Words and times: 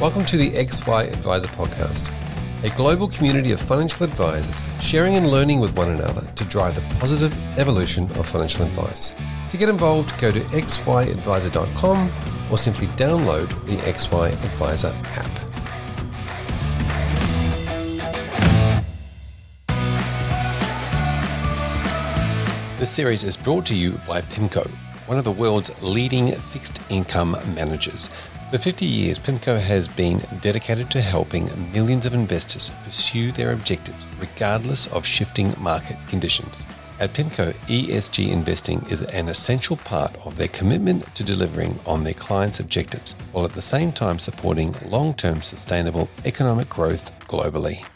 Welcome 0.00 0.24
to 0.24 0.38
the 0.38 0.50
XY 0.52 1.12
Advisor 1.12 1.48
Podcast, 1.48 2.10
a 2.64 2.74
global 2.74 3.06
community 3.06 3.52
of 3.52 3.60
financial 3.60 4.06
advisors 4.06 4.66
sharing 4.82 5.16
and 5.16 5.30
learning 5.30 5.60
with 5.60 5.76
one 5.76 5.90
another 5.90 6.26
to 6.36 6.44
drive 6.46 6.74
the 6.74 6.80
positive 6.98 7.36
evolution 7.58 8.04
of 8.12 8.26
financial 8.26 8.64
advice. 8.64 9.12
To 9.50 9.58
get 9.58 9.68
involved, 9.68 10.18
go 10.18 10.32
to 10.32 10.40
xyadvisor.com 10.40 12.10
or 12.50 12.56
simply 12.56 12.86
download 12.86 13.50
the 13.66 13.76
XY 13.76 14.32
Advisor 14.32 14.96
app. 15.04 15.50
This 22.78 22.88
series 22.88 23.22
is 23.22 23.36
brought 23.36 23.66
to 23.66 23.74
you 23.74 24.00
by 24.08 24.22
PIMCO, 24.22 24.66
one 25.06 25.18
of 25.18 25.24
the 25.24 25.30
world's 25.30 25.70
leading 25.82 26.32
fixed 26.32 26.80
income 26.88 27.36
managers. 27.54 28.08
For 28.50 28.58
50 28.58 28.84
years, 28.84 29.16
PIMCO 29.16 29.60
has 29.60 29.86
been 29.86 30.20
dedicated 30.40 30.90
to 30.90 31.00
helping 31.00 31.48
millions 31.72 32.04
of 32.04 32.14
investors 32.14 32.72
pursue 32.84 33.30
their 33.30 33.52
objectives 33.52 34.04
regardless 34.18 34.88
of 34.88 35.06
shifting 35.06 35.54
market 35.56 35.96
conditions. 36.08 36.64
At 36.98 37.12
PIMCO, 37.12 37.52
ESG 37.68 38.28
investing 38.28 38.84
is 38.90 39.02
an 39.02 39.28
essential 39.28 39.76
part 39.76 40.16
of 40.26 40.34
their 40.34 40.48
commitment 40.48 41.14
to 41.14 41.22
delivering 41.22 41.78
on 41.86 42.02
their 42.02 42.12
clients' 42.12 42.58
objectives, 42.58 43.14
while 43.30 43.44
at 43.44 43.52
the 43.52 43.62
same 43.62 43.92
time 43.92 44.18
supporting 44.18 44.74
long 44.84 45.14
term 45.14 45.42
sustainable 45.42 46.08
economic 46.24 46.68
growth 46.68 47.16
globally. 47.28 47.86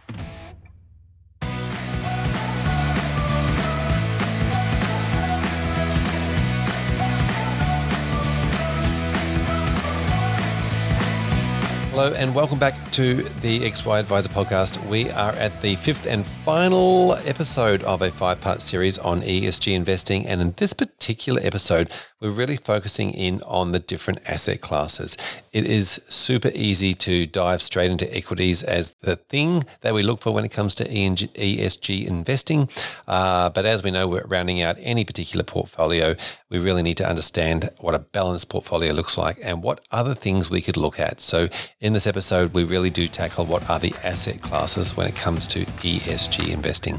Hello 12.04 12.16
and 12.16 12.34
welcome 12.34 12.58
back 12.58 12.90
to 12.90 13.22
the 13.40 13.60
XY 13.60 13.98
Advisor 13.98 14.28
podcast. 14.28 14.86
We 14.90 15.10
are 15.12 15.32
at 15.32 15.62
the 15.62 15.74
fifth 15.76 16.04
and 16.04 16.26
final 16.44 17.14
episode 17.24 17.82
of 17.84 18.02
a 18.02 18.10
five 18.10 18.42
part 18.42 18.60
series 18.60 18.98
on 18.98 19.22
ESG 19.22 19.72
investing. 19.72 20.26
And 20.26 20.42
in 20.42 20.52
this 20.58 20.74
particular 20.74 21.40
episode, 21.42 21.90
we're 22.24 22.30
really 22.30 22.56
focusing 22.56 23.10
in 23.10 23.42
on 23.42 23.72
the 23.72 23.78
different 23.78 24.18
asset 24.26 24.62
classes. 24.62 25.18
It 25.52 25.66
is 25.66 26.00
super 26.08 26.50
easy 26.54 26.94
to 26.94 27.26
dive 27.26 27.60
straight 27.60 27.90
into 27.90 28.16
equities 28.16 28.62
as 28.62 28.94
the 29.02 29.16
thing 29.16 29.66
that 29.82 29.92
we 29.92 30.02
look 30.02 30.22
for 30.22 30.32
when 30.32 30.44
it 30.44 30.50
comes 30.50 30.74
to 30.76 30.88
ESG 30.88 32.06
investing. 32.06 32.70
Uh, 33.06 33.50
but 33.50 33.66
as 33.66 33.82
we 33.82 33.90
know, 33.90 34.08
we're 34.08 34.26
rounding 34.26 34.62
out 34.62 34.76
any 34.80 35.04
particular 35.04 35.44
portfolio. 35.44 36.16
We 36.48 36.58
really 36.58 36.82
need 36.82 36.96
to 36.96 37.06
understand 37.06 37.68
what 37.78 37.94
a 37.94 37.98
balanced 37.98 38.48
portfolio 38.48 38.94
looks 38.94 39.18
like 39.18 39.38
and 39.42 39.62
what 39.62 39.84
other 39.90 40.14
things 40.14 40.48
we 40.48 40.62
could 40.62 40.78
look 40.78 40.98
at. 40.98 41.20
So, 41.20 41.50
in 41.80 41.92
this 41.92 42.06
episode, 42.06 42.54
we 42.54 42.64
really 42.64 42.90
do 42.90 43.06
tackle 43.06 43.44
what 43.44 43.68
are 43.68 43.78
the 43.78 43.94
asset 44.02 44.40
classes 44.40 44.96
when 44.96 45.06
it 45.06 45.14
comes 45.14 45.46
to 45.48 45.66
ESG 45.66 46.50
investing. 46.50 46.98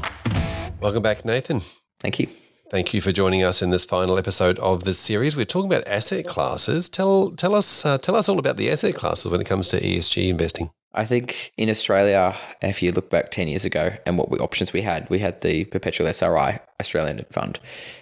Welcome 0.80 1.02
back, 1.02 1.24
Nathan. 1.24 1.62
Thank 1.98 2.20
you. 2.20 2.28
Thank 2.68 2.92
you 2.92 3.00
for 3.00 3.12
joining 3.12 3.44
us 3.44 3.62
in 3.62 3.70
this 3.70 3.84
final 3.84 4.18
episode 4.18 4.58
of 4.58 4.82
this 4.82 4.98
series. 4.98 5.36
We're 5.36 5.44
talking 5.44 5.72
about 5.72 5.86
asset 5.86 6.26
classes. 6.26 6.88
Tell 6.88 7.30
tell 7.30 7.54
us 7.54 7.86
uh, 7.86 7.96
tell 7.98 8.16
us 8.16 8.28
all 8.28 8.40
about 8.40 8.56
the 8.56 8.72
asset 8.72 8.96
classes 8.96 9.30
when 9.30 9.40
it 9.40 9.46
comes 9.46 9.68
to 9.68 9.80
ESG 9.80 10.28
investing. 10.28 10.70
I 10.92 11.04
think 11.04 11.52
in 11.56 11.70
Australia, 11.70 12.34
if 12.62 12.82
you 12.82 12.90
look 12.90 13.08
back 13.08 13.30
ten 13.30 13.46
years 13.46 13.64
ago 13.64 13.90
and 14.04 14.18
what 14.18 14.32
we, 14.32 14.38
options 14.38 14.72
we 14.72 14.82
had, 14.82 15.08
we 15.08 15.20
had 15.20 15.42
the 15.42 15.66
perpetual 15.66 16.08
SRI 16.08 16.58
Australian 16.80 17.24
Fund. 17.30 17.60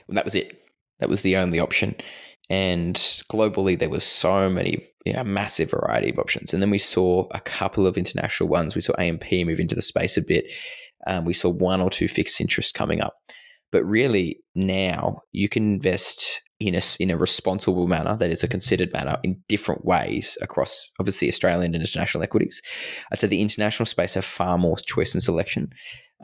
And 0.09 0.17
that 0.17 0.25
was 0.25 0.35
it. 0.35 0.63
That 0.99 1.11
was 1.11 1.21
the 1.21 1.37
only 1.37 1.61
option. 1.61 1.95
And 2.49 2.97
globally, 3.31 3.79
there 3.79 3.91
was 3.91 4.05
so 4.05 4.49
many, 4.49 4.87
you 5.05 5.13
know, 5.13 5.25
massive 5.25 5.73
variety 5.73 6.09
of 6.09 6.19
options. 6.19 6.55
And 6.55 6.63
then 6.63 6.71
we 6.71 6.79
saw 6.79 7.29
a 7.33 7.41
couple 7.41 7.87
of 7.87 7.99
international 7.99 8.49
ones. 8.49 8.75
We 8.75 8.81
saw 8.81 8.95
AMP 8.99 9.31
move 9.31 9.61
into 9.61 9.75
the 9.75 9.83
space 9.83 10.17
a 10.17 10.23
bit. 10.23 10.51
Um, 11.07 11.27
we 11.27 11.35
saw 11.35 11.51
one 11.51 11.83
or 11.83 11.91
two 11.91 12.09
fixed 12.09 12.41
interest 12.41 12.73
coming 12.73 13.03
up. 13.03 13.15
But 13.73 13.85
really, 13.85 14.41
now 14.55 15.21
you 15.33 15.49
can 15.49 15.75
invest 15.75 16.41
in 16.61 16.75
a, 16.75 16.81
in 17.01 17.11
a 17.11 17.17
responsible 17.17 17.89
manner, 17.89 18.17
that 18.17 18.31
is 18.31 18.45
a 18.45 18.49
considered 18.49 18.93
manner, 18.93 19.19
in 19.23 19.43
different 19.49 19.85
ways 19.85 20.39
across 20.41 20.91
obviously 21.01 21.29
Australian 21.29 21.75
and 21.75 21.83
international 21.83 22.23
equities. 22.23 22.63
I'd 23.13 23.19
say 23.19 23.27
the 23.27 23.43
international 23.43 23.87
space 23.87 24.15
have 24.15 24.25
far 24.25 24.57
more 24.57 24.77
choice 24.77 25.15
and 25.15 25.23
selection, 25.23 25.71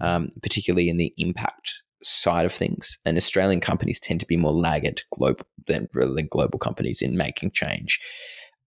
um, 0.00 0.30
particularly 0.42 0.88
in 0.88 0.96
the 0.96 1.12
impact 1.18 1.72
side 2.02 2.46
of 2.46 2.52
things. 2.52 2.96
And 3.04 3.16
Australian 3.16 3.60
companies 3.60 4.00
tend 4.00 4.20
to 4.20 4.26
be 4.26 4.36
more 4.36 4.52
laggard 4.52 5.02
global 5.12 5.44
than, 5.66 5.88
than 5.92 6.28
global 6.30 6.58
companies 6.58 7.02
in 7.02 7.16
making 7.16 7.50
change. 7.50 8.00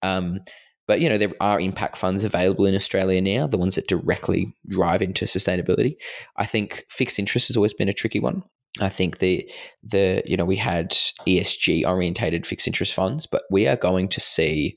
Um, 0.03 0.41
but 0.89 1.01
you 1.01 1.09
know 1.09 1.17
there 1.17 1.33
are 1.41 1.61
impact 1.61 1.97
funds 1.97 2.25
available 2.25 2.67
in 2.67 2.75
Australia 2.75 3.21
now, 3.21 3.47
the 3.47 3.57
ones 3.57 3.77
that 3.77 3.87
directly 3.87 4.55
drive 4.69 5.01
into 5.01 5.27
sustainability. 5.27 5.95
I 6.37 6.45
think 6.45 6.85
fixed 6.91 7.19
interest 7.19 7.49
has 7.49 7.57
always 7.57 7.73
been 7.73 7.89
a 7.89 7.95
tricky 7.95 8.21
one. 8.21 8.43
I 8.81 8.89
think 8.89 9.19
the 9.19 9.49
the 9.83 10.23
you 10.25 10.37
know 10.37 10.45
we 10.45 10.57
had 10.57 10.91
ESG 11.27 11.87
orientated 11.87 12.47
fixed 12.47 12.67
interest 12.67 12.95
funds, 12.95 13.27
but 13.27 13.43
we 13.51 13.67
are 13.67 13.77
going 13.77 14.09
to 14.09 14.21
see 14.21 14.77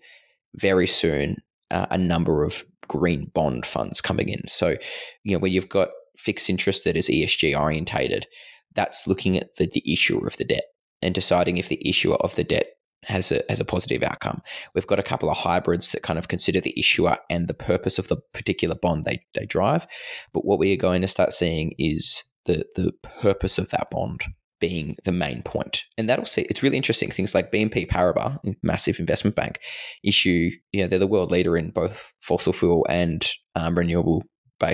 very 0.55 0.87
soon 0.87 1.37
uh, 1.71 1.87
a 1.89 1.97
number 1.97 2.43
of 2.43 2.63
green 2.87 3.31
bond 3.33 3.65
funds 3.65 4.01
coming 4.01 4.29
in. 4.29 4.43
So 4.47 4.75
you 5.23 5.33
know 5.33 5.39
where 5.39 5.51
you've 5.51 5.69
got 5.69 5.89
fixed 6.17 6.49
interest 6.49 6.83
that 6.83 6.97
is 6.97 7.09
ESG 7.09 7.57
orientated, 7.59 8.27
that's 8.73 9.07
looking 9.07 9.37
at 9.37 9.55
the, 9.55 9.67
the 9.67 9.83
issuer 9.91 10.25
of 10.25 10.37
the 10.37 10.45
debt 10.45 10.65
and 11.01 11.13
deciding 11.13 11.57
if 11.57 11.69
the 11.69 11.87
issuer 11.87 12.15
of 12.17 12.35
the 12.35 12.43
debt 12.43 12.67
has 13.03 13.31
a, 13.31 13.43
has 13.49 13.59
a 13.59 13.65
positive 13.65 14.03
outcome. 14.03 14.41
We've 14.73 14.87
got 14.87 14.99
a 14.99 15.03
couple 15.03 15.29
of 15.29 15.37
hybrids 15.37 15.91
that 15.91 16.03
kind 16.03 16.17
of 16.17 16.27
consider 16.27 16.59
the 16.59 16.77
issuer 16.77 17.17
and 17.29 17.47
the 17.47 17.53
purpose 17.53 17.99
of 17.99 18.07
the 18.07 18.17
particular 18.33 18.75
bond 18.75 19.05
they, 19.05 19.23
they 19.35 19.45
drive. 19.45 19.85
But 20.33 20.45
what 20.45 20.59
we 20.59 20.73
are 20.73 20.77
going 20.77 21.01
to 21.01 21.07
start 21.07 21.33
seeing 21.33 21.75
is 21.77 22.23
the 22.45 22.65
the 22.75 22.91
purpose 23.21 23.57
of 23.57 23.69
that 23.69 23.89
bond 23.89 24.21
being 24.59 24.95
the 25.03 25.11
main 25.11 25.43
point. 25.43 25.83
And 25.97 26.09
that'll 26.09 26.25
see 26.25 26.43
it's 26.43 26.63
really 26.63 26.77
interesting. 26.77 27.11
Things 27.11 27.35
like 27.35 27.51
BNP 27.51 27.87
Paribas, 27.87 28.39
massive 28.63 28.99
investment 28.99 29.35
bank, 29.35 29.59
issue, 30.03 30.49
you 30.71 30.81
know, 30.81 30.87
they're 30.87 30.99
the 30.99 31.07
world 31.07 31.31
leader 31.31 31.57
in 31.57 31.71
both 31.71 32.13
fossil 32.21 32.53
fuel 32.53 32.85
and 32.89 33.27
um, 33.55 33.77
renewable 33.77 34.23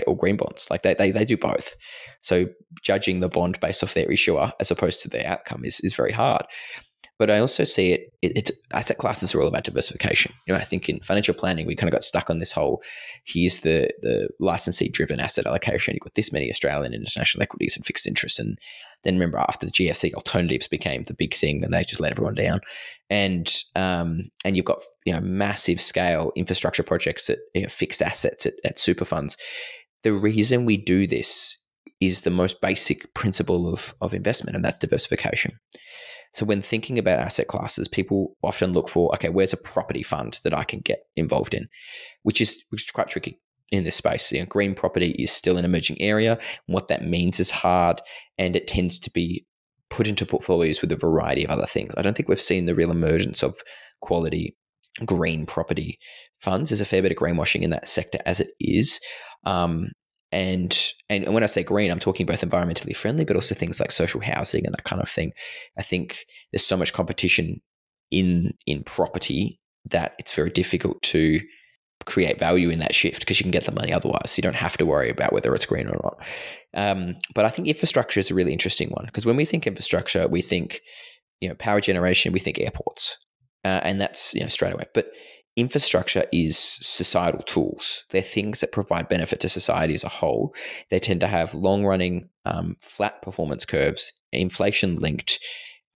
or 0.07 0.15
green 0.15 0.37
bonds. 0.37 0.67
Like 0.69 0.83
they, 0.83 0.93
they 0.93 1.11
they 1.11 1.25
do 1.25 1.37
both. 1.37 1.75
So 2.21 2.45
judging 2.83 3.19
the 3.19 3.29
bond 3.29 3.59
based 3.59 3.83
off 3.83 3.93
their 3.93 4.11
issuer 4.11 4.53
as 4.59 4.71
opposed 4.71 5.01
to 5.01 5.09
their 5.09 5.27
outcome 5.27 5.65
is 5.65 5.79
is 5.81 5.95
very 5.95 6.11
hard. 6.11 6.45
But 7.21 7.29
I 7.29 7.37
also 7.37 7.65
see 7.65 7.91
it, 7.91 8.11
it, 8.23 8.31
it's 8.35 8.51
asset 8.73 8.97
classes 8.97 9.35
are 9.35 9.41
all 9.41 9.47
about 9.47 9.63
diversification. 9.63 10.33
You 10.47 10.55
know, 10.55 10.59
I 10.59 10.63
think 10.63 10.89
in 10.89 11.01
financial 11.01 11.35
planning, 11.35 11.67
we 11.67 11.75
kind 11.75 11.87
of 11.87 11.93
got 11.93 12.03
stuck 12.03 12.31
on 12.31 12.39
this 12.39 12.51
whole 12.51 12.81
here's 13.25 13.59
the 13.59 13.91
the 14.01 14.27
licensee 14.39 14.89
driven 14.89 15.19
asset 15.19 15.45
allocation. 15.45 15.93
You've 15.93 16.01
got 16.01 16.15
this 16.15 16.33
many 16.33 16.49
Australian 16.49 16.95
and 16.95 17.03
international 17.03 17.43
equities 17.43 17.75
and 17.77 17.85
fixed 17.85 18.07
interests. 18.07 18.39
And 18.39 18.57
then 19.03 19.13
remember 19.13 19.37
after 19.37 19.67
the 19.67 19.71
GFC 19.71 20.15
alternatives 20.15 20.67
became 20.67 21.03
the 21.03 21.13
big 21.13 21.35
thing 21.35 21.63
and 21.63 21.71
they 21.71 21.83
just 21.83 22.01
let 22.01 22.11
everyone 22.11 22.33
down. 22.33 22.59
And 23.11 23.55
um, 23.75 24.31
and 24.43 24.57
you've 24.57 24.65
got 24.65 24.81
you 25.05 25.13
know 25.13 25.21
massive 25.21 25.79
scale 25.79 26.31
infrastructure 26.35 26.81
projects 26.81 27.29
at 27.29 27.38
you 27.53 27.61
know, 27.61 27.69
fixed 27.69 28.01
assets 28.01 28.47
at, 28.47 28.53
at 28.65 28.79
super 28.79 29.05
funds. 29.05 29.38
The 30.01 30.13
reason 30.13 30.65
we 30.65 30.75
do 30.75 31.05
this 31.05 31.55
is 31.99 32.21
the 32.21 32.31
most 32.31 32.61
basic 32.61 33.13
principle 33.13 33.71
of, 33.71 33.93
of 34.01 34.15
investment, 34.15 34.55
and 34.55 34.65
that's 34.65 34.79
diversification. 34.79 35.59
So 36.34 36.46
when 36.46 36.62
thinking 36.62 36.97
about 36.97 37.19
asset 37.19 37.47
classes, 37.47 37.88
people 37.88 38.36
often 38.42 38.74
look 38.74 38.88
for, 38.88 39.14
okay, 39.16 39.30
where's 39.30 39.53
a 39.53 39.58
property 39.58 40.03
fund 40.03 40.40
that 40.44 40.53
I 40.53 40.64
can 40.64 40.80
get 40.80 41.06
involved 41.16 41.53
in, 41.53 41.68
which 42.24 42.40
is 42.40 42.64
which 42.69 42.86
is 42.86 42.92
quite 42.92 43.09
tricky 43.09 43.40
in 43.72 43.84
this 43.84 43.96
space. 43.96 44.31
You 44.31 44.40
know, 44.40 44.46
green 44.46 44.75
property 44.75 45.12
is 45.12 45.31
still 45.31 45.58
an 45.58 45.66
emerging 45.66 46.02
area. 46.02 46.38
What 46.68 46.88
that 46.90 47.06
means 47.06 47.40
is 47.40 47.52
hard, 47.52 48.02
and 48.38 48.56
it 48.56 48.68
tends 48.68 49.00
to 49.00 49.12
be 49.12 49.46
put 49.90 50.08
into 50.08 50.25
portfolios 50.25 50.81
with 50.81 50.92
a 50.92 50.97
variety 50.97 51.44
of 51.44 51.50
other 51.50 51.66
things. 51.66 51.94
I 51.97 52.02
don't 52.02 52.16
think 52.16 52.30
we've 52.30 52.40
seen 52.40 52.66
the 52.66 52.75
real 52.75 52.92
emergence 52.92 53.44
of 53.44 53.56
quality 54.01 54.56
green 55.06 55.45
property 55.45 56.00
funds. 56.39 56.69
There's 56.69 56.81
a 56.81 56.86
fair 56.86 57.01
bit 57.01 57.12
of 57.12 57.18
greenwashing 57.18 57.62
in 57.62 57.69
that 57.72 57.88
sector 57.88 58.19
as 58.25 58.39
it 58.39 58.51
is. 58.60 59.00
Um, 59.45 59.89
and 60.31 60.94
and 61.10 61.33
when 61.33 61.44
I 61.44 61.48
say 61.48 61.63
green, 61.63 61.92
I'm 61.92 62.00
talking 62.00 62.25
both 62.25 62.42
environmentally 62.42 62.95
friendly, 62.95 63.25
but 63.25 63.36
also 63.36 63.56
things 63.56 63.80
like 63.80 63.92
social 63.92 64.22
housing 64.22 64.66
and 64.66 64.74
that 64.74 64.86
kind 64.86 65.01
of 65.01 65.10
thing. 65.10 65.33
I 65.78 65.83
think 65.83 66.25
there's 66.51 66.66
so 66.66 66.78
much 66.78 66.94
competition 66.94 67.62
in 68.12 68.54
in 68.66 68.83
property 68.83 69.60
that 69.89 70.13
it's 70.19 70.33
very 70.33 70.50
difficult 70.50 71.01
to 71.01 71.39
create 72.06 72.39
value 72.39 72.69
in 72.69 72.80
that 72.80 72.95
shift 72.95 73.19
because 73.19 73.39
you 73.39 73.44
can 73.44 73.51
get 73.51 73.66
the 73.66 73.72
money 73.72 73.94
otherwise. 73.94 74.33
You 74.38 74.42
don't 74.42 74.56
have 74.56 74.78
to 74.78 74.86
worry 74.86 75.10
about 75.10 75.33
whether 75.33 75.54
it's 75.54 75.66
green 75.66 75.88
or 75.88 76.00
not. 76.04 76.24
Um, 76.74 77.16
but 77.36 77.45
I 77.45 77.50
think 77.50 77.68
infrastructure 77.68 78.19
is 78.19 78.31
a 78.31 78.34
really 78.34 78.54
interesting 78.54 78.89
one 78.89 79.06
because 79.06 79.25
when 79.25 79.36
we 79.36 79.45
think 79.45 79.68
infrastructure, 79.68 80.27
we 80.27 80.42
think 80.42 80.81
you 81.42 81.50
know 81.50 81.56
power 81.56 81.81
generation, 81.81 82.31
we 82.31 82.39
think 82.39 82.60
airports, 82.60 83.18
uh, 83.66 83.81
and 83.84 84.00
that's 84.00 84.34
you 84.34 84.42
know 84.42 84.48
straight 84.48 84.74
away. 84.74 84.86
But 84.94 85.07
infrastructure 85.56 86.25
is 86.31 86.57
societal 86.57 87.44
tools. 87.44 88.03
They're 88.09 88.21
things 88.21 88.62
that 88.62 88.71
provide 88.71 89.09
benefit 89.09 89.39
to 89.42 89.50
society 89.50 89.94
as 89.94 90.03
a 90.03 90.09
whole. 90.09 90.56
They 90.89 91.00
tend 91.00 91.19
to 91.21 91.27
have 91.27 91.53
long 91.53 91.86
running, 91.86 92.30
um, 92.45 92.77
flat 92.80 93.21
performance 93.21 93.65
curves, 93.65 94.13
inflation 94.31 94.95
linked, 94.95 95.39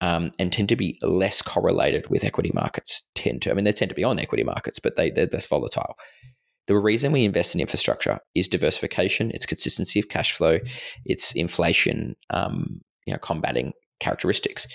um, 0.00 0.30
and 0.38 0.52
tend 0.52 0.68
to 0.68 0.76
be 0.76 0.98
less 1.02 1.40
correlated 1.40 2.08
with 2.10 2.24
equity 2.24 2.50
markets. 2.52 3.02
Tend 3.14 3.40
to, 3.42 3.50
I 3.50 3.54
mean, 3.54 3.64
they 3.64 3.72
tend 3.72 3.88
to 3.88 3.94
be 3.94 4.04
on 4.04 4.18
equity 4.18 4.44
markets, 4.44 4.78
but 4.78 4.96
they, 4.96 5.10
they're 5.10 5.28
less 5.32 5.46
volatile. 5.46 5.96
The 6.66 6.76
reason 6.76 7.12
we 7.12 7.24
invest 7.24 7.54
in 7.54 7.60
infrastructure 7.60 8.18
is 8.34 8.48
diversification, 8.48 9.30
it's 9.32 9.46
consistency 9.46 10.00
of 10.00 10.08
cash 10.08 10.32
flow, 10.32 10.58
it's 11.04 11.32
inflation, 11.32 12.16
um, 12.30 12.82
you 13.06 13.12
know, 13.12 13.18
combating 13.18 13.72
characteristics. 14.00 14.66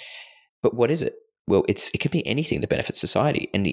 But 0.64 0.74
what 0.74 0.90
is 0.90 1.02
it? 1.02 1.16
Well, 1.48 1.66
it's 1.68 1.92
it 1.94 2.00
can 2.00 2.12
be 2.12 2.26
anything 2.26 2.62
that 2.62 2.70
benefits 2.70 3.00
society. 3.00 3.50
And 3.54 3.68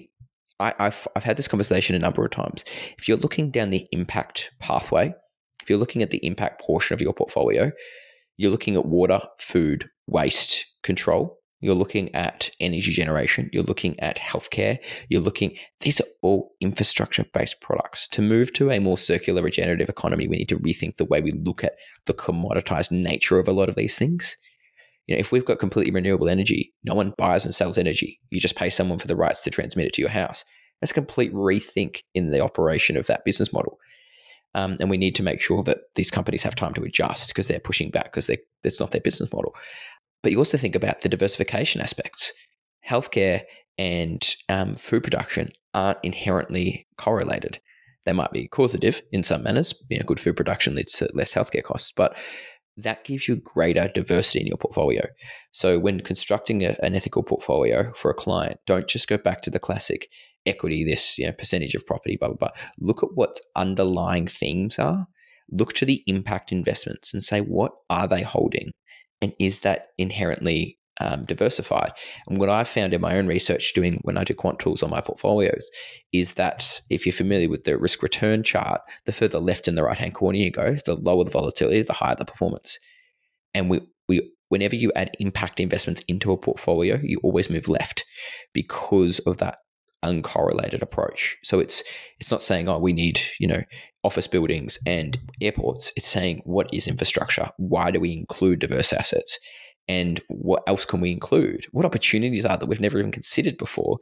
I, 0.61 0.75
I've 0.79 1.07
I've 1.15 1.25
had 1.25 1.37
this 1.37 1.49
conversation 1.49 1.95
a 1.95 1.99
number 1.99 2.25
of 2.25 2.31
times. 2.31 2.65
If 2.99 3.09
you're 3.09 3.17
looking 3.17 3.51
down 3.51 3.71
the 3.71 3.87
impact 3.93 4.51
pathway, 4.59 5.15
if 5.63 5.71
you're 5.71 5.79
looking 5.79 6.03
at 6.03 6.11
the 6.11 6.25
impact 6.25 6.61
portion 6.61 6.95
of 6.95 7.01
your 7.01 7.13
portfolio, 7.13 7.73
you're 8.37 8.51
looking 8.51 8.77
at 8.77 8.87
water, 8.87 9.21
food, 9.39 9.91
waste 10.07 10.65
control. 10.83 11.39
You're 11.61 11.75
looking 11.75 12.15
at 12.15 12.51
energy 12.61 12.93
generation. 12.93 13.51
You're 13.53 13.65
looking 13.65 13.99
at 13.99 14.17
healthcare. 14.19 14.79
You're 15.09 15.21
looking, 15.21 15.57
these 15.81 16.01
are 16.01 16.07
all 16.23 16.53
infrastructure 16.61 17.25
based 17.35 17.61
products. 17.61 18.07
To 18.09 18.23
move 18.23 18.53
to 18.55 18.71
a 18.71 18.79
more 18.79 18.97
circular 18.97 19.43
regenerative 19.43 19.89
economy, 19.89 20.29
we 20.29 20.37
need 20.37 20.49
to 20.51 20.59
rethink 20.59 20.97
the 20.97 21.05
way 21.05 21.21
we 21.21 21.33
look 21.33 21.65
at 21.65 21.75
the 22.07 22.15
commoditized 22.15 22.93
nature 22.93 23.41
of 23.41 23.49
a 23.49 23.53
lot 23.53 23.69
of 23.69 23.75
these 23.75 23.99
things. 23.99 24.37
You 25.09 25.17
know, 25.17 25.21
if 25.21 25.33
we've 25.33 25.45
got 25.45 25.59
completely 25.59 25.93
renewable 25.93 26.29
energy, 26.29 26.73
no 26.85 26.95
one 26.95 27.15
buys 27.17 27.45
and 27.45 27.55
sells 27.55 27.79
energy. 27.79 28.21
You 28.31 28.41
just 28.41 28.57
pay 28.57 28.71
someone 28.71 28.99
for 28.99 29.09
the 29.09 29.17
rights 29.17 29.43
to 29.43 29.51
transmit 29.51 29.87
it 29.87 29.95
to 29.95 30.03
your 30.03 30.11
house. 30.11 30.45
That's 30.81 30.91
a 30.93 30.95
complete 30.95 31.33
rethink 31.33 32.03
in 32.15 32.31
the 32.31 32.41
operation 32.41 32.97
of 32.97 33.07
that 33.07 33.25
business 33.25 33.53
model. 33.53 33.79
Um, 34.55 34.77
and 34.81 34.89
we 34.91 34.99
need 34.99 35.15
to 35.17 35.23
make 35.23 35.41
sure 35.41 35.63
that 35.65 35.79
these 35.95 36.11
companies 36.11 36.43
have 36.43 36.55
time 36.55 36.75
to 36.75 36.83
adjust 36.83 37.29
because 37.29 37.49
they're 37.49 37.59
pushing 37.59 37.91
back 37.91 38.13
because 38.13 38.31
that's 38.63 38.81
not 38.81 38.91
their 38.91 39.01
business 39.01 39.33
model. 39.33 39.55
But 40.23 40.33
you 40.33 40.39
also 40.39 40.59
think 40.59 40.75
about 40.75 41.01
the 41.01 41.09
diversification 41.09 41.81
aspects. 41.81 42.33
Healthcare 42.87 43.43
and 43.79 44.35
um, 44.49 44.75
food 44.75 45.05
production 45.05 45.49
aren't 45.73 45.99
inherently 46.03 46.87
correlated. 46.99 47.61
They 48.05 48.13
might 48.13 48.33
be 48.33 48.49
causative 48.49 49.03
in 49.13 49.23
some 49.23 49.43
manners. 49.43 49.75
You 49.89 49.99
know, 49.99 50.05
good 50.07 50.21
food 50.21 50.37
production 50.37 50.75
leads 50.75 50.93
to 50.93 51.09
less 51.15 51.33
healthcare 51.33 51.63
costs, 51.63 51.93
but 51.95 52.17
that 52.79 53.05
gives 53.05 53.27
you 53.27 53.37
greater 53.37 53.89
diversity 53.89 54.41
in 54.41 54.47
your 54.47 54.57
portfolio. 54.57 55.07
So 55.51 55.79
when 55.79 56.01
constructing 56.01 56.65
a, 56.65 56.77
an 56.83 56.95
ethical 56.95 57.23
portfolio 57.23 57.93
for 57.95 58.11
a 58.11 58.15
client, 58.15 58.61
don't 58.67 58.87
just 58.87 59.09
go 59.09 59.19
back 59.19 59.43
to 59.43 59.51
the 59.51 59.59
classic 59.59 60.09
equity, 60.47 60.85
this 60.85 61.19
you 61.19 61.27
know, 61.27 61.33
percentage 61.33 61.75
of 61.75 61.87
property, 61.87 62.17
blah 62.17 62.29
blah 62.29 62.37
blah. 62.37 62.51
Look 62.79 63.03
at 63.03 63.11
what 63.15 63.41
underlying 63.57 64.27
themes 64.27 64.79
are. 64.79 65.09
Look 65.51 65.73
to 65.75 65.85
the 65.85 66.03
impact 66.07 66.53
investments 66.53 67.13
and 67.13 67.25
say 67.25 67.41
what 67.41 67.73
are 67.91 68.07
they 68.07 68.23
holding 68.23 68.73
and 69.21 69.33
is 69.39 69.61
that 69.61 69.89
inherently 69.99 70.78
um, 71.01 71.25
diversified? 71.25 71.93
And 72.27 72.39
what 72.39 72.49
I've 72.49 72.69
found 72.69 72.95
in 72.95 73.01
my 73.01 73.17
own 73.17 73.27
research 73.27 73.73
doing 73.75 74.01
when 74.03 74.17
I 74.17 74.25
do 74.25 74.35
quant 74.35 74.59
tools 74.59 74.83
on 74.83 74.91
my 74.91 75.01
portfolios 75.01 75.71
is 76.13 76.35
that 76.35 76.81
if 76.91 77.07
you're 77.07 77.13
familiar 77.13 77.49
with 77.49 77.65
the 77.65 77.79
risk 77.79 78.03
return 78.03 78.43
chart, 78.43 78.81
the 79.05 79.13
further 79.13 79.39
left 79.39 79.69
in 79.69 79.75
the 79.75 79.85
right 79.85 79.99
hand 79.99 80.15
corner 80.15 80.39
you 80.39 80.51
go, 80.51 80.77
the 80.87 80.95
lower 80.95 81.25
the 81.25 81.31
volatility, 81.31 81.83
the 81.83 81.93
higher 81.93 82.17
the 82.17 82.25
performance. 82.25 82.79
And 83.55 83.71
we, 83.71 83.81
we 84.09 84.31
whenever 84.49 84.77
you 84.77 84.93
add 84.95 85.17
impact 85.19 85.61
investments 85.61 86.03
into 86.09 86.33
a 86.33 86.37
portfolio, 86.37 86.99
you 87.03 87.21
always 87.23 87.51
move 87.51 87.69
left 87.69 88.05
because 88.53 89.19
of 89.21 89.39
that 89.39 89.59
uncorrelated 90.05 90.81
approach. 90.81 91.37
So 91.43 91.59
it's 91.59 91.83
it's 92.21 92.31
not 92.31 92.43
saying 92.43 92.69
oh 92.69 92.79
we 92.79 92.93
need 92.93 93.21
you 93.41 93.47
know 93.49 93.63
office 94.05 94.27
buildings 94.27 94.79
and 94.87 95.19
airports. 95.41 95.93
It's 95.97 96.09
saying 96.09 96.43
what 96.45 96.73
is 96.73 96.89
infrastructure? 96.89 97.51
Why 97.57 97.91
do 97.91 98.01
we 98.01 98.13
include 98.13 98.61
diverse 98.61 98.93
assets? 98.93 99.39
And 99.89 100.21
what 100.29 100.63
else 100.67 100.85
can 100.85 101.01
we 101.01 101.11
include? 101.11 101.67
What 101.73 101.87
opportunities 101.87 102.45
are 102.45 102.59
that 102.59 102.67
we've 102.67 102.81
never 102.81 102.99
even 102.99 103.13
considered 103.13 103.57
before 103.57 103.99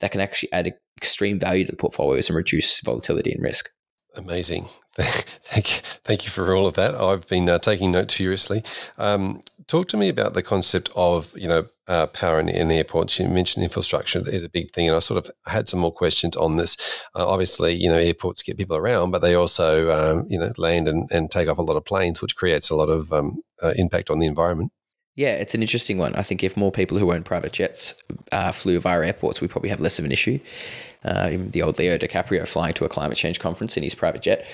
that 0.00 0.12
can 0.12 0.20
actually 0.20 0.52
add 0.52 0.72
extreme 0.96 1.38
value 1.38 1.64
to 1.64 1.70
the 1.70 1.76
portfolios 1.76 2.28
and 2.28 2.36
reduce 2.36 2.80
volatility 2.80 3.32
and 3.32 3.42
risk? 3.42 3.70
Amazing. 4.14 4.68
Thank 4.94 5.76
you, 5.76 5.82
thank 6.04 6.24
you 6.24 6.30
for 6.30 6.54
all 6.54 6.66
of 6.66 6.74
that. 6.74 6.94
I've 6.94 7.26
been 7.26 7.48
uh, 7.48 7.58
taking 7.58 7.92
note 7.92 8.10
seriously. 8.10 8.62
Um, 8.98 9.40
talk 9.66 9.88
to 9.88 9.96
me 9.96 10.10
about 10.10 10.34
the 10.34 10.42
concept 10.42 10.90
of 10.94 11.32
you 11.36 11.48
know 11.48 11.66
uh, 11.88 12.06
power 12.08 12.38
in, 12.38 12.48
in, 12.50 12.70
airports. 12.70 13.18
You 13.18 13.28
mentioned 13.28 13.64
infrastructure 13.64 14.22
is 14.26 14.44
a 14.44 14.50
big 14.50 14.70
thing, 14.72 14.86
and 14.86 14.96
I 14.96 14.98
sort 14.98 15.24
of 15.24 15.32
had 15.46 15.68
some 15.68 15.80
more 15.80 15.92
questions 15.92 16.36
on 16.36 16.56
this. 16.56 16.76
Uh, 17.14 17.26
obviously, 17.26 17.72
you 17.72 17.88
know 17.88 17.96
airports 17.96 18.42
get 18.42 18.58
people 18.58 18.76
around, 18.76 19.12
but 19.12 19.20
they 19.22 19.34
also 19.34 19.90
um, 19.90 20.26
you 20.28 20.38
know 20.38 20.52
land 20.58 20.88
and, 20.88 21.10
and 21.10 21.30
take 21.30 21.48
off 21.48 21.58
a 21.58 21.62
lot 21.62 21.76
of 21.76 21.84
planes, 21.86 22.20
which 22.20 22.36
creates 22.36 22.68
a 22.68 22.76
lot 22.76 22.90
of 22.90 23.12
um, 23.14 23.42
uh, 23.62 23.72
impact 23.76 24.10
on 24.10 24.18
the 24.18 24.26
environment. 24.26 24.72
Yeah, 25.14 25.34
it's 25.34 25.54
an 25.54 25.60
interesting 25.60 25.98
one. 25.98 26.14
I 26.14 26.22
think 26.22 26.42
if 26.42 26.56
more 26.56 26.72
people 26.72 26.98
who 26.98 27.12
own 27.12 27.22
private 27.22 27.52
jets 27.52 27.94
uh, 28.30 28.50
flew 28.50 28.80
via 28.80 29.04
airports, 29.04 29.40
we 29.40 29.48
probably 29.48 29.68
have 29.68 29.80
less 29.80 29.98
of 29.98 30.06
an 30.06 30.12
issue. 30.12 30.38
Uh, 31.04 31.32
the 31.50 31.62
old 31.62 31.78
Leo 31.78 31.98
DiCaprio 31.98 32.48
flying 32.48 32.72
to 32.74 32.84
a 32.84 32.88
climate 32.88 33.18
change 33.18 33.38
conference 33.38 33.76
in 33.76 33.82
his 33.82 33.94
private 33.94 34.22
jet. 34.22 34.46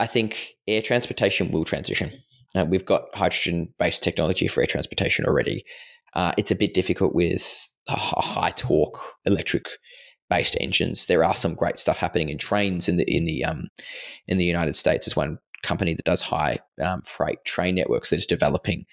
I 0.00 0.06
think 0.06 0.54
air 0.66 0.80
transportation 0.80 1.50
will 1.50 1.64
transition. 1.64 2.12
Uh, 2.54 2.64
we've 2.64 2.86
got 2.86 3.14
hydrogen 3.14 3.74
based 3.78 4.02
technology 4.02 4.48
for 4.48 4.60
air 4.60 4.66
transportation 4.66 5.26
already. 5.26 5.64
Uh, 6.14 6.32
it's 6.38 6.50
a 6.50 6.56
bit 6.56 6.72
difficult 6.72 7.14
with 7.14 7.68
high 7.86 8.52
torque 8.56 8.98
electric 9.26 9.66
based 10.30 10.56
engines. 10.60 11.06
There 11.06 11.24
are 11.24 11.34
some 11.34 11.54
great 11.54 11.78
stuff 11.78 11.98
happening 11.98 12.30
in 12.30 12.38
trains 12.38 12.88
in 12.88 12.96
the 12.96 13.04
in 13.04 13.26
the 13.26 13.44
um, 13.44 13.68
in 14.26 14.38
the 14.38 14.44
United 14.44 14.76
States. 14.76 15.04
There's 15.04 15.16
one 15.16 15.38
company 15.62 15.92
that 15.94 16.04
does 16.04 16.22
high 16.22 16.60
um, 16.82 17.02
freight 17.02 17.44
train 17.44 17.74
networks 17.74 18.10
that 18.10 18.16
is 18.16 18.26
developing 18.26 18.86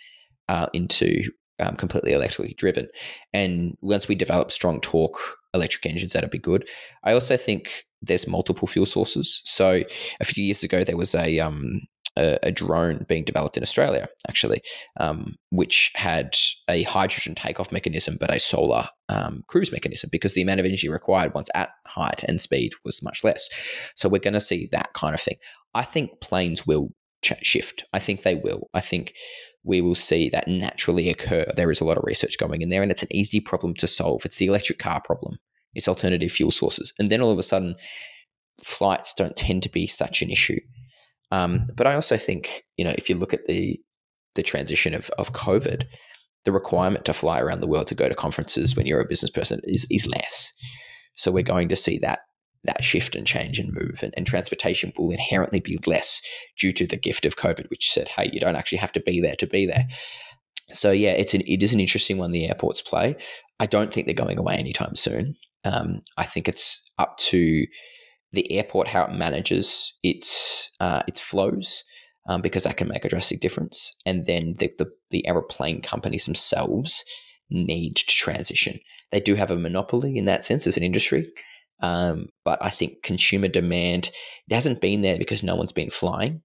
uh, 0.50 0.68
into 0.74 1.24
um, 1.60 1.76
completely 1.76 2.14
electrically 2.14 2.54
driven. 2.58 2.88
And 3.34 3.78
once 3.82 4.08
we 4.08 4.16
develop 4.16 4.52
strong 4.52 4.82
torque 4.82 5.20
electric 5.54 5.86
engines, 5.86 6.14
that'll 6.14 6.30
be 6.30 6.38
good. 6.38 6.68
I 7.04 7.14
also 7.14 7.38
think 7.38 7.86
there's 8.02 8.28
multiple 8.28 8.68
fuel 8.68 8.86
sources. 8.86 9.42
So 9.46 9.84
a 10.20 10.26
few 10.26 10.44
years 10.44 10.64
ago, 10.64 10.84
there 10.84 10.98
was 10.98 11.16
a 11.16 11.40
um, 11.40 11.82
a, 12.18 12.40
a 12.44 12.52
drone 12.52 13.06
being 13.08 13.24
developed 13.24 13.58
in 13.58 13.64
Australia, 13.64 14.08
actually, 14.28 14.62
um, 15.00 15.36
which 15.50 15.92
had 15.96 16.36
a 16.70 16.84
hydrogen 16.84 17.36
takeoff 17.36 17.72
mechanism, 17.72 18.18
but 18.20 18.34
a 18.34 18.40
solar 18.40 18.88
um, 19.10 19.44
cruise 19.48 19.72
mechanism 19.72 20.10
because 20.12 20.34
the 20.34 20.42
amount 20.42 20.60
of 20.60 20.66
energy 20.66 20.90
required 20.90 21.34
once 21.34 21.50
at 21.56 21.70
height 21.88 22.24
and 22.24 22.42
speed 22.42 22.74
was 22.84 23.04
much 23.04 23.24
less. 23.24 23.50
So 23.96 24.10
we're 24.10 24.20
going 24.20 24.34
to 24.34 24.42
see 24.42 24.68
that 24.72 24.94
kind 24.94 25.14
of 25.14 25.22
thing. 25.22 25.38
I 25.74 25.84
think 25.84 26.22
planes 26.22 26.66
will 26.66 26.90
ch- 27.22 27.34
shift. 27.42 27.84
I 27.92 28.00
think 28.00 28.24
they 28.24 28.36
will. 28.36 28.70
I 28.74 28.80
think 28.80 29.14
we 29.66 29.82
will 29.82 29.96
see 29.96 30.30
that 30.30 30.48
naturally 30.48 31.10
occur. 31.10 31.46
There 31.56 31.72
is 31.72 31.82
a 31.82 31.86
lot 31.86 31.98
of 31.98 32.04
research 32.06 32.38
going 32.38 32.62
in 32.62 32.70
there, 32.70 32.84
and 32.84 32.92
it's 32.92 33.04
an 33.04 33.14
easy 33.14 33.40
problem 33.40 33.74
to 33.76 33.88
solve. 33.88 34.24
It's 34.26 34.38
the 34.38 34.46
electric 34.46 34.80
car 34.80 35.02
problem, 35.04 35.38
it's 35.74 35.88
alternative 35.88 36.32
fuel 36.32 36.52
sources. 36.52 36.94
And 37.00 37.10
then 37.10 37.22
all 37.22 37.32
of 37.32 37.40
a 37.40 37.44
sudden, 37.44 37.76
flights 38.64 39.14
don't 39.14 39.36
tend 39.36 39.64
to 39.64 39.70
be 39.70 39.88
such 39.88 40.22
an 40.22 40.30
issue. 40.30 40.60
Um, 41.32 41.64
but 41.76 41.88
I 41.88 41.96
also 41.96 42.16
think, 42.16 42.64
you 42.78 42.86
know, 42.86 42.94
if 42.98 43.10
you 43.10 43.16
look 43.16 43.34
at 43.34 43.46
the 43.48 43.80
the 44.36 44.44
transition 44.44 44.94
of, 44.94 45.10
of 45.18 45.32
COVID, 45.32 45.86
the 46.44 46.52
requirement 46.52 47.06
to 47.06 47.14
fly 47.14 47.40
around 47.40 47.62
the 47.62 47.68
world 47.68 47.88
to 47.88 47.96
go 47.96 48.08
to 48.08 48.16
conferences 48.16 48.76
when 48.76 48.86
you're 48.86 49.00
a 49.00 49.08
business 49.08 49.32
person 49.32 49.62
is, 49.64 49.88
is 49.90 50.06
less. 50.06 50.52
So 51.16 51.32
we're 51.32 51.44
going 51.44 51.70
to 51.70 51.76
see 51.76 51.98
that 52.00 52.20
that 52.66 52.84
shift 52.84 53.16
and 53.16 53.26
change 53.26 53.60
and 53.60 53.74
move. 53.74 54.00
And, 54.02 54.14
and, 54.18 54.26
transportation 54.28 54.92
will 54.98 55.12
inherently 55.12 55.60
be 55.60 55.78
less 55.86 56.22
due 56.58 56.72
to 56.74 56.86
the 56.86 56.98
gift 56.98 57.26
of 57.26 57.38
COVID, 57.38 57.70
which 57.70 57.92
said, 57.92 58.08
hey, 58.10 58.30
you 58.32 58.40
don't 58.40 58.56
actually 58.56 58.80
have 58.80 58.92
to 58.94 59.00
be 59.00 59.22
there 59.22 59.36
to 59.36 59.48
be 59.48 59.66
there. 59.66 59.88
So 60.72 60.92
yeah, 60.92 61.12
it's 61.12 61.34
an 61.34 61.42
it 61.42 61.62
is 61.62 61.74
an 61.74 61.80
interesting 61.80 62.18
one 62.18 62.32
the 62.32 62.48
airports 62.48 62.82
play. 62.82 63.16
I 63.60 63.66
don't 63.66 63.94
think 63.94 64.06
they're 64.06 64.16
going 64.16 64.40
away 64.40 64.56
anytime 64.56 64.96
soon. 64.96 65.36
Um, 65.64 66.00
I 66.18 66.24
think 66.24 66.48
it's 66.48 66.84
up 66.98 67.18
to 67.18 67.66
the 68.34 68.52
airport 68.52 68.88
how 68.88 69.04
it 69.04 69.14
manages 69.14 69.94
its 70.04 70.72
uh, 70.80 71.04
its 71.08 71.20
flows. 71.20 71.84
Um, 72.28 72.42
because 72.42 72.64
that 72.64 72.78
can 72.78 72.88
make 72.88 73.06
a 73.06 73.10
drastic 73.10 73.40
difference. 73.40 73.94
And 74.04 74.26
then 74.26 74.56
the, 74.58 74.72
the, 74.80 74.92
the 75.12 75.28
aeroplane 75.28 75.80
companies 75.84 76.26
themselves 76.26 77.06
need 77.52 77.98
to 77.98 78.06
transition. 78.08 78.80
They 79.12 79.20
do 79.20 79.36
have 79.36 79.52
a 79.52 79.60
monopoly 79.60 80.18
in 80.18 80.26
that 80.26 80.44
sense 80.44 80.66
as 80.68 80.78
an 80.78 80.84
industry, 80.84 81.26
um, 81.82 82.28
but 82.44 82.60
I 82.62 82.70
think 82.70 83.04
consumer 83.04 83.48
demand 83.48 84.12
it 84.50 84.54
hasn't 84.54 84.82
been 84.82 85.02
there 85.02 85.18
because 85.18 85.44
no 85.44 85.56
one's 85.56 85.72
been 85.72 85.90
flying. 85.90 86.42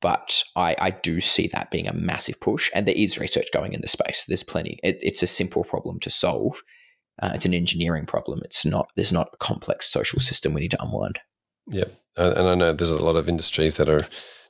But 0.00 0.42
I, 0.56 0.74
I 0.78 0.90
do 0.90 1.20
see 1.20 1.46
that 1.48 1.70
being 1.70 1.86
a 1.86 1.92
massive 1.92 2.40
push, 2.40 2.70
and 2.74 2.86
there 2.86 2.94
is 2.96 3.18
research 3.18 3.48
going 3.52 3.74
in 3.74 3.82
the 3.82 3.88
space. 3.88 4.24
There's 4.26 4.42
plenty. 4.42 4.78
It, 4.82 4.98
it's 5.02 5.22
a 5.22 5.26
simple 5.26 5.62
problem 5.62 6.00
to 6.00 6.10
solve. 6.10 6.62
Uh, 7.20 7.32
it's 7.34 7.44
an 7.44 7.52
engineering 7.52 8.06
problem. 8.06 8.40
It's 8.44 8.64
not. 8.64 8.90
There's 8.96 9.12
not 9.12 9.28
a 9.34 9.36
complex 9.36 9.86
social 9.86 10.18
system 10.18 10.54
we 10.54 10.62
need 10.62 10.70
to 10.70 10.82
unwind. 10.82 11.18
Yep, 11.68 11.92
and 12.16 12.48
I 12.48 12.54
know 12.54 12.72
there's 12.72 12.90
a 12.90 13.04
lot 13.04 13.16
of 13.16 13.28
industries 13.28 13.76
that 13.76 13.90
are 13.90 14.06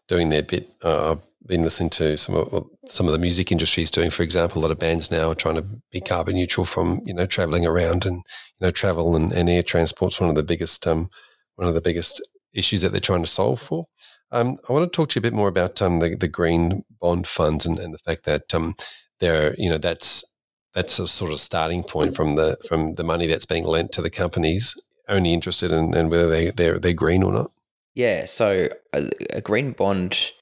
doing 0.07 0.29
their 0.29 0.45
bit. 0.45 0.71
Uh, 0.83 1.17
been 1.47 1.63
listening 1.63 1.91
to 1.91 2.17
some 2.17 2.35
of 2.35 2.67
some 2.87 3.07
of 3.07 3.13
the 3.13 3.19
music 3.19 3.51
industry 3.51 3.83
is 3.83 3.91
doing. 3.91 4.11
For 4.11 4.23
example, 4.23 4.61
a 4.61 4.63
lot 4.63 4.71
of 4.71 4.79
bands 4.79 5.11
now 5.11 5.31
are 5.31 5.35
trying 5.35 5.57
to 5.57 5.67
be 5.91 6.01
carbon 6.01 6.35
neutral 6.35 6.65
from 6.65 7.01
you 7.05 7.15
know 7.15 7.27
traveling 7.27 7.67
around 7.67 8.07
and 8.07 8.17
you 8.17 8.67
know 8.67 8.71
travel 8.71 9.17
and, 9.17 9.33
and 9.33 9.49
air 9.49 9.63
transport's 9.63 10.21
one 10.21 10.29
of 10.29 10.37
the 10.37 10.43
biggest 10.43 10.87
um, 10.87 11.11
one 11.57 11.69
of 11.69 11.75
the 11.75 11.81
biggest 11.81 12.27
issues 12.53 12.83
that 12.83 12.91
they're 12.93 13.01
trying 13.01 13.23
to 13.23 13.29
solve 13.29 13.61
for. 13.61 13.85
Um, 14.33 14.59
I 14.69 14.73
want 14.73 14.91
to 14.91 14.97
talk 14.97 15.09
to 15.11 15.17
you 15.17 15.21
a 15.21 15.23
bit 15.23 15.33
more 15.33 15.49
about 15.49 15.83
um, 15.83 15.99
the, 15.99 16.15
the 16.15 16.29
green 16.29 16.85
bond 17.01 17.27
funds 17.27 17.67
and, 17.67 17.79
and 17.79 17.93
the 17.93 17.99
fact 17.99 18.25
that 18.25 18.55
um, 18.55 18.75
they're 19.19 19.55
you 19.57 19.71
know 19.71 19.79
that's 19.79 20.25
that's 20.75 20.99
a 20.99 21.09
sort 21.09 21.33
of 21.33 21.41
starting 21.41 21.83
point 21.83 22.15
from 22.15 22.37
the 22.37 22.57
from 22.69 22.95
the 22.95 23.05
money 23.05 23.27
that's 23.27 23.47
being 23.47 23.65
lent 23.65 23.93
to 23.93 24.03
the 24.03 24.11
companies 24.11 24.77
only 25.09 25.33
interested 25.33 25.73
in, 25.73 25.95
in 25.95 26.09
whether 26.09 26.29
they 26.29 26.51
they're, 26.51 26.79
they're 26.79 26.93
green 26.93 27.23
or 27.23 27.33
not. 27.33 27.51
Yeah, 27.95 28.25
so 28.25 28.69
a, 28.93 29.11
a 29.31 29.41
green 29.41 29.73
bond 29.73 30.33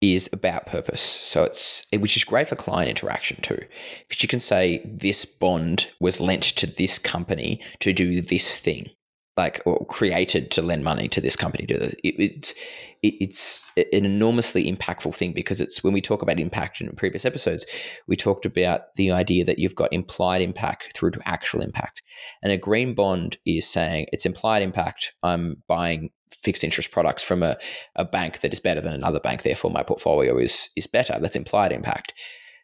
is 0.00 0.28
about 0.32 0.66
purpose. 0.66 1.00
So 1.00 1.44
it's 1.44 1.86
which 1.96 2.16
is 2.16 2.24
great 2.24 2.48
for 2.48 2.56
client 2.56 2.88
interaction 2.88 3.40
too, 3.42 3.58
because 4.06 4.22
you 4.22 4.28
can 4.28 4.40
say 4.40 4.82
this 4.84 5.24
bond 5.24 5.88
was 6.00 6.20
lent 6.20 6.42
to 6.42 6.66
this 6.66 6.98
company 6.98 7.60
to 7.80 7.92
do 7.92 8.20
this 8.20 8.56
thing, 8.58 8.88
like 9.36 9.60
or 9.66 9.84
created 9.86 10.50
to 10.52 10.62
lend 10.62 10.84
money 10.84 11.08
to 11.08 11.20
this 11.20 11.34
company. 11.34 11.66
To 11.66 11.88
it, 12.06 12.14
it's 12.18 12.54
it, 13.02 13.14
it's 13.20 13.72
an 13.76 14.04
enormously 14.04 14.70
impactful 14.70 15.16
thing 15.16 15.32
because 15.32 15.60
it's 15.60 15.82
when 15.82 15.92
we 15.92 16.00
talk 16.00 16.22
about 16.22 16.38
impact 16.38 16.80
in 16.80 16.90
previous 16.92 17.24
episodes, 17.24 17.66
we 18.06 18.14
talked 18.14 18.46
about 18.46 18.94
the 18.94 19.10
idea 19.10 19.44
that 19.44 19.58
you've 19.58 19.74
got 19.74 19.92
implied 19.92 20.42
impact 20.42 20.96
through 20.96 21.10
to 21.10 21.28
actual 21.28 21.60
impact, 21.60 22.02
and 22.42 22.52
a 22.52 22.56
green 22.56 22.94
bond 22.94 23.36
is 23.44 23.66
saying 23.66 24.06
it's 24.12 24.26
implied 24.26 24.62
impact. 24.62 25.12
I'm 25.24 25.60
buying 25.66 26.10
fixed 26.34 26.64
interest 26.64 26.90
products 26.90 27.22
from 27.22 27.42
a, 27.42 27.56
a 27.96 28.04
bank 28.04 28.40
that 28.40 28.52
is 28.52 28.60
better 28.60 28.80
than 28.80 28.92
another 28.92 29.20
bank, 29.20 29.42
therefore 29.42 29.70
my 29.70 29.82
portfolio 29.82 30.38
is 30.38 30.68
is 30.76 30.86
better. 30.86 31.18
That's 31.20 31.36
implied 31.36 31.72
impact. 31.72 32.14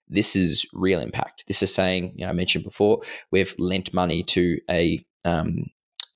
This 0.08 0.36
is 0.36 0.66
real 0.72 1.00
impact. 1.00 1.46
This 1.46 1.62
is 1.62 1.74
saying, 1.74 2.12
you 2.16 2.24
know, 2.24 2.30
I 2.30 2.34
mentioned 2.34 2.64
before, 2.64 3.00
we've 3.30 3.54
lent 3.58 3.94
money 3.94 4.22
to 4.24 4.58
a, 4.70 5.04
um, 5.24 5.64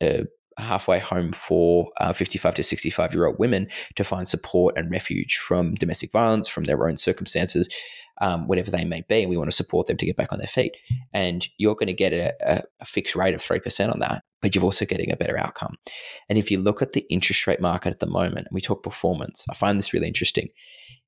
a 0.02 0.26
halfway 0.59 0.99
home 0.99 1.33
for 1.33 1.90
uh, 1.99 2.12
55 2.12 2.55
to 2.57 2.62
65 2.62 3.14
year 3.14 3.26
old 3.26 3.38
women 3.38 3.69
to 3.97 4.05
find 4.05 4.28
support 4.28 4.76
and 4.76 4.90
refuge 4.90 5.37
from 5.37 5.75
domestic 5.75 6.12
violence, 6.12 6.49
from 6.49 6.64
their 6.64 6.87
own 6.87 6.97
circumstances, 6.97 7.69
um, 8.20 8.46
whatever 8.46 8.70
they 8.70 8.84
may 8.84 9.02
be. 9.08 9.22
And 9.22 9.30
we 9.30 9.37
want 9.37 9.50
to 9.50 9.56
support 9.56 9.87
them 9.87 9.96
to 9.96 10.06
get 10.06 10.16
back 10.16 10.32
on 10.32 10.38
their 10.38 10.48
feet. 10.48 10.76
And 11.12 11.46
you're 11.58 11.75
going 11.75 11.88
to 11.88 11.92
get 11.92 12.12
a, 12.12 12.64
a, 12.80 12.84
fixed 12.84 13.14
rate 13.14 13.34
of 13.34 13.40
3% 13.40 13.92
on 13.92 14.00
that 14.00 14.22
but 14.40 14.54
you're 14.54 14.64
also 14.64 14.84
getting 14.84 15.10
a 15.10 15.16
better 15.16 15.38
outcome. 15.38 15.76
And 16.28 16.38
if 16.38 16.50
you 16.50 16.58
look 16.58 16.82
at 16.82 16.92
the 16.92 17.04
interest 17.10 17.46
rate 17.46 17.60
market 17.60 17.90
at 17.90 18.00
the 18.00 18.06
moment, 18.06 18.46
and 18.48 18.54
we 18.54 18.60
talk 18.60 18.82
performance, 18.82 19.44
I 19.50 19.54
find 19.54 19.78
this 19.78 19.92
really 19.92 20.06
interesting. 20.06 20.48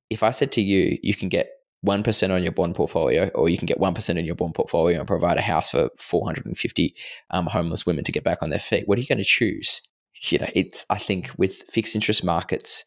If 0.08 0.22
I 0.22 0.30
said 0.30 0.52
to 0.52 0.62
you, 0.62 0.98
you 1.02 1.14
can 1.14 1.28
get 1.28 1.50
1% 1.86 2.30
on 2.30 2.42
your 2.42 2.52
bond 2.52 2.74
portfolio, 2.74 3.28
or 3.34 3.48
you 3.48 3.56
can 3.56 3.66
get 3.66 3.78
1% 3.78 4.18
in 4.18 4.24
your 4.24 4.34
bond 4.34 4.54
portfolio 4.54 4.98
and 4.98 5.06
provide 5.06 5.38
a 5.38 5.42
house 5.42 5.70
for 5.70 5.90
450 5.96 6.94
um, 7.30 7.46
homeless 7.46 7.86
women 7.86 8.04
to 8.04 8.12
get 8.12 8.24
back 8.24 8.42
on 8.42 8.50
their 8.50 8.58
feet, 8.58 8.86
what 8.86 8.98
are 8.98 9.00
you 9.00 9.06
going 9.06 9.18
to 9.18 9.24
choose? 9.24 9.88
You 10.22 10.38
know, 10.38 10.50
it's, 10.54 10.84
I 10.90 10.98
think 10.98 11.30
with 11.38 11.62
fixed 11.70 11.94
interest 11.94 12.24
markets, 12.24 12.84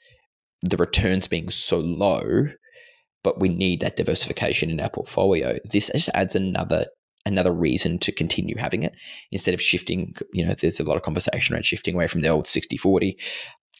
the 0.61 0.77
returns 0.77 1.27
being 1.27 1.49
so 1.49 1.79
low, 1.79 2.49
but 3.23 3.39
we 3.39 3.49
need 3.49 3.79
that 3.81 3.95
diversification 3.95 4.69
in 4.69 4.79
our 4.79 4.89
portfolio. 4.89 5.57
This 5.65 5.89
just 5.93 6.09
adds 6.13 6.35
another 6.35 6.85
another 7.25 7.53
reason 7.53 7.97
to 7.99 8.11
continue 8.11 8.57
having 8.57 8.83
it 8.83 8.93
instead 9.31 9.53
of 9.53 9.61
shifting. 9.61 10.13
You 10.33 10.45
know, 10.45 10.53
there's 10.53 10.79
a 10.79 10.83
lot 10.83 10.97
of 10.97 11.03
conversation 11.03 11.53
around 11.53 11.65
shifting 11.65 11.95
away 11.95 12.07
from 12.07 12.21
the 12.21 12.29
old 12.29 12.47
60 12.47 12.77
40 12.77 13.17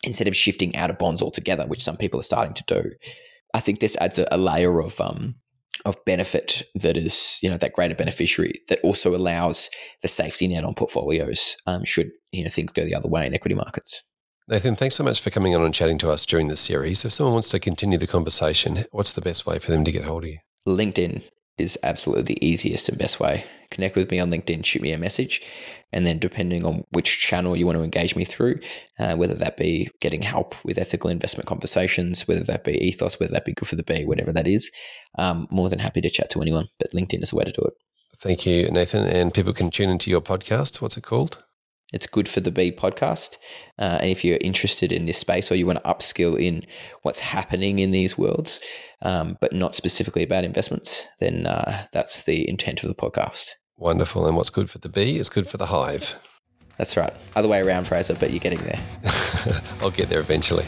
instead 0.04 0.28
of 0.28 0.36
shifting 0.36 0.76
out 0.76 0.90
of 0.90 0.98
bonds 0.98 1.22
altogether, 1.22 1.66
which 1.66 1.84
some 1.84 1.98
people 1.98 2.20
are 2.20 2.24
starting 2.24 2.54
to 2.54 2.64
do. 2.68 2.92
I 3.54 3.60
think 3.60 3.80
this 3.80 3.98
adds 3.98 4.20
a, 4.20 4.28
a 4.32 4.38
layer 4.38 4.82
of 4.82 5.00
um, 5.00 5.36
of 5.86 6.04
benefit 6.06 6.64
that 6.76 6.96
is, 6.96 7.40
you 7.42 7.50
know, 7.50 7.58
that 7.58 7.74
greater 7.74 7.96
beneficiary 7.96 8.62
that 8.70 8.80
also 8.84 9.16
allows 9.16 9.70
the 10.02 10.08
safety 10.08 10.48
net 10.48 10.64
on 10.64 10.76
portfolios 10.76 11.58
um, 11.68 11.84
should, 11.84 12.12
you 12.32 12.44
know, 12.44 12.50
things 12.50 12.72
go 12.72 12.86
the 12.86 12.96
other 12.96 13.10
way 13.10 13.26
in 13.26 13.34
equity 13.34 13.56
markets. 13.56 14.02
Nathan, 14.48 14.76
thanks 14.76 14.96
so 14.96 15.06
much 15.06 15.22
for 15.22 15.30
coming 15.30 15.56
on 15.56 15.64
and 15.64 15.74
chatting 15.74 15.98
to 16.00 16.12
us 16.12 16.26
during 16.26 16.50
this 16.50 16.60
series. 16.60 17.06
If 17.06 17.14
someone 17.14 17.34
wants 17.34 17.48
to 17.50 17.60
continue 17.60 17.98
the 17.98 18.08
conversation, 18.08 18.84
what's 18.92 19.14
the 19.14 19.22
best 19.22 19.46
way 19.46 19.58
for 19.58 19.72
them 19.72 19.86
to 19.86 19.92
get 19.92 20.04
hold 20.04 20.26
of 20.26 20.32
you? 20.32 20.40
LinkedIn 20.68 21.24
is 21.58 21.80
absolutely 21.82 22.34
the 22.34 22.46
easiest 22.46 22.90
and 22.90 22.98
best 22.98 23.22
way. 23.22 23.46
Connect 23.72 23.96
with 23.96 24.12
me 24.12 24.20
on 24.20 24.30
LinkedIn, 24.30 24.66
shoot 24.66 24.82
me 24.82 24.92
a 24.92 24.98
message, 24.98 25.42
and 25.94 26.06
then 26.06 26.20
depending 26.20 26.66
on 26.66 26.84
which 26.92 27.20
channel 27.20 27.56
you 27.56 27.66
want 27.66 27.78
to 27.78 27.84
engage 27.84 28.18
me 28.18 28.26
through, 28.26 28.60
uh, 29.00 29.16
whether 29.16 29.34
that 29.34 29.56
be 29.56 29.90
getting 30.02 30.22
help 30.22 30.56
with 30.66 30.78
ethical 30.78 31.10
investment 31.10 31.48
conversations, 31.48 32.28
whether 32.28 32.44
that 32.44 32.66
be 32.66 32.74
ethos, 32.84 33.20
whether 33.22 33.32
that 33.32 33.46
be 33.46 33.54
good 33.54 33.68
for 33.68 33.78
the 33.78 33.84
bee, 33.84 34.04
whatever 34.04 34.34
that 34.34 34.48
is, 34.48 34.70
um, 35.18 35.48
more 35.52 35.70
than 35.70 35.80
happy 35.80 36.02
to 36.02 36.10
chat 36.10 36.30
to 36.32 36.42
anyone. 36.42 36.68
But 36.80 36.92
LinkedIn 36.92 37.24
is 37.24 37.30
the 37.30 37.38
way 37.38 37.46
to 37.46 37.52
do 37.52 37.62
it. 37.62 37.74
Thank 38.18 38.46
you, 38.46 38.68
Nathan. 38.68 39.06
And 39.06 39.34
people 39.34 39.54
can 39.54 39.70
tune 39.70 39.90
into 39.90 40.10
your 40.10 40.22
podcast. 40.22 40.82
What's 40.82 40.98
it 40.98 41.04
called? 41.04 41.44
It's 41.94 42.08
Good 42.08 42.28
for 42.28 42.42
the 42.42 42.52
Bee 42.52 42.72
podcast. 42.72 43.38
Uh, 43.80 44.00
and 44.02 44.10
if 44.10 44.26
you're 44.26 44.40
interested 44.42 44.92
in 44.92 45.06
this 45.06 45.18
space 45.18 45.52
or 45.52 45.56
you 45.56 45.66
want 45.66 45.82
to 45.84 45.90
upskill 45.90 46.40
in 46.40 46.66
what's 47.04 47.20
happening 47.20 47.80
in 47.80 47.92
these 47.92 48.18
worlds, 48.18 48.60
um, 49.02 49.38
but 49.40 49.54
not 49.54 49.76
specifically 49.76 50.24
about 50.24 50.44
investments, 50.44 51.06
then 51.20 51.46
uh, 51.46 51.86
that's 51.92 52.24
the 52.24 52.50
intent 52.50 52.84
of 52.84 52.90
the 52.90 52.96
podcast. 52.96 53.52
Wonderful. 53.78 54.28
And 54.28 54.36
what's 54.36 54.50
good 54.50 54.70
for 54.70 54.80
the 54.80 54.90
bee 54.90 55.18
is 55.18 55.30
good 55.30 55.48
for 55.48 55.58
the 55.58 55.68
hive. 55.68 56.16
That's 56.78 56.98
right. 56.98 57.16
Other 57.36 57.48
way 57.48 57.62
around, 57.62 57.86
Fraser, 57.86 58.16
but 58.16 58.32
you're 58.32 58.40
getting 58.40 58.62
there. 58.64 58.80
I'll 59.82 59.92
get 59.92 60.10
there 60.10 60.20
eventually. 60.20 60.66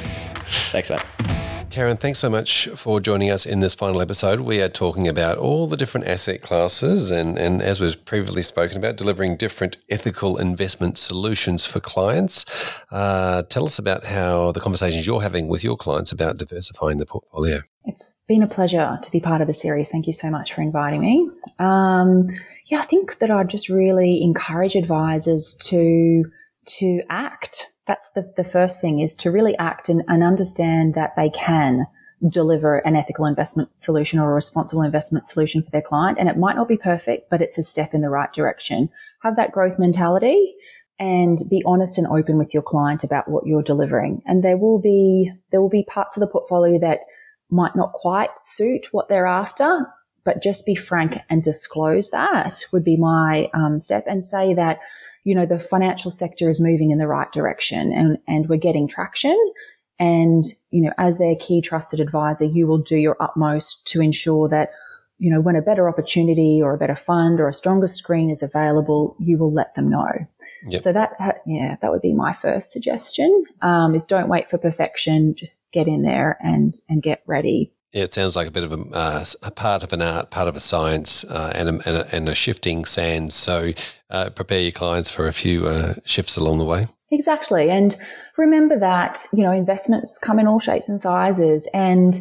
Thanks, 0.72 0.90
mate. 0.90 1.35
Karen, 1.70 1.98
thanks 1.98 2.20
so 2.20 2.30
much 2.30 2.68
for 2.76 3.00
joining 3.00 3.30
us 3.30 3.46
in 3.46 3.60
this 3.60 3.76
final 3.76 4.02
episode. 4.02 4.40
We 4.40 4.62
are 4.62 4.70
talking 4.70 5.08
about 5.08 5.38
all 5.38 5.68
the 5.68 5.76
different 5.76 6.08
asset 6.08 6.42
classes 6.42 7.12
and, 7.12 7.38
and 7.38 7.62
as 7.62 7.80
was 7.82 7.96
previously 7.96 8.44
spoken 8.44 8.78
about, 8.78 8.98
delivering 8.98 9.36
different 9.36 9.78
ethical 9.90 10.38
investment 10.38 10.98
solutions 10.98 11.66
for 11.66 11.80
clients. 11.80 12.46
Uh, 12.92 13.44
tell 13.44 13.66
us 13.66 13.78
about 13.78 14.06
how 14.06 14.52
the 14.54 14.60
conversations 14.60 15.06
you're 15.06 15.22
having 15.22 15.48
with 15.48 15.64
your 15.64 15.76
clients 15.76 16.12
about 16.12 16.38
diversifying 16.38 16.98
the 16.98 17.06
portfolio. 17.06 17.62
It's 17.84 18.22
been 18.28 18.42
a 18.42 18.48
pleasure 18.48 18.98
to 19.02 19.12
be 19.12 19.20
part 19.20 19.42
of 19.42 19.48
the 19.48 19.54
series. 19.54 19.90
Thank 19.90 20.08
you 20.08 20.14
so 20.14 20.30
much 20.30 20.54
for 20.54 20.62
inviting 20.62 21.02
me. 21.02 21.30
Um, 21.60 22.28
yeah, 22.68 22.80
I 22.80 22.84
think 22.84 23.20
that 23.20 23.30
I'd 23.30 23.50
just 23.50 23.70
really 23.70 24.24
encourage 24.24 24.76
advisors 24.76 25.54
to 25.66 26.32
to 26.66 27.02
act 27.10 27.72
that's 27.88 28.10
the, 28.12 28.34
the 28.36 28.44
first 28.44 28.82
thing 28.82 29.00
is 29.00 29.16
to 29.16 29.32
really 29.32 29.58
act 29.58 29.90
and, 29.90 30.04
and 30.08 30.24
understand 30.24 30.94
that 30.96 31.14
they 31.16 31.30
can 31.30 31.86
deliver 32.28 32.80
an 32.80 32.96
ethical 32.96 33.26
investment 33.26 33.78
solution 33.78 34.20
or 34.20 34.32
a 34.32 34.36
responsible 34.36 34.82
investment 34.82 35.28
solution 35.28 35.62
for 35.62 35.70
their 35.70 35.82
client. 35.82 36.18
And 36.18 36.30
it 36.30 36.38
might 36.38 36.56
not 36.56 36.68
be 36.68 36.78
perfect, 36.78 37.30
but 37.30 37.42
it's 37.42 37.58
a 37.58 37.64
step 37.64 37.94
in 37.94 38.02
the 38.02 38.10
right 38.10 38.32
direction. 38.34 38.90
Have 39.22 39.36
that 39.36 39.52
growth 39.52 39.78
mentality 39.78 40.56
and 40.98 41.40
be 41.50 41.62
honest 41.66 41.98
and 41.98 42.08
open 42.08 42.38
with 42.38 42.54
your 42.54 42.64
client 42.64 43.04
about 43.04 43.30
what 43.30 43.46
you're 43.46 43.62
delivering. 43.62 44.22
And 44.26 44.44
there 44.44 44.58
will 44.58 44.80
be, 44.80 45.32
there 45.52 45.62
will 45.62 45.70
be 45.70 45.84
parts 45.84 46.16
of 46.16 46.22
the 46.22 46.28
portfolio 46.28 46.80
that 46.80 47.02
might 47.50 47.76
not 47.76 47.94
quite 47.94 48.30
suit 48.46 48.88
what 48.92 49.10
they're 49.10 49.28
after, 49.28 49.86
but 50.24 50.42
just 50.42 50.66
be 50.66 50.74
frank 50.74 51.18
and 51.30 51.44
disclose 51.44 52.10
that 52.10 52.66
would 52.72 52.84
be 52.84 52.98
my 52.98 53.50
um, 53.54 53.78
step 53.78 54.06
and 54.08 54.24
say 54.24 54.54
that 54.54 54.80
you 55.26 55.36
know, 55.36 55.46
the 55.46 55.60
financial 55.60 56.12
sector 56.12 56.48
is 56.48 56.62
moving 56.62 56.92
in 56.92 57.00
the 57.00 57.08
right 57.08 57.32
direction 57.32 57.92
and, 57.92 58.18
and 58.28 58.48
we're 58.48 58.58
getting 58.58 58.88
traction. 58.88 59.38
And, 60.00 60.46
you 60.70 60.82
know, 60.82 60.92
as 60.98 61.18
their 61.18 61.36
key 61.36 61.62
trusted 61.62 62.00
advisor, 62.00 62.46
you 62.46 62.68
will 62.68 62.78
do 62.78 62.98
your 62.98 63.18
utmost 63.20 63.88
to 63.88 64.02
ensure 64.02 64.48
that, 64.50 64.70
you 65.18 65.34
know, 65.34 65.42
when 65.42 65.56
a 65.56 65.62
better 65.62 65.90
opportunity 65.90 66.62
or 66.62 66.74
a 66.74 66.78
better 66.78 66.96
fund 66.96 67.40
or 67.40 67.48
a 67.48 67.54
stronger 67.54 67.88
screen 67.88 68.30
is 68.30 68.44
available, 68.44 69.18
you 69.20 69.38
will 69.38 69.52
let 69.52 69.74
them 69.74 69.90
know. 69.90 70.12
Yep. 70.68 70.82
So 70.82 70.94
that, 70.94 71.12
yeah, 71.48 71.78
that 71.82 71.92
would 71.92 72.02
be 72.02 72.14
my 72.14 72.34
first 72.34 72.72
suggestion. 72.72 73.46
Um, 73.62 73.96
is 73.96 74.06
don't 74.06 74.30
wait 74.30 74.50
for 74.50 74.58
perfection. 74.58 75.34
Just 75.36 75.72
get 75.72 75.88
in 75.88 76.04
there 76.04 76.38
and 76.42 76.74
and 76.90 77.02
get 77.02 77.24
ready. 77.26 77.72
Yeah, 77.96 78.04
it 78.04 78.14
sounds 78.14 78.36
like 78.36 78.46
a 78.46 78.52
bit 78.52 78.66
of 78.66 78.74
a, 78.74 78.94
uh, 78.94 79.24
a 79.42 79.52
part 79.52 79.82
of 79.82 79.94
an 79.94 80.02
art, 80.02 80.30
part 80.30 80.50
of 80.50 80.58
a 80.58 80.60
science, 80.60 81.24
uh, 81.24 81.54
and, 81.56 81.70
a, 81.70 81.72
and, 81.72 81.98
a, 81.98 82.16
and, 82.16 82.28
a, 82.28 82.36
shifting 82.36 82.84
sand. 82.84 83.32
So 83.32 83.72
uh, 84.10 84.32
prepare 84.32 84.60
your 84.60 84.74
clients 84.74 85.10
for 85.10 85.30
a 85.30 85.32
few 85.32 85.68
uh, 85.68 85.94
shifts 86.04 86.36
along 86.36 86.58
the 86.58 86.66
way. 86.66 86.88
Exactly, 87.10 87.70
and 87.70 87.96
remember 88.38 88.78
that 88.78 89.26
you 89.32 89.44
know 89.44 89.52
investments 89.54 90.20
come 90.20 90.40
in 90.40 90.46
all 90.46 90.60
shapes 90.60 90.90
and 90.90 91.00
sizes, 91.00 91.70
and 91.74 92.20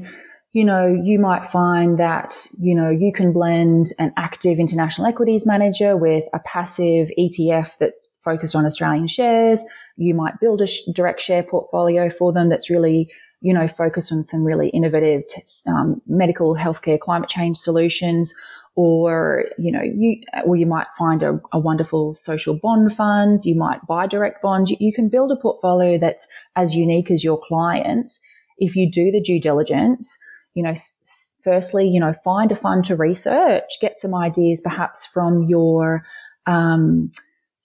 you 0.53 0.65
know 0.65 0.87
you 0.87 1.19
might 1.19 1.45
find 1.45 1.99
that 1.99 2.37
you 2.57 2.73
know 2.73 2.91
you 2.91 3.13
can 3.13 3.33
blend 3.33 3.89
an 3.99 4.13
active 4.17 4.61
international 4.61 5.09
equities 5.09 5.45
manager 5.45 5.97
with 5.97 6.23
a 6.33 6.39
passive 6.39 7.11
ETF 7.19 7.79
that's 7.79 8.19
focused 8.19 8.55
on 8.55 8.65
Australian 8.65 9.09
shares. 9.09 9.65
You 9.97 10.15
might 10.15 10.39
build 10.39 10.63
a 10.63 10.69
direct 10.93 11.21
share 11.21 11.43
portfolio 11.43 12.11
for 12.11 12.33
them 12.33 12.49
that's 12.49 12.71
really 12.71 13.11
you 13.45 13.53
know, 13.53 13.69
focused 13.69 14.11
on 14.11 14.23
some 14.23 14.43
really 14.43 14.71
innovative 14.71 15.23
um, 15.67 16.01
medical, 16.07 16.57
healthcare, 16.57 16.99
climate 16.99 17.29
change 17.29 17.59
solutions, 17.59 18.33
or 18.75 19.45
you 19.59 19.71
know, 19.71 19.83
you 19.83 20.23
or 20.47 20.57
you 20.57 20.65
might 20.65 20.87
find 20.97 21.23
a, 21.23 21.39
a 21.53 21.59
wonderful 21.59 22.15
social 22.15 22.59
bond 22.59 22.95
fund. 22.95 23.45
You 23.45 23.55
might 23.55 23.87
buy 23.87 24.07
direct 24.07 24.41
bonds. 24.41 24.71
You, 24.71 24.79
you 24.81 24.95
can 24.95 25.11
build 25.11 25.31
a 25.31 25.37
portfolio 25.37 25.99
that's 25.99 26.27
as 26.57 26.75
unique 26.75 27.11
as 27.11 27.23
your 27.23 27.39
clients 27.39 28.19
if 28.57 28.75
you 28.75 28.91
do 28.91 29.11
the 29.11 29.21
due 29.21 29.39
diligence. 29.39 30.17
You 30.55 30.63
know, 30.63 30.71
s- 30.71 31.39
firstly, 31.45 31.87
you 31.87 32.01
know, 32.01 32.15
find 32.25 32.51
a 32.51 32.57
fund 32.57 32.87
to 32.87 32.97
research, 32.97 33.79
get 33.79 33.95
some 33.95 34.15
ideas 34.15 34.63
perhaps 34.63 35.05
from 35.05 35.43
your 35.43 36.07
um, 36.47 37.13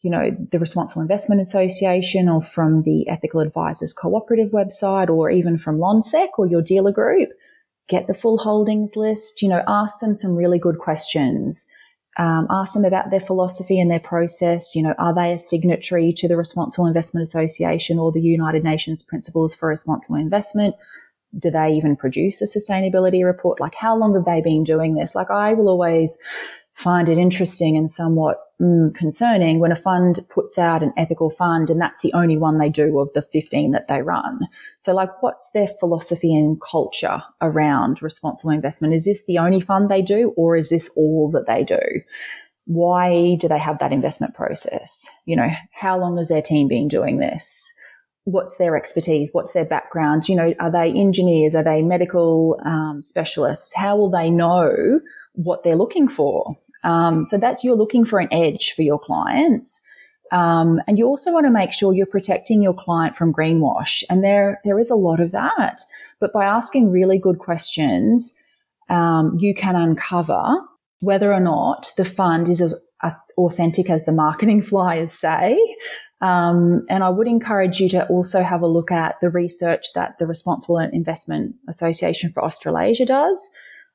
you 0.02 0.10
know, 0.10 0.32
the 0.52 0.60
Responsible 0.60 1.02
Investment 1.02 1.42
Association 1.42 2.30
or 2.30 2.42
from 2.42 2.84
the 2.84 3.08
Ethical 3.10 3.42
Advisors 3.42 3.94
Cooperative 3.94 4.52
website 4.52 5.10
or 5.10 5.30
even 5.30 5.58
from 5.58 5.78
Lonsec 5.78 6.30
or 6.38 6.48
your 6.48 6.62
dealer 6.62 6.92
group. 6.92 7.30
Get 7.88 8.08
the 8.08 8.14
full 8.14 8.38
holdings 8.38 8.96
list, 8.96 9.42
you 9.42 9.50
know, 9.50 9.64
ask 9.68 10.00
them 10.00 10.14
some 10.14 10.36
really 10.36 10.60
good 10.60 10.78
questions 10.78 11.68
um, 12.20 12.48
ask 12.50 12.74
them 12.74 12.84
about 12.84 13.12
their 13.12 13.22
philosophy 13.22 13.80
and 13.80 13.90
their 13.90 14.00
process. 14.00 14.76
You 14.76 14.84
know, 14.84 14.94
are 15.00 15.16
they 15.16 15.32
a 15.32 15.40
signatory 15.40 16.12
to 16.14 16.28
the 16.28 16.36
Responsible 16.36 16.86
Investment 16.86 17.24
Association 17.24 17.98
or 17.98 18.12
the 18.12 18.22
United 18.22 18.64
Nations 18.64 19.02
Principles 19.02 19.56
for 19.56 19.70
Responsible 19.70 20.18
Investment? 20.18 20.76
Do 21.38 21.50
they 21.50 21.70
even 21.70 21.96
produce 21.96 22.42
a 22.42 22.46
sustainability 22.46 23.24
report? 23.24 23.62
Like, 23.62 23.76
how 23.76 23.96
long 23.96 24.16
have 24.16 24.26
they 24.26 24.42
been 24.42 24.66
doing 24.66 24.96
this? 24.96 25.16
Like, 25.16 25.32
I 25.32 25.54
will 25.54 25.70
always 25.70 26.18
find 26.80 27.10
it 27.10 27.18
interesting 27.18 27.76
and 27.76 27.90
somewhat 27.90 28.38
mm, 28.62 28.96
concerning 28.96 29.60
when 29.60 29.72
a 29.72 29.76
fund 29.76 30.22
puts 30.30 30.58
out 30.58 30.82
an 30.82 30.94
ethical 30.96 31.30
fund 31.30 31.70
and 31.70 31.82
that's 31.82 32.02
the 32.02 32.14
only 32.14 32.38
one 32.38 32.58
they 32.58 32.70
do 32.70 33.00
of 33.00 33.12
the 33.12 33.22
15 33.22 33.72
that 33.72 33.90
they 33.90 34.02
run. 34.02 34.40
So 34.78 34.94
like 34.94 35.22
what's 35.22 35.52
their 35.52 35.68
philosophy 35.68 36.34
and 36.34 36.60
culture 36.62 37.22
around 37.42 38.02
responsible 38.02 38.52
investment? 38.52 38.94
Is 38.94 39.04
this 39.04 39.26
the 39.26 39.40
only 39.40 39.60
fund 39.60 39.90
they 39.90 40.02
do 40.02 40.34
or 40.38 40.56
is 40.56 40.70
this 40.70 40.90
all 40.96 41.30
that 41.32 41.48
they 41.48 41.66
do? 41.66 41.82
Why 42.64 43.36
do 43.36 43.50
they 43.50 43.60
have 43.60 43.80
that 43.80 43.92
investment 43.92 44.34
process? 44.34 45.06
You 45.26 45.36
know, 45.36 45.50
how 45.74 46.00
long 46.00 46.16
has 46.16 46.30
their 46.30 46.42
team 46.42 46.70
been 46.70 46.88
doing 46.88 47.18
this? 47.18 47.74
What's 48.24 48.56
their 48.56 48.78
expertise? 48.78 49.32
What's 49.34 49.52
their 49.52 49.66
background? 49.66 50.30
You 50.30 50.38
know, 50.38 50.54
are 50.62 50.72
they 50.72 50.92
engineers? 50.92 51.56
Are 51.56 51.64
they 51.64 51.82
medical 51.82 52.58
um, 52.64 53.02
specialists? 53.02 53.76
How 53.76 53.98
will 53.98 54.10
they 54.10 54.30
know 54.30 55.02
what 55.34 55.64
they're 55.64 55.76
looking 55.76 56.08
for? 56.08 56.56
Um, 56.84 57.26
so 57.26 57.38
that's 57.38 57.64
you're 57.64 57.76
looking 57.76 58.06
for 58.06 58.20
an 58.20 58.30
edge 58.32 58.74
for 58.74 58.82
your 58.82 59.00
clients. 59.00 59.82
Um, 60.32 60.80
and 60.88 60.98
you 60.98 61.08
also 61.08 61.34
want 61.34 61.46
to 61.46 61.52
make 61.52 61.74
sure 61.74 61.94
you're 61.94 62.06
protecting 62.06 62.62
your 62.62 62.74
client 62.74 63.16
from 63.16 63.34
greenwash. 63.34 64.04
And 64.10 64.24
there, 64.24 64.62
there 64.64 64.80
is 64.80 64.90
a 64.90 64.96
lot 64.96 65.20
of 65.20 65.32
that. 65.32 65.82
But 66.20 66.34
by 66.34 66.46
asking 66.46 66.92
really 66.92 67.18
good 67.18 67.40
questions, 67.40 68.36
um, 68.90 69.38
you 69.40 69.54
can 69.54 69.76
uncover 69.76 70.44
whether 71.02 71.34
or 71.34 71.40
not 71.40 71.92
the 71.98 72.06
fund 72.06 72.50
is 72.50 72.62
as 72.62 72.76
authentic 73.38 73.90
as 73.90 74.06
the 74.06 74.12
marketing 74.12 74.62
flyers 74.62 75.12
say. 75.12 75.58
Um, 76.22 76.82
and 76.90 77.04
I 77.04 77.10
would 77.10 77.28
encourage 77.28 77.80
you 77.80 77.88
to 77.90 78.06
also 78.08 78.44
have 78.44 78.62
a 78.62 78.68
look 78.68 78.92
at 78.92 79.16
the 79.22 79.30
research 79.30 79.86
that 79.96 80.20
the 80.20 80.28
Responsible 80.28 80.78
Investment 80.78 81.56
Association 81.70 82.34
for 82.34 82.44
Australasia 82.44 83.06
does 83.06 83.50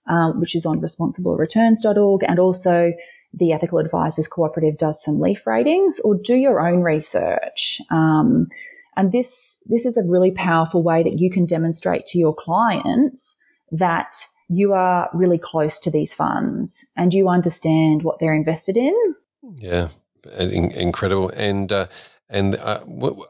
um, 0.07 0.41
which 0.41 0.55
is 0.55 0.67
on 0.67 0.81
responsiblereturns.org, 0.81 2.23
and 2.25 2.39
also 2.39 2.93
the 3.33 3.53
Ethical 3.53 3.79
Advisors 3.79 4.29
Cooperative 4.29 4.77
does 4.77 5.03
some 5.03 5.21
leaf 5.21 5.47
ratings, 5.47 6.01
or 6.01 6.15
do 6.15 6.35
your 6.35 6.67
own 6.67 6.83
research. 6.83 7.81
Um, 7.91 8.49
and 8.97 9.13
this 9.13 9.65
this 9.69 9.85
is 9.85 9.97
a 9.97 10.09
really 10.09 10.31
powerful 10.31 10.83
way 10.83 11.03
that 11.03 11.19
you 11.19 11.31
can 11.31 11.47
demonstrate 11.47 12.07
to 12.07 12.19
your 12.19 12.35
clients 12.35 13.41
that 13.73 14.27
you 14.49 14.73
are 14.73 15.11
really 15.13 15.39
close 15.39 15.79
to 15.81 15.91
these 15.91 16.15
funds 16.15 16.91
and 16.97 17.13
you 17.15 17.29
understand 17.29 18.03
what 18.03 18.19
they're 18.19 18.35
invested 18.35 18.77
in. 18.77 18.95
Yeah, 19.59 19.89
incredible. 20.39 21.31
And 21.31 21.73
uh, 21.73 21.87
and 22.29 22.55
uh, 22.57 22.81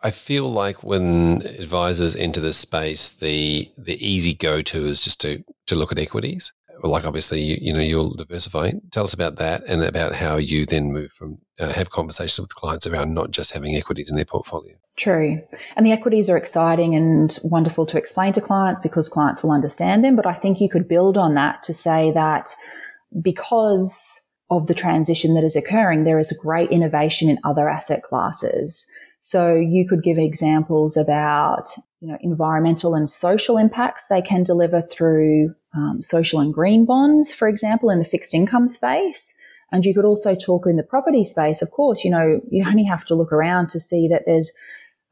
I 0.03 0.11
feel 0.11 0.49
like 0.49 0.83
when 0.83 1.43
advisors 1.47 2.15
enter 2.15 2.41
this 2.41 2.59
space, 2.59 3.09
the 3.09 3.71
the 3.79 4.07
easy 4.07 4.35
go 4.35 4.63
to 4.63 4.87
is 4.87 5.01
just 5.01 5.21
to 5.23 5.45
to 5.67 5.75
look 5.75 5.93
at 5.93 5.99
equities 5.99 6.53
like 6.91 7.07
obviously 7.07 7.41
you, 7.41 7.59
you, 7.61 7.73
know 7.73 7.81
you'll 7.81 8.15
diversify. 8.15 8.73
Tell 8.91 9.05
us 9.05 9.15
about 9.15 9.37
that 9.37 9.65
and 9.67 9.83
about 9.83 10.15
how 10.15 10.37
you 10.37 10.67
then 10.67 10.93
move 10.93 11.13
from 11.13 11.39
uh, 11.59 11.73
have 11.73 11.91
conversations 11.91 12.41
with 12.41 12.55
clients 12.55 12.87
around 12.87 13.15
not 13.15 13.31
just 13.31 13.53
having 13.53 13.75
equities 13.75 14.11
in 14.11 14.17
their 14.17 14.25
portfolio. 14.25 14.75
True, 14.97 15.41
and 15.77 15.87
the 15.87 15.93
equities 15.93 16.29
are 16.31 16.37
exciting 16.37 16.95
and 16.95 17.39
wonderful 17.43 17.87
to 17.87 17.99
explain 17.99 18.33
to 18.35 18.41
clients 18.41 18.81
because 18.81 19.09
clients 19.09 19.43
will 19.43 19.53
understand 19.53 20.05
them. 20.05 20.17
But 20.17 20.27
I 20.27 20.35
think 20.35 20.61
you 20.61 20.69
could 20.69 20.89
build 20.89 21.17
on 21.17 21.35
that 21.35 21.63
to 21.65 21.75
say 21.75 22.13
that 22.13 22.55
because 23.23 24.21
of 24.51 24.67
the 24.67 24.75
transition 24.75 25.35
that 25.35 25.45
is 25.45 25.57
occurring, 25.57 26.05
there 26.05 26.19
is 26.19 26.37
great 26.43 26.71
innovation 26.71 27.29
in 27.29 27.39
other 27.45 27.69
asset 27.69 28.03
classes. 28.03 28.87
So 29.19 29.55
you 29.55 29.89
could 29.89 30.03
give 30.03 30.19
examples 30.19 30.97
about, 30.97 31.69
you 32.01 32.09
know, 32.09 32.19
environmental 32.21 32.95
and 32.95 33.09
social 33.09 33.57
impacts 33.57 34.07
they 34.07 34.21
can 34.21 34.43
deliver 34.43 34.83
through 34.83 35.55
um, 35.75 36.03
social 36.03 36.41
and 36.41 36.53
green 36.53 36.85
bonds, 36.85 37.33
for 37.33 37.49
example, 37.49 37.91
in 37.91 37.99
the 37.99 38.05
fixed 38.05 38.35
income 38.35 38.69
space. 38.69 39.35
And 39.73 39.85
you 39.85 39.95
could 39.95 40.05
also 40.05 40.35
talk 40.35 40.67
in 40.67 40.77
the 40.77 40.83
property 40.83 41.25
space. 41.25 41.61
Of 41.61 41.71
course, 41.71 42.05
you 42.05 42.11
know, 42.11 42.41
you 42.51 42.65
only 42.67 42.85
have 42.85 43.05
to 43.07 43.15
look 43.15 43.33
around 43.33 43.71
to 43.71 43.81
see 43.81 44.07
that 44.09 44.23
there's 44.27 44.53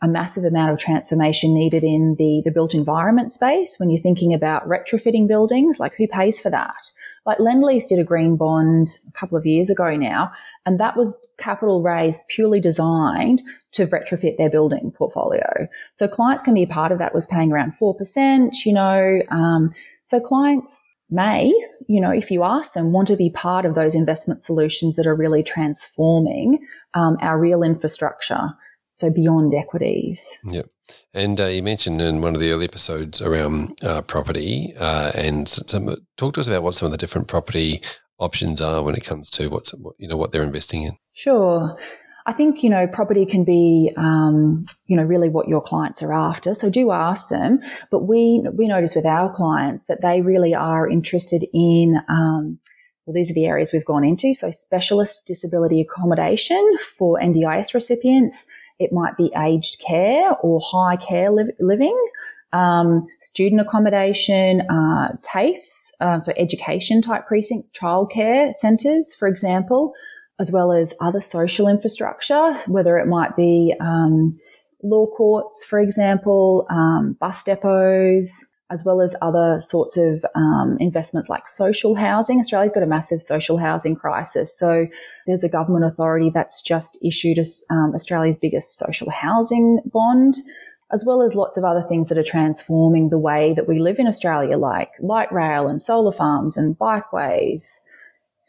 a 0.03 0.09
massive 0.09 0.42
amount 0.42 0.72
of 0.72 0.79
transformation 0.79 1.55
needed 1.55 1.85
in 1.85 2.16
the, 2.18 2.42
the 2.44 2.51
built 2.51 2.75
environment 2.75 3.31
space 3.31 3.77
when 3.79 3.88
you're 3.88 4.03
thinking 4.03 4.35
about 4.35 4.68
retrofitting 4.68 5.29
buildings. 5.29 5.79
Like, 5.79 5.94
who 5.94 6.09
pays 6.09 6.40
for 6.40 6.51
that? 6.51 6.92
Like 7.25 7.38
Lendlease 7.38 7.88
did 7.88 8.01
a 8.01 8.05
green 8.05 8.37
bond 8.37 8.98
a 9.09 9.12
couple 9.12 9.38
of 9.38 9.46
years 9.46 9.70
ago 9.70 9.96
now, 9.96 10.33
and 10.66 10.81
that 10.81 10.96
was 10.96 11.25
capital 11.38 11.81
raised 11.81 12.27
purely 12.29 12.61
designed 12.61 13.42
to 13.72 13.87
retrofit 13.87 14.38
their 14.38 14.51
building 14.51 14.92
portfolio. 14.92 15.68
So 15.94 16.09
clients 16.09 16.42
can 16.42 16.55
be 16.55 16.64
a 16.64 16.68
part 16.68 16.90
of 16.90 16.98
that 16.98 17.14
was 17.14 17.27
paying 17.27 17.53
around 17.53 17.75
4%, 17.81 18.64
you 18.66 18.72
know. 18.72 19.22
Um, 19.29 19.72
so 20.02 20.20
clients 20.20 20.80
may, 21.10 21.52
you 21.88 22.00
know, 22.00 22.10
if 22.10 22.30
you 22.30 22.42
ask 22.42 22.72
them, 22.74 22.92
want 22.92 23.08
to 23.08 23.16
be 23.16 23.30
part 23.30 23.64
of 23.64 23.74
those 23.74 23.94
investment 23.94 24.42
solutions 24.42 24.96
that 24.96 25.06
are 25.06 25.14
really 25.14 25.42
transforming 25.42 26.58
um, 26.94 27.16
our 27.20 27.38
real 27.38 27.62
infrastructure. 27.62 28.48
So 28.94 29.10
beyond 29.10 29.54
equities. 29.54 30.38
Yep. 30.44 30.66
And 31.14 31.40
uh, 31.40 31.46
you 31.46 31.62
mentioned 31.62 32.00
in 32.02 32.20
one 32.20 32.34
of 32.34 32.40
the 32.40 32.52
early 32.52 32.66
episodes 32.66 33.22
around 33.22 33.82
uh, 33.82 34.02
property, 34.02 34.74
uh, 34.78 35.12
and 35.14 35.48
some, 35.48 35.96
talk 36.16 36.34
to 36.34 36.40
us 36.40 36.46
about 36.46 36.62
what 36.62 36.74
some 36.74 36.86
of 36.86 36.92
the 36.92 36.98
different 36.98 37.26
property 37.26 37.80
options 38.18 38.60
are 38.60 38.82
when 38.82 38.94
it 38.94 39.04
comes 39.04 39.30
to 39.30 39.48
what's 39.48 39.74
you 39.98 40.06
know 40.06 40.16
what 40.16 40.32
they're 40.32 40.42
investing 40.42 40.82
in. 40.82 40.96
Sure. 41.12 41.76
I 42.26 42.32
think 42.32 42.62
you 42.62 42.70
know 42.70 42.87
property 42.87 43.26
can 43.26 43.44
be 43.44 43.92
um, 43.96 44.64
you 44.87 44.96
know 44.96 45.02
really 45.04 45.28
what 45.28 45.48
your 45.48 45.61
clients 45.61 46.02
are 46.02 46.12
after. 46.12 46.54
So 46.54 46.70
do 46.70 46.90
ask 46.90 47.28
them. 47.28 47.61
But 47.90 48.00
we 48.00 48.44
we 48.52 48.68
notice 48.68 48.94
with 48.94 49.06
our 49.06 49.32
clients 49.35 49.87
that 49.87 50.00
they 50.02 50.20
really 50.20 50.54
are 50.54 50.88
interested 50.88 51.46
in. 51.52 52.00
Um, 52.08 52.58
well, 53.04 53.14
these 53.14 53.32
are 53.32 53.35
the 53.35 53.46
areas 53.46 53.72
we've 53.72 53.85
gone 53.85 54.04
into. 54.04 54.32
So 54.32 54.52
specialist 54.52 55.26
disability 55.26 55.80
accommodation 55.80 56.76
for 56.96 57.18
NDIS 57.18 57.74
recipients 57.74 58.46
it 58.82 58.92
might 58.92 59.16
be 59.16 59.32
aged 59.37 59.80
care 59.80 60.32
or 60.42 60.61
high 60.61 60.96
care 60.96 61.30
li- 61.30 61.52
living, 61.61 61.96
um, 62.52 63.06
student 63.20 63.61
accommodation, 63.61 64.62
uh, 64.62 65.12
TAFEs, 65.22 65.92
uh, 66.00 66.20
so 66.20 66.32
education 66.37 67.00
type 67.00 67.26
precincts, 67.26 67.72
childcare 67.72 68.52
centres, 68.52 69.14
for 69.14 69.28
example, 69.28 69.94
as 70.42 70.50
well 70.50 70.72
as 70.72 70.92
other 71.00 71.20
social 71.20 71.68
infrastructure, 71.68 72.52
whether 72.66 72.98
it 72.98 73.07
might 73.07 73.37
be 73.37 73.72
um, 73.81 74.37
law 74.83 75.07
courts, 75.07 75.64
for 75.64 75.78
example, 75.78 76.66
um, 76.68 77.16
bus 77.20 77.44
depots, 77.44 78.44
as 78.72 78.83
well 78.85 79.00
as 79.00 79.14
other 79.22 79.61
sorts 79.61 79.96
of 79.96 80.24
um, 80.35 80.76
investments 80.81 81.28
like 81.28 81.46
social 81.46 81.94
housing. 81.94 82.40
Australia's 82.40 82.72
got 82.72 82.83
a 82.83 82.87
massive 82.87 83.22
social 83.22 83.57
housing 83.57 83.94
crisis. 83.94 84.59
So 84.59 84.88
there's 85.28 85.44
a 85.44 85.48
government 85.48 85.85
authority 85.85 86.33
that's 86.35 86.61
just 86.61 86.98
issued 87.05 87.38
um, 87.70 87.92
Australia's 87.94 88.38
biggest 88.38 88.78
social 88.78 89.11
housing 89.11 89.81
bond, 89.85 90.35
as 90.90 91.05
well 91.07 91.22
as 91.22 91.37
lots 91.37 91.57
of 91.57 91.64
other 91.64 91.85
things 91.88 92.09
that 92.09 92.18
are 92.18 92.24
transforming 92.24 93.11
the 93.11 93.18
way 93.18 93.55
that 93.55 93.68
we 93.68 93.78
live 93.78 94.00
in 94.00 94.09
Australia, 94.09 94.59
like 94.59 94.90
light 94.98 95.31
rail 95.31 95.68
and 95.68 95.81
solar 95.81 96.12
farms 96.12 96.57
and 96.57 96.76
bikeways. 96.76 97.78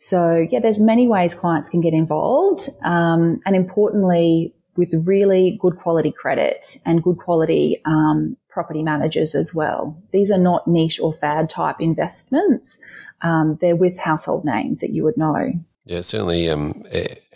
So 0.03 0.45
yeah, 0.49 0.59
there's 0.59 0.81
many 0.81 1.07
ways 1.07 1.33
clients 1.33 1.69
can 1.69 1.79
get 1.79 1.93
involved. 1.93 2.67
Um, 2.83 3.39
and 3.45 3.55
importantly, 3.55 4.53
with 4.75 4.93
really 5.07 5.57
good 5.61 5.77
quality 5.77 6.11
credit 6.11 6.77
and 6.85 7.01
good 7.01 7.17
quality 7.17 7.79
um, 7.85 8.35
property 8.49 8.83
managers 8.83 9.33
as 9.33 9.53
well. 9.53 9.97
These 10.11 10.29
are 10.29 10.37
not 10.37 10.67
niche 10.67 10.99
or 10.99 11.13
fad 11.13 11.49
type 11.49 11.77
investments. 11.79 12.79
Um, 13.21 13.57
they're 13.61 13.77
with 13.77 13.97
household 13.97 14.43
names 14.43 14.81
that 14.81 14.91
you 14.91 15.03
would 15.05 15.15
know. 15.15 15.53
Yeah, 15.85 16.01
certainly 16.01 16.49
um, 16.49 16.83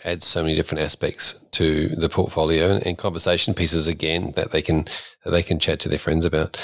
adds 0.04 0.26
so 0.26 0.42
many 0.42 0.56
different 0.56 0.84
aspects 0.84 1.40
to 1.52 1.88
the 1.90 2.10
portfolio 2.10 2.80
and 2.86 2.98
conversation 2.98 3.54
pieces 3.54 3.88
again 3.88 4.34
that 4.36 4.52
they 4.52 4.62
can 4.62 4.86
that 5.24 5.32
they 5.32 5.44
can 5.44 5.60
chat 5.60 5.80
to 5.82 5.90
their 5.90 6.00
friends 6.00 6.26
about. 6.26 6.60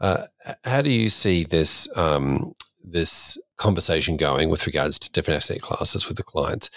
Uh, 0.00 0.26
how 0.64 0.82
do 0.82 0.90
you 0.90 1.08
see 1.08 1.44
this 1.44 1.88
um, 1.96 2.54
this 2.90 3.38
conversation 3.56 4.16
going 4.16 4.48
with 4.50 4.66
regards 4.66 4.98
to 4.98 5.12
different 5.12 5.36
asset 5.36 5.60
classes 5.60 6.08
with 6.08 6.16
the 6.16 6.22
clients 6.22 6.70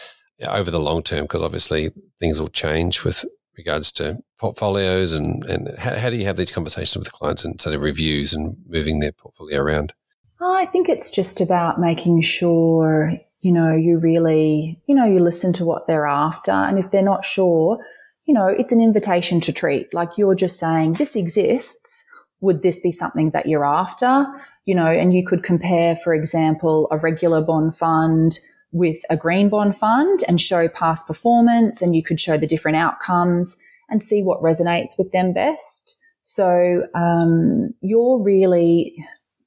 over 0.47 0.71
the 0.71 0.79
long 0.79 1.03
term? 1.03 1.23
Because 1.23 1.41
obviously 1.41 1.91
things 2.19 2.39
will 2.39 2.49
change 2.49 3.03
with 3.03 3.25
regards 3.57 3.91
to 3.91 4.17
portfolios 4.39 5.13
and, 5.13 5.43
and 5.45 5.77
how, 5.77 5.95
how 5.95 6.09
do 6.09 6.17
you 6.17 6.25
have 6.25 6.37
these 6.37 6.51
conversations 6.51 6.97
with 6.97 7.11
clients 7.11 7.45
and 7.45 7.59
sort 7.61 7.75
of 7.75 7.81
reviews 7.81 8.33
and 8.33 8.55
moving 8.67 8.99
their 8.99 9.11
portfolio 9.11 9.59
around? 9.59 9.93
Oh, 10.39 10.55
I 10.55 10.65
think 10.65 10.89
it's 10.89 11.11
just 11.11 11.39
about 11.39 11.79
making 11.79 12.21
sure, 12.21 13.13
you 13.41 13.51
know, 13.51 13.75
you 13.75 13.99
really, 13.99 14.81
you 14.85 14.95
know, 14.95 15.05
you 15.05 15.19
listen 15.19 15.53
to 15.53 15.65
what 15.65 15.85
they're 15.85 16.07
after. 16.07 16.51
And 16.51 16.79
if 16.79 16.89
they're 16.89 17.03
not 17.03 17.23
sure, 17.23 17.77
you 18.25 18.33
know, 18.33 18.47
it's 18.47 18.71
an 18.71 18.81
invitation 18.81 19.39
to 19.41 19.53
treat. 19.53 19.93
Like 19.93 20.17
you're 20.17 20.35
just 20.35 20.57
saying, 20.57 20.93
this 20.93 21.15
exists. 21.15 22.03
Would 22.39 22.63
this 22.63 22.79
be 22.79 22.91
something 22.91 23.29
that 23.31 23.45
you're 23.45 23.65
after? 23.65 24.25
You 24.65 24.75
know, 24.75 24.85
and 24.85 25.13
you 25.13 25.25
could 25.25 25.43
compare, 25.43 25.95
for 25.95 26.13
example, 26.13 26.87
a 26.91 26.97
regular 26.97 27.41
bond 27.41 27.75
fund 27.75 28.39
with 28.71 28.99
a 29.09 29.17
green 29.17 29.49
bond 29.49 29.75
fund 29.75 30.21
and 30.27 30.39
show 30.39 30.67
past 30.69 31.07
performance 31.07 31.81
and 31.81 31.95
you 31.95 32.03
could 32.03 32.19
show 32.19 32.37
the 32.37 32.47
different 32.47 32.77
outcomes 32.77 33.57
and 33.89 34.01
see 34.01 34.23
what 34.23 34.41
resonates 34.41 34.97
with 34.97 35.11
them 35.11 35.33
best. 35.33 35.99
So 36.21 36.83
um, 36.95 37.73
you're 37.81 38.23
really 38.23 38.95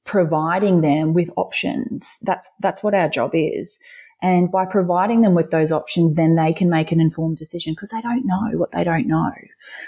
providing 0.03 0.81
them 0.81 1.13
with 1.13 1.31
options. 1.35 2.19
That's 2.21 2.47
that's 2.59 2.83
what 2.83 2.93
our 2.93 3.09
job 3.09 3.31
is. 3.33 3.79
And 4.21 4.51
by 4.51 4.65
providing 4.65 5.21
them 5.21 5.33
with 5.33 5.51
those 5.51 5.71
options, 5.71 6.15
then 6.15 6.35
they 6.35 6.53
can 6.53 6.69
make 6.69 6.91
an 6.91 7.01
informed 7.01 7.37
decision 7.37 7.73
because 7.73 7.89
they 7.89 8.01
don't 8.01 8.25
know 8.25 8.57
what 8.57 8.71
they 8.71 8.83
don't 8.83 9.07
know. 9.07 9.31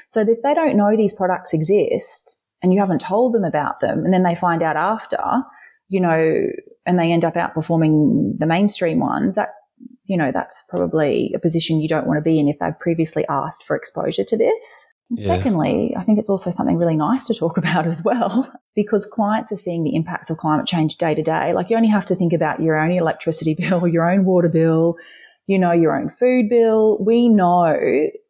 So 0.10 0.22
if 0.22 0.42
they 0.42 0.54
don't 0.54 0.76
know 0.76 0.96
these 0.98 1.14
products 1.14 1.54
exist 1.54 2.44
and 2.62 2.74
you 2.74 2.80
haven't 2.80 3.02
told 3.02 3.34
them 3.34 3.44
about 3.44 3.80
them 3.80 4.04
and 4.04 4.14
then 4.14 4.24
they 4.24 4.36
find 4.36 4.64
out 4.64 4.76
after, 4.76 5.22
you 5.90 6.00
know, 6.00 6.48
and 6.86 7.00
they 7.00 7.12
end 7.12 7.26
up 7.26 7.36
outperforming 7.36 8.40
the 8.40 8.48
mainstream 8.48 9.00
ones, 9.00 9.36
that, 9.36 9.54
you 10.06 10.18
know, 10.18 10.32
that's 10.32 10.64
probably 10.70 11.32
a 11.36 11.40
position 11.40 11.82
you 11.82 11.88
don't 11.88 12.08
want 12.08 12.18
to 12.18 12.22
be 12.22 12.40
in 12.40 12.48
if 12.48 12.60
they've 12.60 12.80
previously 12.80 13.26
asked 13.28 13.64
for 13.64 13.76
exposure 13.76 14.24
to 14.24 14.38
this. 14.38 14.88
And 15.10 15.20
yeah. 15.20 15.26
Secondly, 15.26 15.94
I 15.98 16.04
think 16.04 16.20
it's 16.20 16.30
also 16.30 16.52
something 16.52 16.78
really 16.78 16.96
nice 16.96 17.28
to 17.28 17.34
talk 17.34 17.58
about 17.58 17.88
as 17.88 18.04
well, 18.04 18.52
because 18.76 19.06
clients 19.06 19.52
are 19.52 19.58
seeing 19.58 19.84
the 19.84 19.96
impacts 19.96 20.30
of 20.30 20.38
climate 20.38 20.66
change 20.66 20.98
day 20.98 21.16
to 21.16 21.24
day. 21.24 21.54
Like 21.54 21.70
you 21.70 21.78
only 21.78 21.90
have 21.90 22.06
to 22.08 22.16
think 22.16 22.34
about 22.34 22.62
your 22.62 22.78
own 22.78 22.92
electricity 22.92 23.54
bill, 23.60 23.88
your 23.88 24.10
own 24.10 24.26
water 24.26 24.50
bill, 24.50 24.96
you 25.46 25.60
know, 25.60 25.72
your 25.72 25.98
own 25.98 26.10
food 26.10 26.50
bill. 26.50 26.98
We 27.00 27.30
know 27.30 27.78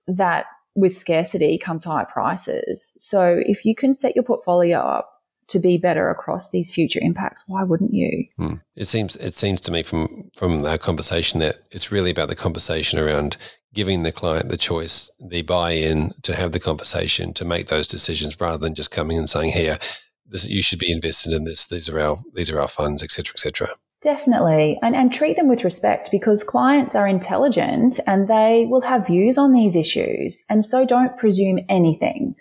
that 0.08 0.46
with 0.78 0.96
scarcity 0.96 1.58
comes 1.58 1.84
high 1.84 2.06
prices. 2.06 2.94
So 2.98 3.42
if 3.46 3.66
you 3.66 3.76
can 3.76 3.94
set 3.94 4.16
your 4.16 4.24
portfolio 4.24 4.78
up 4.78 5.10
to 5.48 5.60
be 5.60 5.78
better 5.78 6.10
across 6.10 6.52
these 6.52 6.74
future 6.74 7.00
impacts, 7.02 7.44
why 7.48 7.64
wouldn't 7.64 7.94
you? 7.94 8.26
Hmm. 8.38 8.56
It 8.76 8.86
seems 8.86 9.16
it 9.16 9.34
seems 9.34 9.60
to 9.62 9.72
me 9.72 9.82
from 9.82 10.30
from 10.36 10.64
our 10.64 10.78
conversation 10.78 11.40
that 11.40 11.58
it's 11.72 11.92
really 11.92 12.12
about 12.12 12.30
the 12.30 12.36
conversation 12.36 13.00
around 13.00 13.38
giving 13.74 14.04
the 14.04 14.12
client 14.12 14.50
the 14.50 14.58
choice, 14.58 15.10
the 15.20 15.42
buy-in 15.42 16.14
to 16.24 16.36
have 16.36 16.52
the 16.52 16.60
conversation, 16.60 17.34
to 17.34 17.46
make 17.46 17.68
those 17.68 17.88
decisions, 17.88 18.40
rather 18.40 18.58
than 18.60 18.76
just 18.76 18.92
coming 18.92 19.18
and 19.18 19.30
saying, 19.30 19.54
"Here, 19.54 19.80
this, 20.28 20.48
you 20.48 20.62
should 20.62 20.80
be 20.80 20.92
invested 20.92 21.34
in 21.34 21.44
this. 21.44 21.66
These 21.66 21.90
are 21.90 22.00
our 22.00 22.20
these 22.36 22.52
are 22.52 22.62
our 22.62 22.68
funds, 22.68 23.02
etc., 23.02 23.34
etc." 23.34 23.70
Definitely. 24.02 24.78
And, 24.82 24.96
and 24.96 25.12
treat 25.12 25.38
them 25.38 25.48
with 25.48 25.64
respect 25.64 26.12
because 26.12 26.44
clients 26.44 26.94
are 26.96 27.08
intelligent 27.08 28.00
and 28.06 28.28
they 28.28 28.68
will 28.70 28.82
have 28.82 29.08
views 29.08 29.38
on 29.38 29.54
these 29.54 29.76
issues. 29.76 30.44
And 30.50 30.64
so 30.64 30.86
don't 30.86 31.18
presume 31.18 31.60
anything. 31.68 32.36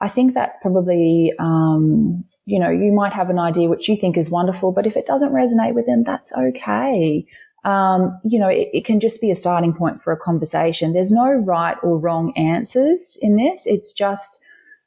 I 0.00 0.08
think 0.08 0.32
that's 0.32 0.58
probably, 0.62 1.32
um, 1.38 2.24
you 2.46 2.58
know, 2.58 2.70
you 2.70 2.92
might 2.92 3.12
have 3.12 3.30
an 3.30 3.38
idea 3.38 3.68
which 3.68 3.88
you 3.88 3.96
think 3.96 4.16
is 4.16 4.30
wonderful, 4.30 4.72
but 4.72 4.86
if 4.86 4.96
it 4.96 5.06
doesn't 5.06 5.32
resonate 5.32 5.74
with 5.74 5.86
them, 5.86 6.02
that's 6.02 6.32
okay 6.32 7.26
um, 7.64 8.18
you 8.24 8.38
know, 8.38 8.48
it, 8.48 8.68
it, 8.72 8.84
can 8.84 8.98
just 8.98 9.20
be 9.20 9.30
a 9.30 9.36
starting 9.36 9.72
point 9.72 10.02
for 10.02 10.12
a 10.12 10.16
conversation. 10.16 10.92
There's 10.92 11.12
no 11.12 11.28
right 11.30 11.76
or 11.82 11.96
wrong 11.96 12.32
answers 12.36 13.18
in 13.22 13.36
this. 13.36 13.66
It's 13.66 13.92
just, 13.92 14.44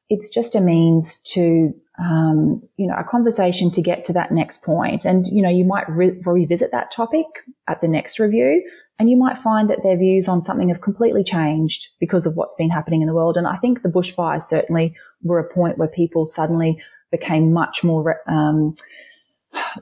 it's 0.10 0.30
just 0.30 0.56
a 0.56 0.62
means 0.62 1.22
to, 1.34 1.74
um, 2.00 2.62
you 2.78 2.88
know, 2.88 2.96
a 2.98 3.04
conversation 3.04 3.72
to 3.72 3.82
get 3.82 4.04
to 4.06 4.14
that 4.14 4.32
next 4.32 4.64
point. 4.64 5.06
And, 5.06 5.26
you 5.28 5.42
know, 5.42 5.50
you 5.50 5.64
might 5.64 5.90
re- 5.90 6.20
revisit 6.26 6.72
that 6.72 6.92
topic 6.92 7.26
at 7.68 7.82
the 7.82 7.88
next 7.88 8.20
review 8.20 8.68
and 8.98 9.10
you 9.10 9.18
might 9.18 9.38
find 9.38 9.70
that 9.70 9.84
their 9.84 9.98
views 9.98 10.28
on 10.28 10.42
something 10.42 10.70
have 10.70 10.82
completely 10.82 11.24
changed 11.24 11.90
because 12.00 12.26
of 12.26 12.36
what's 12.36 12.56
been 12.56 12.70
happening 12.70 13.02
in 13.02 13.08
the 13.08 13.14
world. 13.14 13.38
And 13.38 13.48
I 13.48 13.56
think 13.58 13.82
the 13.82 13.90
bushfires 13.90 14.44
certainly 14.44 14.96
were 15.22 15.40
a 15.40 15.54
point 15.54 15.78
where 15.78 15.88
people 15.88 16.26
suddenly 16.26 16.82
became 17.12 17.52
much 17.52 17.84
more, 17.84 18.22
um, 18.28 18.76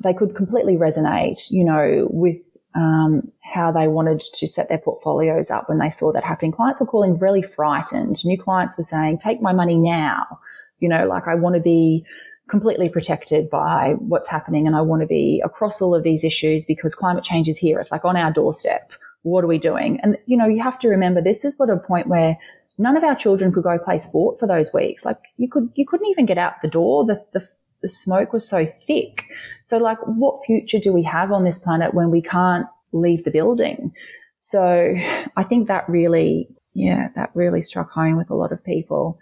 they 0.04 0.14
could 0.14 0.36
completely 0.36 0.76
resonate, 0.78 1.48
you 1.50 1.64
know, 1.64 2.08
with 2.10 2.38
um, 2.76 3.32
how 3.42 3.72
they 3.72 3.88
wanted 3.88 4.20
to 4.20 4.48
set 4.48 4.68
their 4.68 4.80
portfolios 4.80 5.52
up 5.52 5.70
when 5.70 5.78
they 5.78 5.92
saw 5.92 6.12
that 6.12 6.24
happening. 6.24 6.52
Clients 6.52 6.80
were 6.80 6.88
calling 6.88 7.18
really 7.20 7.44
frightened. 7.44 8.24
New 8.26 8.38
clients 8.38 8.78
were 8.78 8.84
saying, 8.84 9.20
take 9.20 9.42
my 9.42 9.54
money 9.54 9.78
now. 9.78 10.40
You 10.84 10.90
know, 10.90 11.08
like 11.08 11.28
I 11.28 11.36
want 11.36 11.56
to 11.56 11.62
be 11.62 12.06
completely 12.50 12.90
protected 12.90 13.50
by 13.50 13.96
what's 14.00 14.28
happening 14.28 14.68
and 14.68 14.76
I 14.76 14.82
want 14.82 15.02
to 15.02 15.08
be 15.08 15.42
across 15.46 15.82
all 15.82 15.96
of 15.96 16.04
these 16.04 16.24
issues 16.24 16.66
because 16.66 16.94
climate 16.94 17.24
change 17.24 17.48
is 17.48 17.58
here. 17.58 17.80
It's 17.80 17.92
like 17.92 18.06
on 18.06 18.18
our 18.18 18.32
doorstep. 18.32 18.92
What 19.22 19.44
are 19.44 19.48
we 19.48 19.58
doing? 19.58 20.00
And, 20.02 20.18
you 20.26 20.36
know, 20.36 20.48
you 20.48 20.62
have 20.62 20.78
to 20.80 20.90
remember 20.90 21.22
this 21.22 21.46
is 21.46 21.58
what 21.58 21.70
a 21.70 21.78
point 21.78 22.08
where 22.08 22.38
none 22.78 22.98
of 22.98 23.04
our 23.04 23.16
children 23.16 23.54
could 23.54 23.64
go 23.64 23.80
play 23.80 23.98
sport 23.98 24.38
for 24.38 24.48
those 24.48 24.74
weeks. 24.74 25.06
Like 25.06 25.20
you 25.38 25.50
could, 25.50 25.70
you 25.76 25.86
couldn't 25.88 26.10
even 26.10 26.26
get 26.26 26.38
out 26.38 26.62
the 26.62 26.68
door. 26.68 27.06
The, 27.06 27.26
the, 27.32 27.48
the 27.82 27.88
smoke 27.88 28.34
was 28.34 28.48
so 28.48 28.66
thick. 28.66 29.26
So 29.64 29.78
like 29.78 30.00
what 30.06 30.44
future 30.46 30.80
do 30.80 30.92
we 30.92 31.04
have 31.04 31.32
on 31.32 31.46
this 31.46 31.60
planet 31.60 31.94
when 31.94 32.12
we 32.12 32.22
can't 32.22 32.68
leave 32.92 33.24
the 33.24 33.32
building? 33.32 33.94
So 34.40 34.94
I 35.38 35.44
think 35.44 35.70
that 35.70 35.88
really, 35.88 36.50
yeah, 36.74 37.08
that 37.16 37.32
really 37.34 37.62
struck 37.62 37.90
home 37.90 38.18
with 38.18 38.30
a 38.30 38.36
lot 38.36 38.52
of 38.52 38.66
people. 38.66 39.18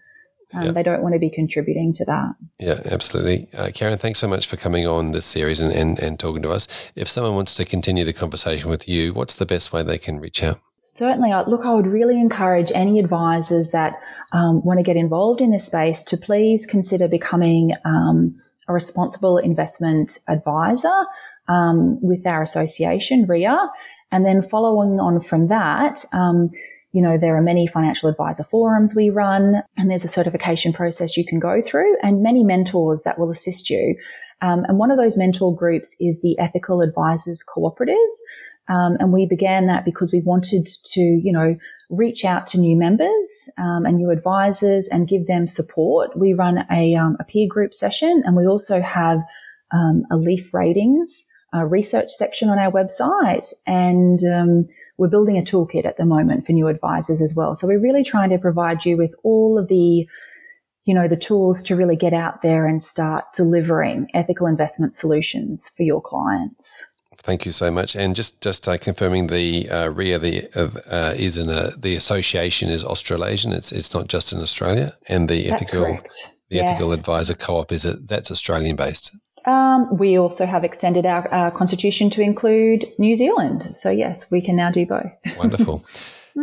Um, 0.54 0.66
yeah. 0.66 0.72
They 0.72 0.84
don't 0.84 1.02
want 1.02 1.14
to 1.14 1.20
be 1.20 1.30
contributing 1.30 1.94
to 1.94 2.06
that. 2.06 2.34
Yeah, 2.60 2.82
absolutely. 2.86 3.48
Uh, 3.54 3.70
Karen, 3.74 3.98
thanks 3.98 4.20
so 4.20 4.28
much 4.28 4.48
for 4.48 4.58
coming 4.58 4.86
on 4.86 5.12
this 5.12 5.26
series 5.26 5.62
and, 5.62 5.72
and, 5.72 6.00
and 6.00 6.20
talking 6.20 6.42
to 6.44 6.52
us. 6.52 6.68
If 6.96 7.08
someone 7.08 7.36
wants 7.36 7.56
to 7.56 7.66
continue 7.66 8.04
the 8.04 8.14
conversation 8.14 8.70
with 8.70 8.88
you, 8.88 9.14
what's 9.14 9.36
the 9.36 9.46
best 9.46 9.72
way 9.72 9.84
they 9.84 9.98
can 9.98 10.20
reach 10.20 10.44
out? 10.44 10.60
Certainly. 10.82 11.32
Look, 11.48 11.66
I 11.66 11.74
would 11.74 11.88
really 11.88 12.20
encourage 12.20 12.72
any 12.74 13.00
advisors 13.00 13.70
that 13.70 14.02
um, 14.32 14.64
want 14.66 14.80
to 14.80 14.84
get 14.84 14.96
involved 14.96 15.40
in 15.40 15.52
this 15.52 15.68
space 15.68 16.02
to 16.04 16.18
please 16.18 16.66
consider 16.66 17.08
becoming 17.08 17.74
um, 17.86 18.36
a 18.68 18.74
responsible 18.74 19.38
investment 19.38 20.18
advisor 20.28 21.06
um, 21.48 22.00
with 22.02 22.26
our 22.26 22.42
association, 22.42 23.26
RIA. 23.28 23.70
And 24.12 24.26
then 24.26 24.42
following 24.42 25.00
on 25.00 25.20
from 25.20 25.48
that, 25.48 26.04
um, 26.14 26.50
you 26.91 27.01
know, 27.01 27.17
there 27.17 27.36
are 27.36 27.41
many 27.41 27.67
financial 27.67 28.10
advisor 28.10 28.43
forums 28.43 28.93
we 28.95 29.10
run, 29.10 29.63
and 29.77 29.89
there's 29.89 30.04
a 30.04 30.10
certification 30.10 30.73
process 30.73 31.15
you 31.15 31.25
can 31.25 31.39
go 31.39 31.62
through, 31.62 31.95
and 32.04 32.21
many 32.21 32.43
mentors 32.43 33.04
that 33.04 33.17
will 33.17 33.32
assist 33.32 33.69
you. 33.69 33.95
Um, 34.41 34.65
and 34.67 34.77
one 34.77 34.91
of 34.91 34.97
those 34.97 35.17
mentor 35.17 35.56
groups 35.56 35.95
is 35.99 36.21
the 36.21 36.38
Ethical 36.39 36.82
Advisors 36.82 37.43
Cooperative. 37.43 37.95
Um, 38.67 38.95
and 38.99 39.12
we 39.12 39.25
began 39.25 39.65
that 39.67 39.86
because 39.86 40.13
we 40.13 40.21
wanted 40.21 40.65
to, 40.65 41.01
you 41.01 41.32
know, 41.32 41.58
reach 41.89 42.23
out 42.23 42.47
to 42.47 42.60
new 42.60 42.77
members 42.77 43.51
um, 43.58 43.86
and 43.86 43.97
new 43.97 44.12
advisors 44.12 44.88
and 44.88 45.08
give 45.08 45.27
them 45.27 45.45
support. 45.45 46.17
We 46.17 46.34
run 46.34 46.65
a, 46.71 46.95
um, 46.95 47.17
a 47.19 47.23
peer 47.23 47.47
group 47.49 47.73
session 47.73 48.23
and 48.25 48.36
we 48.36 48.45
also 48.45 48.82
have 48.82 49.19
um, 49.71 50.04
a 50.10 50.15
leaf 50.15 50.54
ratings 50.54 51.27
uh, 51.54 51.65
research 51.65 52.10
section 52.10 52.49
on 52.49 52.60
our 52.60 52.71
website. 52.71 53.54
And 53.67 54.19
um, 54.23 54.67
we're 54.97 55.08
building 55.08 55.38
a 55.38 55.41
toolkit 55.41 55.86
at 55.86 55.97
the 55.97 56.06
moment 56.06 56.45
for 56.45 56.51
new 56.51 56.67
advisors 56.67 57.21
as 57.21 57.34
well. 57.36 57.56
So 57.56 57.67
we're 57.67 57.82
really 57.82 58.04
trying 58.04 58.30
to 58.30 58.38
provide 58.38 58.86
you 58.86 58.97
with 58.97 59.15
all 59.23 59.58
of 59.58 59.67
the 59.67 60.08
you 60.84 60.95
know, 60.95 61.08
the 61.08 61.17
tools 61.17 61.62
to 61.63 61.75
really 61.75 61.95
get 61.95 62.13
out 62.13 62.41
there 62.41 62.65
and 62.65 62.82
start 62.82 63.25
delivering 63.34 64.08
ethical 64.13 64.47
investment 64.47 64.95
solutions 64.95 65.69
for 65.69 65.84
your 65.84 66.01
clients. 66.01 66.88
Thank 67.17 67.45
you 67.45 67.51
so 67.51 67.69
much. 67.69 67.95
And 67.95 68.15
just 68.15 68.41
just 68.41 68.67
uh, 68.67 68.80
confirming 68.80 69.27
the 69.27 69.69
uh, 69.69 69.89
RIA 69.89 70.17
the 70.17 70.49
uh, 70.56 71.13
is 71.15 71.38
in 71.38 71.49
a 71.49 71.69
the 71.77 71.95
association 71.95 72.69
is 72.69 72.84
Australasian. 72.84 73.54
It's 73.54 73.71
it's 73.71 73.93
not 73.93 74.08
just 74.08 74.34
in 74.34 74.39
Australia. 74.39 74.97
And 75.08 75.30
the 75.30 75.51
ethical 75.51 75.84
the 76.49 76.56
yes. 76.58 76.71
ethical 76.71 76.93
advisor 76.93 77.36
co-op 77.36 77.71
is 77.71 77.86
it 77.86 78.08
that's 78.08 78.32
Australian 78.32 78.75
based. 78.75 79.15
Um, 79.45 79.97
we 79.97 80.17
also 80.17 80.45
have 80.45 80.63
extended 80.63 81.06
our, 81.06 81.27
our 81.30 81.51
constitution 81.51 82.10
to 82.12 82.21
include 82.21 82.86
New 82.97 83.15
Zealand. 83.15 83.71
So 83.75 83.89
yes, 83.89 84.30
we 84.30 84.41
can 84.41 84.56
now 84.56 84.71
do 84.71 84.86
both. 84.86 85.12
Wonderful. 85.38 85.84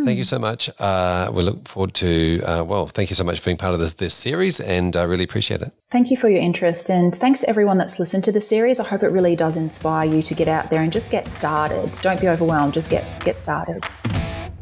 Thank 0.04 0.18
you 0.18 0.24
so 0.24 0.38
much. 0.38 0.68
Uh, 0.78 1.30
we 1.32 1.42
look 1.42 1.66
forward 1.66 1.94
to, 1.94 2.42
uh, 2.42 2.62
well, 2.62 2.88
thank 2.88 3.08
you 3.08 3.16
so 3.16 3.24
much 3.24 3.38
for 3.38 3.46
being 3.46 3.56
part 3.56 3.72
of 3.72 3.80
this, 3.80 3.94
this 3.94 4.12
series 4.12 4.60
and 4.60 4.94
I 4.94 5.04
really 5.04 5.24
appreciate 5.24 5.62
it. 5.62 5.72
Thank 5.90 6.10
you 6.10 6.16
for 6.16 6.28
your 6.28 6.40
interest 6.40 6.90
and 6.90 7.14
thanks 7.14 7.40
to 7.40 7.48
everyone 7.48 7.78
that's 7.78 7.98
listened 7.98 8.24
to 8.24 8.32
the 8.32 8.40
series. 8.40 8.80
I 8.80 8.84
hope 8.84 9.02
it 9.02 9.08
really 9.08 9.34
does 9.34 9.56
inspire 9.56 10.06
you 10.06 10.20
to 10.22 10.34
get 10.34 10.46
out 10.46 10.68
there 10.68 10.82
and 10.82 10.92
just 10.92 11.10
get 11.10 11.26
started. 11.26 11.92
Don't 12.02 12.20
be 12.20 12.28
overwhelmed, 12.28 12.74
just 12.74 12.90
get, 12.90 13.24
get 13.24 13.40
started. 13.40 13.82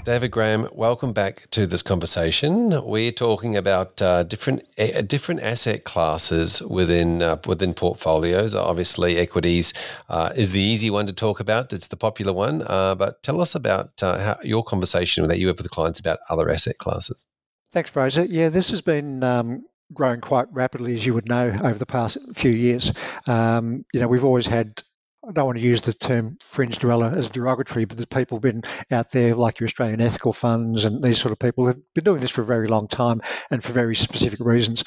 David 0.07 0.31
Graham, 0.31 0.69
welcome 0.73 1.13
back 1.13 1.51
to 1.51 1.67
this 1.67 1.83
conversation. 1.83 2.81
We're 2.87 3.11
talking 3.11 3.57
about 3.57 4.01
uh, 4.01 4.23
different 4.23 4.63
uh, 4.79 5.01
different 5.01 5.43
asset 5.43 5.83
classes 5.83 6.63
within 6.63 7.23
uh, 7.23 7.39
within 7.45 7.75
portfolios. 7.75 8.55
Obviously, 8.55 9.19
equities 9.19 9.73
uh, 10.09 10.31
is 10.37 10.53
the 10.53 10.61
easy 10.61 10.91
one 10.91 11.09
to 11.09 11.13
talk 11.13 11.41
about. 11.41 11.73
It's 11.73 11.89
the 11.89 11.97
popular 11.97 12.33
one. 12.33 12.63
Uh, 12.65 12.95
but 12.95 13.21
tell 13.25 13.41
us 13.41 13.57
about 13.57 14.01
uh, 14.01 14.19
how, 14.21 14.37
your 14.45 14.63
conversation 14.63 15.27
that 15.27 15.41
you 15.41 15.49
have 15.49 15.57
with 15.57 15.65
the 15.65 15.71
clients 15.71 15.99
about 15.99 16.21
other 16.31 16.49
asset 16.51 16.79
classes. 16.79 17.27
Thanks, 17.73 17.91
Fraser. 17.91 18.27
Yeah, 18.27 18.49
this 18.49 18.71
has 18.71 18.83
been 18.83 19.25
um, 19.25 19.65
growing 19.93 20.21
quite 20.21 20.47
rapidly, 20.53 20.95
as 20.95 21.05
you 21.05 21.15
would 21.15 21.29
know, 21.29 21.49
over 21.49 21.79
the 21.81 21.85
past 21.85 22.19
few 22.37 22.53
years. 22.53 22.93
Um, 23.27 23.85
you 23.93 23.99
know, 23.99 24.07
we've 24.07 24.25
always 24.25 24.47
had 24.47 24.85
I 25.29 25.33
don't 25.33 25.47
want 25.47 25.59
to 25.59 25.65
use 25.65 25.81
the 25.81 25.93
term 25.93 26.39
fringe 26.41 26.79
dweller 26.79 27.13
as 27.15 27.29
derogatory, 27.31 27.85
but 27.85 27.97
there's 27.97 28.07
people 28.07 28.39
been 28.39 28.63
out 28.91 29.11
there 29.11 29.35
like 29.35 29.59
your 29.59 29.67
Australian 29.67 30.01
ethical 30.01 30.33
funds 30.33 30.85
and 30.85 31.03
these 31.03 31.21
sort 31.21 31.33
of 31.33 31.39
people 31.39 31.67
have 31.67 31.79
been 31.95 32.05
doing 32.05 32.21
this 32.21 32.31
for 32.31 32.43
a 32.43 32.47
very 32.47 32.69
long 32.69 32.87
time 32.87 33.21
and 33.51 33.63
for 33.63 33.73
very 33.73 33.97
specific 33.97 34.39
reasons. 34.41 34.85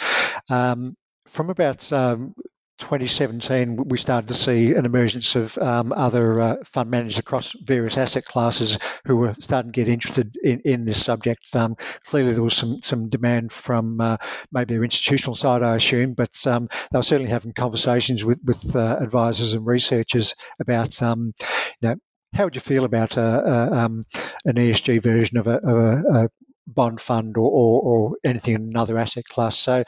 Um, 0.50 0.96
from 1.28 1.50
about 1.50 1.92
um, 1.92 2.36
2017, 2.80 3.86
we 3.88 3.98
started 3.98 4.30
to 4.30 4.34
see 4.34 4.74
an 4.74 4.86
emergence 4.86 5.36
of 5.36 5.58
um, 5.58 5.92
other 5.92 6.40
uh, 6.40 6.56
fund 6.66 6.90
managers 6.90 7.20
across 7.20 7.52
various 7.52 7.98
asset 7.98 8.26
classes 8.26 8.80
who 9.06 9.18
were 9.18 9.36
starting 9.40 9.72
to 9.72 9.76
get 9.76 9.90
interested 9.90 10.36
in, 10.42 10.62
in 10.66 10.86
this 10.86 11.04
subject. 11.04 11.56
Um, 11.56 11.76
clearly, 12.06 12.34
there 12.34 12.44
was 12.44 12.56
some 12.56 12.82
some 12.82 13.10
demand 13.10 13.52
from 13.52 14.00
uh, 14.02 14.18
maybe 14.52 14.74
their 14.74 14.84
institutional 14.84 15.36
side, 15.36 15.62
I 15.62 15.76
assume, 15.76 16.14
but 16.14 16.36
um, 16.48 16.70
they 16.92 16.98
were 16.98 17.04
certainly 17.04 17.32
having 17.32 17.54
conversations 17.54 18.26
with 18.26 18.40
with 18.44 18.76
uh, 18.76 18.98
advisors 19.00 19.54
and 19.54 19.66
researchers 19.66 20.36
about, 20.60 21.02
um, 21.04 21.34
you 21.82 21.90
know, 21.90 21.96
how 22.34 22.46
would 22.46 22.56
you 22.56 22.62
feel 22.62 22.86
about 22.86 23.18
a, 23.18 23.22
a, 23.22 23.72
um, 23.74 24.06
an 24.46 24.56
ESG 24.56 25.02
version 25.02 25.38
of 25.38 25.48
a, 25.48 25.58
of 25.58 25.78
a 25.78 26.30
bond 26.68 27.02
fund 27.02 27.38
or, 27.38 27.50
or, 27.50 27.82
or, 27.82 28.18
anything 28.24 28.54
in 28.54 28.62
another 28.64 28.98
asset 28.98 29.26
class? 29.26 29.58
So 29.58 29.84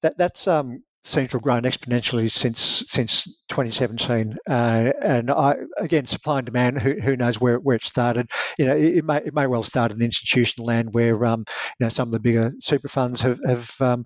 that 0.00 0.16
that's 0.16 0.48
um, 0.48 0.82
have 1.04 1.42
grown 1.42 1.62
exponentially 1.62 2.30
since 2.30 2.84
since 2.88 3.24
2017. 3.48 4.36
Uh, 4.48 4.92
and 5.02 5.30
I, 5.30 5.56
again, 5.78 6.06
supply 6.06 6.38
and 6.38 6.46
demand. 6.46 6.80
Who, 6.80 6.94
who 6.94 7.16
knows 7.16 7.40
where, 7.40 7.58
where 7.58 7.76
it 7.76 7.84
started? 7.84 8.30
You 8.58 8.66
know, 8.66 8.76
it, 8.76 8.98
it, 8.98 9.04
may 9.04 9.18
it 9.18 9.34
may 9.34 9.46
well 9.46 9.62
start 9.62 9.92
in 9.92 9.98
the 9.98 10.04
institutional 10.04 10.66
land 10.66 10.92
where 10.92 11.24
um, 11.24 11.44
you 11.78 11.84
know 11.84 11.88
some 11.88 12.08
of 12.08 12.12
the 12.12 12.20
bigger 12.20 12.52
super 12.60 12.88
funds 12.88 13.22
have 13.22 13.40
have 13.46 13.70
um, 13.80 14.04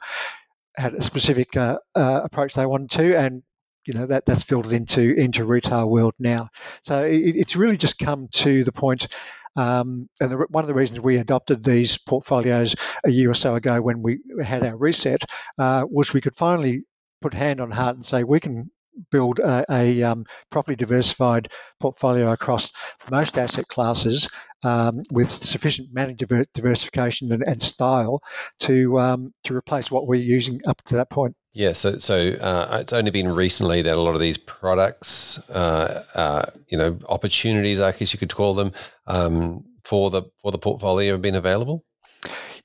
had 0.77 0.95
a 0.95 1.03
specific 1.03 1.57
uh, 1.57 1.79
uh, 1.95 2.21
approach 2.25 2.55
they 2.55 2.67
wanted 2.67 2.91
to, 2.93 3.17
and 3.17 3.43
you 3.87 3.95
know 3.95 4.07
that 4.07 4.27
that's 4.27 4.43
filtered 4.43 4.73
into 4.73 5.01
into 5.01 5.45
retail 5.45 5.89
world 5.89 6.15
now. 6.19 6.49
So 6.83 7.03
it, 7.05 7.37
it's 7.37 7.57
really 7.57 7.77
just 7.77 7.99
come 7.99 8.29
to 8.33 8.65
the 8.65 8.73
point 8.73 9.09
um, 9.57 10.09
and 10.21 10.31
the, 10.31 10.37
one 10.49 10.65
of 10.65 10.69
the 10.69 10.75
reasons 10.75 11.01
we 11.01 11.19
adopted 11.19 11.65
these 11.65 11.99
portfolios 11.99 12.77
a 13.05 13.11
year 13.11 13.31
or 13.31 13.35
so 13.35 13.55
ago 13.55 13.81
when 13.81 14.03
we 14.03 14.19
had 14.43 14.65
our 14.65 14.77
reset 14.77 15.23
uh, 15.59 15.85
was 15.89 16.13
we 16.13 16.21
could 16.21 16.37
finally 16.37 16.83
put 17.23 17.35
hand 17.35 17.61
on 17.61 17.71
heart 17.71 17.97
and 17.97 18.05
say 18.05 18.25
we 18.25 18.41
can 18.41 18.71
build 19.11 19.39
a, 19.39 19.65
a 19.71 20.03
um, 20.03 20.25
properly 20.51 20.77
diversified 20.77 21.51
portfolio 21.81 22.33
across 22.33 22.71
most 23.11 23.39
asset 23.39 23.69
classes 23.69 24.29
um, 24.65 25.03
with 25.13 25.29
sufficient 25.29 25.93
manager 25.93 26.27
diversification 26.55 27.33
and, 27.33 27.43
and 27.43 27.63
style 27.63 28.23
to 28.59 28.99
um, 28.99 29.33
to 29.45 29.55
replace 29.55 29.91
what 29.91 30.07
we're 30.07 30.15
using 30.15 30.61
up 30.67 30.81
to 30.87 30.97
that 30.97 31.11
point. 31.11 31.35
Yeah, 31.57 31.73
so 31.73 31.99
so 31.99 32.33
uh, 32.39 32.81
it's 32.83 32.93
only 32.93 33.11
been 33.11 33.33
recently 33.33 33.81
that 33.81 33.97
a 33.97 34.01
lot 34.01 34.15
of 34.15 34.21
these 34.21 34.37
products, 34.37 35.39
uh, 35.49 36.05
uh, 36.15 36.45
you 36.69 36.77
know, 36.77 36.99
opportunities, 37.09 37.81
I 37.81 37.93
guess 37.93 38.13
you 38.13 38.19
could 38.19 38.35
call 38.35 38.53
them, 38.53 38.73
um, 39.07 39.65
for 39.83 40.11
the 40.11 40.25
for 40.43 40.53
the 40.53 40.59
portfolio 40.59 41.13
have 41.13 41.23
been 41.23 41.35
available. 41.35 41.83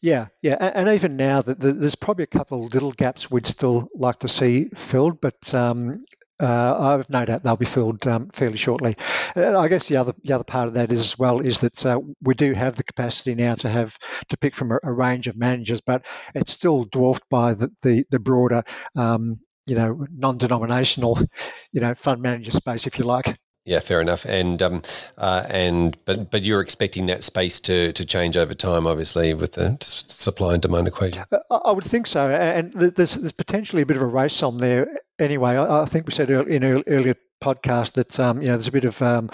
Yeah, 0.01 0.27
yeah, 0.41 0.57
and, 0.59 0.75
and 0.75 0.89
even 0.89 1.15
now, 1.15 1.41
that 1.41 1.57
the, 1.57 1.71
there's 1.71 1.95
probably 1.95 2.25
a 2.25 2.27
couple 2.27 2.65
of 2.65 2.73
little 2.73 2.91
gaps 2.91 3.31
we'd 3.31 3.47
still 3.47 3.87
like 3.95 4.19
to 4.19 4.27
see 4.27 4.67
filled, 4.75 5.21
but 5.21 5.55
um, 5.55 6.03
uh, 6.41 6.77
I 6.79 6.91
have 6.93 7.09
no 7.09 7.25
doubt 7.25 7.43
they'll 7.43 7.55
be 7.55 7.65
filled 7.65 8.05
um, 8.07 8.29
fairly 8.29 8.57
shortly. 8.57 8.97
And 9.35 9.55
I 9.55 9.67
guess 9.67 9.87
the 9.87 9.97
other 9.97 10.13
the 10.23 10.33
other 10.33 10.43
part 10.43 10.67
of 10.67 10.73
that 10.75 10.91
is, 10.91 10.99
as 10.99 11.19
well 11.19 11.39
is 11.39 11.61
that 11.61 11.85
uh, 11.85 11.99
we 12.21 12.33
do 12.33 12.53
have 12.53 12.75
the 12.75 12.83
capacity 12.83 13.35
now 13.35 13.55
to 13.55 13.69
have 13.69 13.97
to 14.29 14.37
pick 14.37 14.55
from 14.55 14.71
a, 14.71 14.79
a 14.83 14.91
range 14.91 15.27
of 15.27 15.37
managers, 15.37 15.81
but 15.81 16.05
it's 16.35 16.51
still 16.51 16.85
dwarfed 16.85 17.23
by 17.29 17.53
the 17.53 17.71
the, 17.83 18.05
the 18.09 18.19
broader 18.19 18.63
um, 18.95 19.39
you 19.67 19.75
know 19.75 20.05
non-denominational 20.11 21.19
you 21.71 21.81
know 21.81 21.93
fund 21.93 22.21
manager 22.21 22.51
space, 22.51 22.87
if 22.87 22.97
you 22.99 23.05
like. 23.05 23.37
Yeah, 23.65 23.79
fair 23.79 24.01
enough. 24.01 24.25
And 24.25 24.61
um, 24.61 24.81
uh, 25.17 25.45
and 25.47 25.97
but 26.05 26.31
but 26.31 26.43
you're 26.43 26.61
expecting 26.61 27.05
that 27.07 27.23
space 27.23 27.59
to 27.61 27.93
to 27.93 28.05
change 28.05 28.35
over 28.35 28.55
time, 28.55 28.87
obviously, 28.87 29.33
with 29.35 29.53
the 29.53 29.77
supply 29.81 30.53
and 30.53 30.61
demand 30.61 30.87
equation. 30.87 31.23
Uh, 31.31 31.59
I 31.63 31.71
would 31.71 31.83
think 31.83 32.07
so, 32.07 32.27
and 32.29 32.73
there's 32.73 33.15
there's 33.15 33.31
potentially 33.31 33.83
a 33.83 33.85
bit 33.85 33.97
of 33.97 34.03
a 34.03 34.07
race 34.07 34.41
on 34.41 34.57
there. 34.57 34.87
Anyway, 35.19 35.57
I, 35.57 35.85
think 35.85 36.07
we 36.07 36.13
said 36.13 36.31
in 36.31 36.63
earlier 36.63 37.15
podcast 37.43 37.93
that 37.93 38.19
um, 38.19 38.41
you 38.41 38.47
know 38.47 38.53
there's 38.53 38.67
a 38.67 38.71
bit 38.71 38.85
of 38.85 38.99
um, 39.03 39.29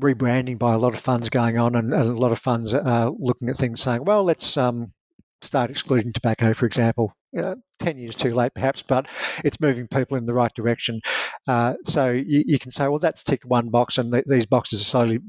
rebranding 0.00 0.58
by 0.58 0.74
a 0.74 0.78
lot 0.78 0.92
of 0.92 1.00
funds 1.00 1.30
going 1.30 1.58
on, 1.58 1.74
and, 1.74 1.94
a 1.94 2.04
lot 2.04 2.32
of 2.32 2.38
funds 2.38 2.74
are 2.74 3.10
looking 3.10 3.48
at 3.48 3.56
things 3.56 3.80
saying, 3.80 4.04
well, 4.04 4.24
let's 4.24 4.56
um, 4.58 4.92
start 5.42 5.70
excluding 5.70 6.12
tobacco, 6.12 6.54
for 6.54 6.66
example. 6.66 7.12
You 7.32 7.42
know, 7.42 7.56
10 7.80 7.98
years 7.98 8.16
too 8.16 8.30
late, 8.30 8.54
perhaps, 8.54 8.82
but 8.82 9.06
it's 9.44 9.60
moving 9.60 9.88
people 9.88 10.16
in 10.16 10.26
the 10.26 10.34
right 10.34 10.52
direction. 10.54 11.00
Uh, 11.48 11.74
so 11.84 12.10
you, 12.10 12.44
you, 12.46 12.58
can 12.58 12.70
say, 12.70 12.88
well, 12.88 12.98
that's 12.98 13.22
ticked 13.22 13.44
one 13.44 13.70
box, 13.70 13.98
and 13.98 14.12
th- 14.12 14.24
these 14.26 14.46
boxes 14.46 14.80
are 14.80 14.84
slowly 14.84 15.20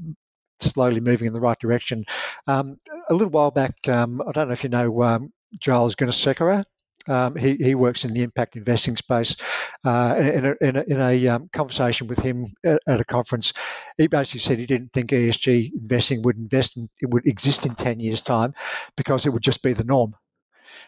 slowly 0.60 1.00
moving 1.00 1.26
in 1.26 1.32
the 1.32 1.40
right 1.40 1.58
direction. 1.58 2.04
Um, 2.46 2.76
a 3.08 3.14
little 3.14 3.30
while 3.30 3.50
back, 3.50 3.74
um, 3.88 4.22
I 4.26 4.32
don't 4.32 4.48
know 4.48 4.52
if 4.52 4.64
you 4.64 4.70
know 4.70 5.02
um, 5.02 5.32
Giles 5.58 5.96
Gunesekera. 5.96 6.64
Um, 7.06 7.36
he, 7.36 7.56
he 7.56 7.74
works 7.74 8.04
in 8.04 8.14
the 8.14 8.22
impact 8.22 8.56
investing 8.56 8.96
space. 8.96 9.36
Uh, 9.84 10.14
in 10.18 10.46
a, 10.46 10.54
in 10.60 10.76
a, 10.76 10.82
in 10.82 11.00
a 11.00 11.28
um, 11.28 11.48
conversation 11.52 12.06
with 12.06 12.18
him 12.18 12.46
at, 12.64 12.80
at, 12.86 13.00
a 13.00 13.04
conference, 13.04 13.52
he 13.98 14.06
basically 14.06 14.40
said 14.40 14.58
he 14.58 14.66
didn't 14.66 14.92
think 14.92 15.10
ESG 15.10 15.72
investing 15.74 16.22
would 16.22 16.38
invest 16.38 16.76
in, 16.76 16.88
it 17.00 17.10
would 17.10 17.26
exist 17.26 17.66
in 17.66 17.74
10 17.74 18.00
years' 18.00 18.22
time 18.22 18.54
because 18.96 19.26
it 19.26 19.30
would 19.30 19.42
just 19.42 19.62
be 19.62 19.74
the 19.74 19.84
norm. 19.84 20.14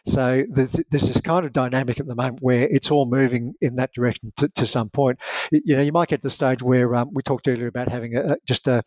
So 0.06 0.44
there's, 0.48 0.72
this 0.72 1.20
kind 1.20 1.44
of 1.44 1.52
dynamic 1.52 1.98
at 1.98 2.06
the 2.06 2.14
moment 2.14 2.38
where 2.40 2.62
it's 2.62 2.90
all 2.90 3.06
moving 3.06 3.54
in 3.60 3.76
that 3.76 3.92
direction 3.92 4.32
to, 4.36 4.48
to 4.50 4.66
some 4.66 4.88
point. 4.88 5.18
You 5.50 5.76
know, 5.76 5.82
you 5.82 5.92
might 5.92 6.08
get 6.08 6.22
to 6.22 6.28
the 6.28 6.30
stage 6.30 6.62
where 6.62 6.94
um, 6.94 7.10
we 7.12 7.22
talked 7.22 7.48
earlier 7.48 7.66
about 7.66 7.88
having 7.88 8.16
a, 8.16 8.36
just 8.46 8.68
a, 8.68 8.84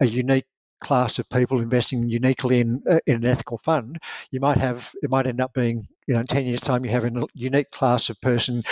a 0.00 0.06
unique 0.06 0.46
class 0.82 1.18
of 1.18 1.28
people 1.28 1.60
investing 1.60 2.08
uniquely 2.08 2.60
in 2.60 2.82
uh, 2.88 2.98
in 3.06 3.16
an 3.16 3.24
ethical 3.24 3.58
fund, 3.58 3.98
you 4.30 4.40
might 4.40 4.58
have 4.58 4.92
it 5.02 5.10
might 5.10 5.26
end 5.26 5.40
up 5.40 5.54
being 5.54 5.86
you 6.06 6.14
know 6.14 6.20
in 6.20 6.26
ten 6.26 6.46
years' 6.46 6.60
time 6.60 6.84
you 6.84 6.90
have 6.90 7.04
a 7.04 7.26
unique 7.34 7.70
class 7.70 8.10
of 8.10 8.20
person 8.20 8.62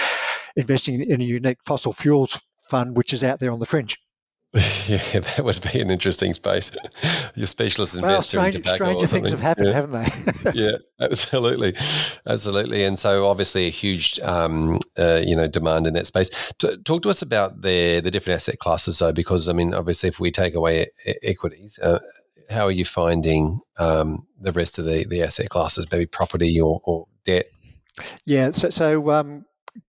investing 0.57 1.01
in 1.03 1.21
a 1.21 1.25
unique 1.25 1.59
fossil 1.65 1.93
fuels 1.93 2.41
fund 2.69 2.97
which 2.97 3.13
is 3.13 3.25
out 3.25 3.41
there 3.41 3.53
on 3.53 3.59
the 3.59 3.67
fringe. 3.67 3.99
Yeah, 4.89 5.21
that 5.21 5.45
would 5.45 5.61
be 5.73 5.81
an 5.81 5.91
interesting 5.91 6.35
space. 6.35 6.73
Your 7.37 7.47
specialist 7.47 7.95
investor 7.95 8.09
well, 8.09 8.21
strange, 8.21 8.57
in 8.57 8.63
tobacco 8.63 8.85
stranger 8.85 9.07
things 9.07 9.31
have 9.31 9.41
happened, 9.41 9.69
yeah. 9.69 9.73
haven't 9.73 9.93
they? 9.93 10.53
yeah, 10.55 10.77
absolutely, 11.01 11.77
absolutely. 12.27 12.83
And 12.83 12.99
so, 12.99 13.29
obviously, 13.29 13.69
a 13.69 13.71
huge, 13.71 14.19
um, 14.21 14.81
uh, 14.99 15.23
you 15.25 15.37
know, 15.37 15.47
demand 15.47 15.87
in 15.87 15.95
that 15.95 16.09
space. 16.09 16.31
T- 16.59 16.77
talk 16.79 17.03
to 17.03 17.11
us 17.11 17.23
about 17.23 17.63
the 17.63 18.01
the 18.01 18.11
different 18.11 18.39
asset 18.39 18.59
classes, 18.59 18.99
though, 18.99 19.13
because 19.13 19.49
I 19.49 19.53
mean, 19.53 19.73
obviously, 19.73 20.09
if 20.09 20.19
we 20.19 20.33
take 20.33 20.57
away 20.57 20.89
e- 21.07 21.15
equities, 21.23 21.79
uh, 21.81 22.01
how 22.51 22.65
are 22.65 22.73
you 22.73 22.85
finding 22.85 23.61
um, 23.79 24.27
the 24.41 24.51
rest 24.51 24.81
of 24.81 24.85
the 24.85 25.05
the 25.05 25.23
asset 25.23 25.49
classes, 25.49 25.87
maybe 25.93 26.07
property 26.07 26.61
or, 26.61 26.81
or 26.83 27.07
debt? 27.25 27.47
Yeah, 28.25 28.51
so, 28.51 28.71
so 28.71 29.11
um, 29.11 29.45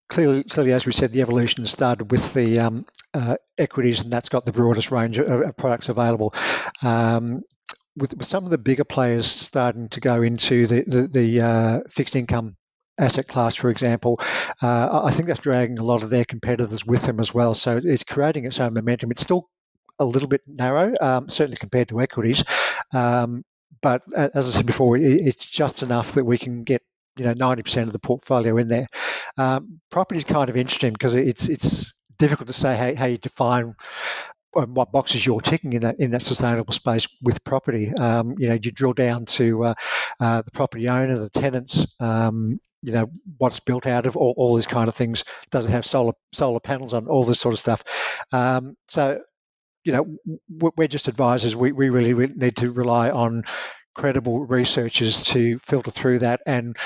clearly, 0.09 0.44
clearly, 0.44 0.73
as 0.73 0.85
we 0.85 0.92
said, 0.92 1.12
the 1.12 1.23
evolution 1.23 1.64
started 1.64 2.11
with 2.11 2.35
the 2.35 2.61
um, 2.61 2.85
uh, 3.14 3.37
equities, 3.59 4.01
and 4.01 4.12
that's 4.12 4.29
got 4.29 4.44
the 4.44 4.53
broadest 4.53 4.90
range 4.90 5.18
of, 5.18 5.29
of 5.29 5.57
products 5.57 5.88
available. 5.88 6.35
Um, 6.83 7.42
with, 7.96 8.16
with, 8.16 8.27
some 8.27 8.44
of 8.44 8.51
the 8.51 8.59
bigger 8.59 8.85
players 8.85 9.27
starting 9.27 9.88
to 9.90 10.01
go 10.01 10.23
into 10.23 10.66
the 10.66 10.83
the, 10.87 11.09
the 11.09 11.40
uh, 11.40 11.81
fixed 11.90 12.16
income 12.16 12.57
asset 12.99 13.27
class, 13.27 13.57
for 13.57 13.70
example, 13.70 14.20
uh, 14.62 15.03
I 15.05 15.11
think 15.11 15.29
that's 15.29 15.40
dragging 15.40 15.79
a 15.79 15.85
lot 15.85 16.03
of 16.03 16.11
their 16.11 16.25
competitors 16.25 16.85
with 16.85 17.03
them 17.03 17.18
as 17.18 17.33
well. 17.33 17.55
So 17.55 17.81
it's 17.83 18.05
creating 18.05 18.44
its 18.46 18.61
own 18.61 18.75
momentum. 18.75 19.11
It's 19.11 19.23
still 19.23 19.49
a 19.99 20.05
little 20.05 20.29
bit 20.29 20.42
narrow, 20.46 20.94
um, 21.01 21.29
certainly 21.29 21.57
compared 21.57 21.88
to 21.88 22.01
equities. 22.01 22.44
Um, 22.94 23.42
but 23.83 24.03
as 24.14 24.49
I 24.49 24.59
said 24.59 24.66
before, 24.66 24.96
it's 24.96 25.46
just 25.46 25.83
enough 25.83 26.12
that 26.12 26.25
we 26.25 26.38
can 26.38 26.64
get 26.64 26.83
you 27.16 27.25
know 27.25 27.35
90% 27.35 27.83
of 27.83 27.92
the 27.92 27.99
portfolio 27.99 28.57
in 28.57 28.68
there. 28.68 28.87
Um, 29.37 29.81
property 29.90 30.18
is 30.18 30.25
kind 30.25 30.49
of 30.49 30.57
interesting 30.57 30.92
because 30.92 31.14
it's 31.14 31.49
it's 31.49 31.92
difficult 32.20 32.46
to 32.46 32.54
say 32.54 32.76
how, 32.76 32.94
how 32.94 33.06
you 33.06 33.18
define 33.18 33.74
um, 34.54 34.74
what 34.74 34.92
boxes 34.92 35.24
you're 35.24 35.40
ticking 35.40 35.72
in 35.72 35.83
that 35.83 35.98
in 35.98 36.12
that 36.12 36.22
sustainable 36.22 36.72
space 36.72 37.09
with 37.22 37.42
property. 37.42 37.92
Um, 37.92 38.37
you 38.38 38.48
know, 38.48 38.59
you 38.61 38.70
drill 38.70 38.92
down 38.92 39.24
to 39.26 39.64
uh, 39.64 39.74
uh, 40.20 40.42
the 40.42 40.50
property 40.52 40.88
owner, 40.88 41.18
the 41.18 41.30
tenants. 41.30 41.96
Um, 41.98 42.61
you 42.83 42.92
know 42.92 43.11
what's 43.37 43.61
built 43.61 43.87
out 43.87 44.06
of 44.06 44.16
all, 44.16 44.35
all 44.37 44.54
these 44.54 44.66
kind 44.66 44.88
of 44.88 44.94
things. 44.94 45.24
Does 45.50 45.66
it 45.66 45.70
have 45.70 45.85
solar 45.85 46.14
solar 46.33 46.61
panels 46.61 46.94
on 46.94 47.09
all 47.09 47.24
this 47.24 47.40
sort 47.40 47.52
of 47.52 47.59
stuff? 47.59 47.85
Um, 48.33 48.76
so, 48.88 49.20
you 49.85 49.92
know, 49.92 50.38
we're 50.48 50.88
just 50.88 51.09
advisors. 51.09 51.54
We 51.54 51.72
we 51.72 51.90
really 51.90 52.28
need 52.28 52.56
to 52.56 52.72
rely 52.72 53.11
on 53.11 53.44
credible 53.94 54.46
researchers 54.46 55.24
to 55.24 55.59
filter 55.59 55.90
through 55.90 56.20
that 56.20 56.40
and 56.46 56.76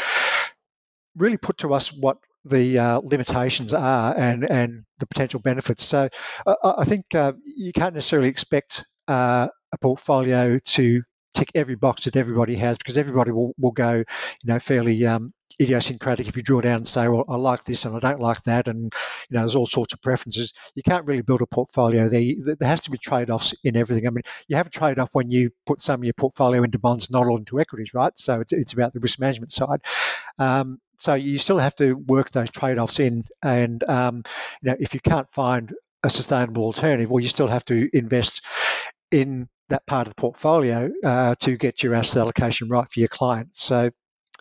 really 1.16 1.36
put 1.36 1.58
to 1.58 1.72
us 1.72 1.92
what 1.92 2.18
the 2.44 2.78
uh, 2.78 3.00
limitations 3.02 3.72
are 3.74 4.16
and, 4.16 4.48
and 4.48 4.85
the 4.98 5.07
potential 5.07 5.40
benefits. 5.40 5.85
So 5.85 6.09
uh, 6.46 6.74
I 6.78 6.85
think 6.85 7.14
uh, 7.14 7.33
you 7.44 7.72
can't 7.72 7.94
necessarily 7.94 8.28
expect 8.28 8.85
uh, 9.09 9.48
a 9.72 9.78
portfolio 9.78 10.59
to 10.59 11.02
tick 11.35 11.50
every 11.54 11.74
box 11.74 12.04
that 12.04 12.16
everybody 12.16 12.54
has 12.57 12.78
because 12.78 12.96
everybody 12.96 13.33
will, 13.33 13.52
will 13.59 13.72
go, 13.72 13.96
you 13.96 14.04
know, 14.44 14.59
fairly 14.59 15.04
um, 15.07 15.33
idiosyncratic. 15.60 16.28
If 16.28 16.36
you 16.36 16.42
drill 16.42 16.60
down 16.60 16.76
and 16.76 16.88
say, 16.88 17.08
well, 17.08 17.24
I 17.28 17.36
like 17.36 17.64
this 17.64 17.84
and 17.84 17.96
I 17.96 18.00
don't 18.00 18.20
like 18.20 18.42
that, 18.42 18.68
and 18.68 18.84
you 18.84 18.90
know, 19.30 19.40
there's 19.40 19.56
all 19.56 19.66
sorts 19.66 19.92
of 19.92 20.02
preferences. 20.02 20.52
You 20.74 20.82
can't 20.82 21.06
really 21.06 21.22
build 21.22 21.42
a 21.42 21.46
portfolio 21.46 22.08
there. 22.08 22.22
There 22.58 22.68
has 22.68 22.82
to 22.82 22.90
be 22.90 22.98
trade-offs 22.98 23.54
in 23.64 23.76
everything. 23.76 24.06
I 24.06 24.10
mean, 24.10 24.24
you 24.48 24.56
have 24.56 24.66
a 24.66 24.70
trade-off 24.70 25.10
when 25.12 25.30
you 25.30 25.50
put 25.66 25.82
some 25.82 26.00
of 26.00 26.04
your 26.04 26.14
portfolio 26.14 26.62
into 26.62 26.78
bonds, 26.78 27.10
not 27.10 27.26
all 27.26 27.38
into 27.38 27.60
equities, 27.60 27.94
right? 27.94 28.12
So 28.16 28.40
it's 28.40 28.52
it's 28.52 28.72
about 28.72 28.92
the 28.92 29.00
risk 29.00 29.18
management 29.18 29.52
side. 29.52 29.80
Um, 30.38 30.80
so 30.98 31.14
you 31.14 31.38
still 31.38 31.58
have 31.58 31.74
to 31.76 31.94
work 31.94 32.30
those 32.30 32.50
trade-offs 32.50 33.00
in, 33.00 33.24
and 33.42 33.82
um, 33.84 34.22
you 34.62 34.70
know, 34.70 34.76
if 34.78 34.94
you 34.94 35.00
can't 35.00 35.30
find 35.32 35.72
a 36.02 36.10
sustainable 36.10 36.64
alternative, 36.64 37.10
well, 37.10 37.22
you 37.22 37.28
still 37.28 37.46
have 37.46 37.64
to 37.66 37.88
invest 37.96 38.44
in 39.10 39.48
that 39.70 39.86
part 39.86 40.06
of 40.06 40.14
the 40.14 40.20
portfolio 40.20 40.90
uh, 41.02 41.34
to 41.36 41.56
get 41.56 41.82
your 41.82 41.94
asset 41.94 42.20
allocation 42.20 42.68
right 42.68 42.90
for 42.90 43.00
your 43.00 43.08
client. 43.08 43.48
So 43.54 43.90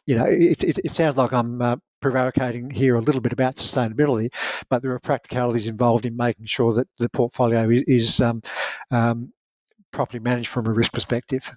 you 0.05 0.15
know, 0.15 0.25
it, 0.25 0.63
it, 0.63 0.79
it 0.83 0.91
sounds 0.91 1.17
like 1.17 1.33
I'm 1.33 1.61
uh, 1.61 1.75
prevaricating 2.01 2.69
here 2.69 2.95
a 2.95 3.01
little 3.01 3.21
bit 3.21 3.33
about 3.33 3.55
sustainability, 3.55 4.33
but 4.69 4.81
there 4.81 4.91
are 4.91 4.99
practicalities 4.99 5.67
involved 5.67 6.05
in 6.05 6.17
making 6.17 6.45
sure 6.45 6.73
that 6.73 6.87
the 6.97 7.09
portfolio 7.09 7.69
is, 7.69 7.83
is 7.83 8.21
um, 8.21 8.41
um, 8.91 9.31
properly 9.91 10.19
managed 10.19 10.49
from 10.49 10.67
a 10.67 10.71
risk 10.71 10.91
perspective. 10.91 11.51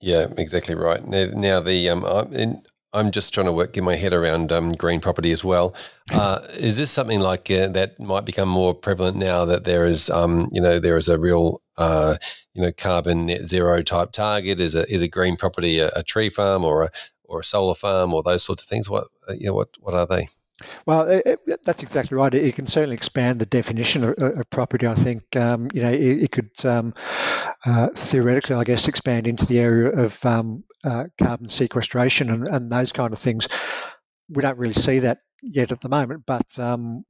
Yeah, 0.00 0.26
exactly 0.36 0.74
right. 0.74 1.06
Now, 1.06 1.26
now 1.26 1.60
the 1.60 1.88
um, 1.88 2.04
in, 2.32 2.62
I'm 2.92 3.10
just 3.10 3.32
trying 3.32 3.46
to 3.46 3.52
work 3.52 3.72
get 3.72 3.84
my 3.84 3.96
head 3.96 4.12
around 4.12 4.52
um, 4.52 4.70
green 4.70 5.00
property 5.00 5.32
as 5.32 5.44
well. 5.44 5.74
Uh, 6.12 6.40
is 6.58 6.76
this 6.76 6.90
something 6.90 7.20
like 7.20 7.50
uh, 7.50 7.68
that 7.68 7.98
might 7.98 8.26
become 8.26 8.48
more 8.48 8.74
prevalent 8.74 9.16
now 9.16 9.46
that 9.46 9.64
there 9.64 9.86
is, 9.86 10.10
um, 10.10 10.46
you 10.52 10.60
know, 10.60 10.78
there 10.78 10.98
is 10.98 11.08
a 11.08 11.18
real, 11.18 11.62
uh, 11.78 12.16
you 12.52 12.60
know, 12.60 12.70
carbon 12.72 13.24
net 13.26 13.48
zero 13.48 13.80
type 13.80 14.12
target? 14.12 14.60
Is 14.60 14.74
a 14.74 14.84
is 14.92 15.00
a 15.00 15.08
green 15.08 15.38
property 15.38 15.78
a, 15.78 15.90
a 15.96 16.02
tree 16.02 16.28
farm 16.28 16.66
or 16.66 16.82
a 16.82 16.90
or 17.32 17.40
a 17.40 17.44
solar 17.44 17.74
farm 17.74 18.14
or 18.14 18.22
those 18.22 18.44
sorts 18.44 18.62
of 18.62 18.68
things? 18.68 18.88
What 18.88 19.08
uh, 19.28 19.32
you 19.32 19.46
know, 19.46 19.54
what 19.54 19.70
what 19.80 19.94
are 19.94 20.06
they? 20.06 20.28
Well, 20.86 21.08
it, 21.08 21.40
it, 21.46 21.64
that's 21.64 21.82
exactly 21.82 22.16
right. 22.16 22.32
It, 22.32 22.44
it, 22.44 22.54
can 22.54 22.66
certainly 22.66 22.94
expand 22.94 23.40
the 23.40 23.46
definition 23.46 24.04
of, 24.04 24.18
of 24.18 24.50
property. 24.50 24.86
I 24.86 24.94
think 24.94 25.34
um, 25.36 25.68
you 25.72 25.82
know 25.82 25.92
it, 25.92 26.30
could 26.30 26.50
um, 26.64 26.94
uh, 27.64 27.88
theoretically, 27.94 28.56
I 28.56 28.64
guess, 28.64 28.88
expand 28.88 29.26
into 29.26 29.46
the 29.46 29.58
area 29.58 29.90
of 29.90 30.24
um, 30.24 30.64
uh, 30.84 31.06
carbon 31.18 31.48
sequestration 31.48 32.30
and, 32.30 32.46
and, 32.46 32.70
those 32.70 32.92
kind 32.92 33.12
of 33.12 33.18
things. 33.18 33.48
We 34.28 34.42
don't 34.42 34.58
really 34.58 34.74
see 34.74 35.00
that 35.00 35.18
yet 35.42 35.72
at 35.72 35.80
the 35.80 35.88
moment, 35.88 36.24
but 36.26 36.58
um, 36.58 37.04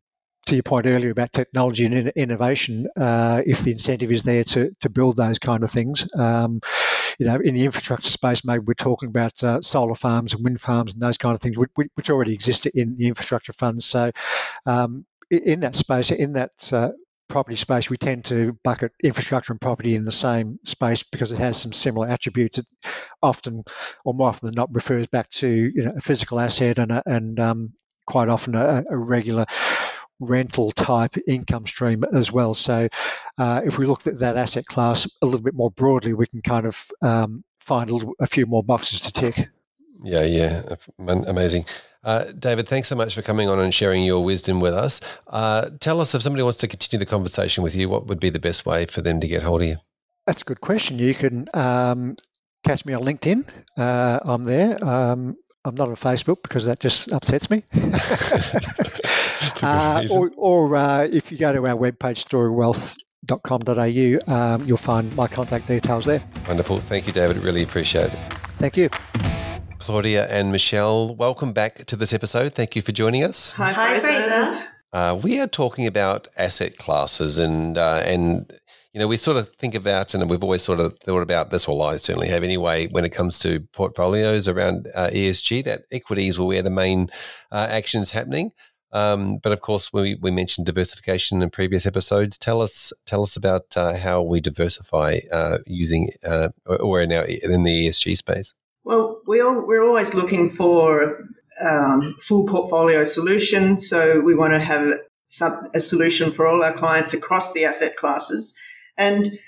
to 0.46 0.54
your 0.54 0.62
point 0.62 0.86
earlier 0.86 1.10
about 1.10 1.32
technology 1.32 1.86
and 1.86 2.08
innovation, 2.10 2.88
uh, 2.96 3.42
if 3.46 3.62
the 3.62 3.72
incentive 3.72 4.10
is 4.10 4.22
there 4.22 4.44
to, 4.44 4.74
to 4.80 4.90
build 4.90 5.16
those 5.16 5.38
kind 5.38 5.62
of 5.62 5.70
things, 5.70 6.08
um, 6.18 6.60
you 7.18 7.26
know, 7.26 7.36
in 7.36 7.54
the 7.54 7.64
infrastructure 7.64 8.10
space, 8.10 8.44
maybe 8.44 8.64
we're 8.66 8.74
talking 8.74 9.08
about 9.08 9.42
uh, 9.44 9.60
solar 9.60 9.94
farms 9.94 10.34
and 10.34 10.44
wind 10.44 10.60
farms 10.60 10.94
and 10.94 11.02
those 11.02 11.18
kind 11.18 11.34
of 11.34 11.40
things, 11.40 11.56
which, 11.56 11.70
which 11.94 12.10
already 12.10 12.34
exist 12.34 12.66
in 12.66 12.96
the 12.96 13.08
infrastructure 13.08 13.52
funds. 13.52 13.84
So, 13.84 14.10
um, 14.66 15.04
in 15.30 15.60
that 15.60 15.76
space, 15.76 16.10
in 16.10 16.34
that 16.34 16.72
uh, 16.72 16.90
property 17.28 17.56
space, 17.56 17.88
we 17.88 17.96
tend 17.96 18.26
to 18.26 18.58
bucket 18.62 18.92
infrastructure 19.02 19.52
and 19.52 19.60
property 19.60 19.94
in 19.94 20.04
the 20.04 20.12
same 20.12 20.58
space 20.64 21.02
because 21.02 21.32
it 21.32 21.38
has 21.38 21.56
some 21.56 21.72
similar 21.72 22.08
attributes. 22.08 22.58
It 22.58 22.66
often, 23.22 23.64
or 24.04 24.12
more 24.12 24.28
often 24.28 24.48
than 24.48 24.54
not, 24.54 24.74
refers 24.74 25.06
back 25.06 25.30
to 25.30 25.48
you 25.48 25.84
know, 25.84 25.92
a 25.96 26.00
physical 26.00 26.38
asset 26.38 26.78
and, 26.78 26.92
a, 26.92 27.02
and 27.06 27.40
um, 27.40 27.72
quite 28.06 28.28
often 28.28 28.54
a, 28.54 28.84
a 28.90 28.98
regular 28.98 29.46
rental 30.26 30.70
type 30.70 31.16
income 31.26 31.66
stream 31.66 32.04
as 32.04 32.32
well. 32.32 32.54
So, 32.54 32.88
uh, 33.38 33.62
if 33.64 33.78
we 33.78 33.86
look 33.86 34.06
at 34.06 34.20
that 34.20 34.36
asset 34.36 34.66
class 34.66 35.08
a 35.20 35.26
little 35.26 35.42
bit 35.42 35.54
more 35.54 35.70
broadly, 35.70 36.14
we 36.14 36.26
can 36.26 36.42
kind 36.42 36.66
of 36.66 36.86
um, 37.02 37.44
find 37.60 37.90
a, 37.90 37.94
little, 37.94 38.14
a, 38.20 38.26
few 38.26 38.46
more 38.46 38.62
boxes 38.62 39.02
to 39.02 39.12
tick. 39.12 39.48
Yeah, 40.02 40.24
yeah, 40.24 40.62
amazing. 40.98 41.66
Uh, 42.04 42.24
David, 42.36 42.66
thanks 42.66 42.88
so 42.88 42.96
much 42.96 43.14
for 43.14 43.22
coming 43.22 43.48
on 43.48 43.60
and 43.60 43.72
sharing 43.72 44.02
your 44.02 44.24
wisdom 44.24 44.58
with 44.58 44.74
us. 44.74 45.00
Uh, 45.28 45.70
tell 45.78 46.00
us 46.00 46.14
if 46.14 46.22
somebody 46.22 46.42
wants 46.42 46.58
to 46.58 46.68
continue 46.68 46.98
the 46.98 47.08
conversation 47.08 47.62
with 47.62 47.76
you, 47.76 47.88
what 47.88 48.06
would 48.06 48.18
be 48.18 48.30
the 48.30 48.40
best 48.40 48.66
way 48.66 48.86
for 48.86 49.00
them 49.00 49.20
to 49.20 49.28
get 49.28 49.42
hold 49.42 49.62
of 49.62 49.68
you? 49.68 49.76
That's 50.26 50.42
a 50.42 50.44
good 50.44 50.60
question. 50.60 50.98
You 50.98 51.14
can 51.14 51.48
um, 51.54 52.16
catch 52.64 52.84
me 52.84 52.94
on 52.94 53.02
LinkedIn. 53.02 53.48
Uh, 53.76 54.18
I'm 54.24 54.42
there. 54.44 54.82
Um, 54.84 55.36
I'm 55.64 55.74
not 55.76 55.88
on 55.88 55.96
Facebook 55.96 56.42
because 56.42 56.64
that 56.64 56.80
just 56.80 57.12
upsets 57.12 57.48
me. 57.48 57.62
uh, 59.62 60.06
or, 60.14 60.30
or 60.36 60.76
uh, 60.76 61.08
if 61.10 61.32
you 61.32 61.38
go 61.38 61.52
to 61.52 61.66
our 61.66 61.76
webpage, 61.76 62.24
storywealth.com.au, 62.24 64.34
um, 64.34 64.66
you'll 64.66 64.76
find 64.76 65.14
my 65.16 65.26
contact 65.26 65.68
details 65.68 66.04
there. 66.04 66.22
Wonderful. 66.46 66.78
Thank 66.78 67.06
you, 67.06 67.12
David. 67.12 67.38
Really 67.38 67.62
appreciate 67.62 68.12
it. 68.12 68.18
Thank 68.56 68.76
you. 68.76 68.90
Claudia 69.78 70.28
and 70.28 70.52
Michelle, 70.52 71.16
welcome 71.16 71.52
back 71.52 71.84
to 71.86 71.96
this 71.96 72.12
episode. 72.12 72.54
Thank 72.54 72.76
you 72.76 72.82
for 72.82 72.92
joining 72.92 73.24
us. 73.24 73.50
Hi, 73.52 73.72
Hi 73.72 73.98
Fraser. 73.98 74.68
Uh, 74.92 75.18
we 75.20 75.40
are 75.40 75.48
talking 75.48 75.86
about 75.86 76.28
asset 76.36 76.76
classes 76.76 77.38
and 77.38 77.76
uh, 77.76 78.02
and 78.04 78.52
you 78.92 79.00
know, 79.00 79.08
we 79.08 79.16
sort 79.16 79.38
of 79.38 79.48
think 79.56 79.74
about, 79.74 80.12
and 80.12 80.28
we've 80.28 80.42
always 80.42 80.62
sort 80.62 80.78
of 80.78 80.98
thought 80.98 81.22
about 81.22 81.50
this, 81.50 81.66
or 81.66 81.90
I 81.90 81.96
certainly 81.96 82.28
have 82.28 82.44
anyway, 82.44 82.88
when 82.88 83.06
it 83.06 83.10
comes 83.10 83.38
to 83.38 83.60
portfolios 83.72 84.48
around 84.48 84.86
uh, 84.94 85.08
ESG, 85.08 85.64
that 85.64 85.82
equities 85.90 86.38
were 86.38 86.44
where 86.44 86.62
the 86.62 86.70
main 86.70 87.08
uh, 87.50 87.68
actions 87.70 88.10
happening. 88.10 88.52
Um, 88.92 89.38
but 89.38 89.52
of 89.52 89.60
course, 89.60 89.92
we, 89.92 90.16
we 90.20 90.30
mentioned 90.30 90.66
diversification 90.66 91.42
in 91.42 91.50
previous 91.50 91.86
episodes. 91.86 92.36
Tell 92.36 92.60
us 92.60 92.92
tell 93.06 93.22
us 93.22 93.36
about 93.36 93.76
uh, 93.76 93.96
how 93.96 94.22
we 94.22 94.40
diversify 94.40 95.20
uh, 95.32 95.58
using 95.66 96.10
uh, 96.24 96.50
or 96.66 97.00
in 97.00 97.10
in 97.10 97.62
the 97.62 97.88
ESG 97.88 98.16
space. 98.16 98.54
Well, 98.84 99.20
we 99.26 99.40
all, 99.40 99.64
we're 99.66 99.82
always 99.82 100.14
looking 100.14 100.50
for 100.50 101.24
um, 101.60 102.16
full 102.20 102.46
portfolio 102.46 103.04
solution. 103.04 103.78
So 103.78 104.20
we 104.20 104.34
want 104.34 104.52
to 104.54 104.60
have 104.60 104.98
some, 105.28 105.68
a 105.74 105.80
solution 105.80 106.30
for 106.30 106.46
all 106.46 106.62
our 106.62 106.76
clients 106.76 107.14
across 107.14 107.52
the 107.52 107.64
asset 107.64 107.96
classes. 107.96 108.58
And, 108.96 109.38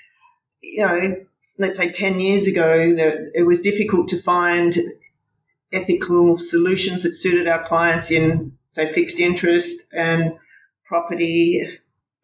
you 0.61 0.85
know, 0.85 1.15
let's 1.59 1.77
say 1.77 1.91
10 1.91 2.19
years 2.19 2.47
ago, 2.47 2.75
it 3.33 3.45
was 3.45 3.61
difficult 3.61 4.07
to 4.09 4.17
find 4.17 4.75
ethical 5.73 6.37
solutions 6.37 7.03
that 7.03 7.13
suited 7.13 7.47
our 7.47 7.63
clients 7.63 8.11
in, 8.11 8.57
say, 8.75 8.91
fixed 8.91 9.19
interest 9.19 9.87
and 9.93 10.33
property, 10.85 11.67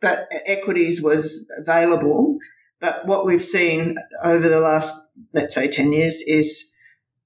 but 0.02 0.28
equities 0.46 1.02
was 1.02 1.52
available. 1.58 2.38
But 2.80 3.06
what 3.06 3.26
we've 3.26 3.44
seen 3.44 3.98
over 4.24 4.50
the 4.50 4.60
last, 4.60 5.18
let's 5.34 5.56
say, 5.56 5.68
10 5.68 5.94
years 5.94 6.22
is 6.22 6.76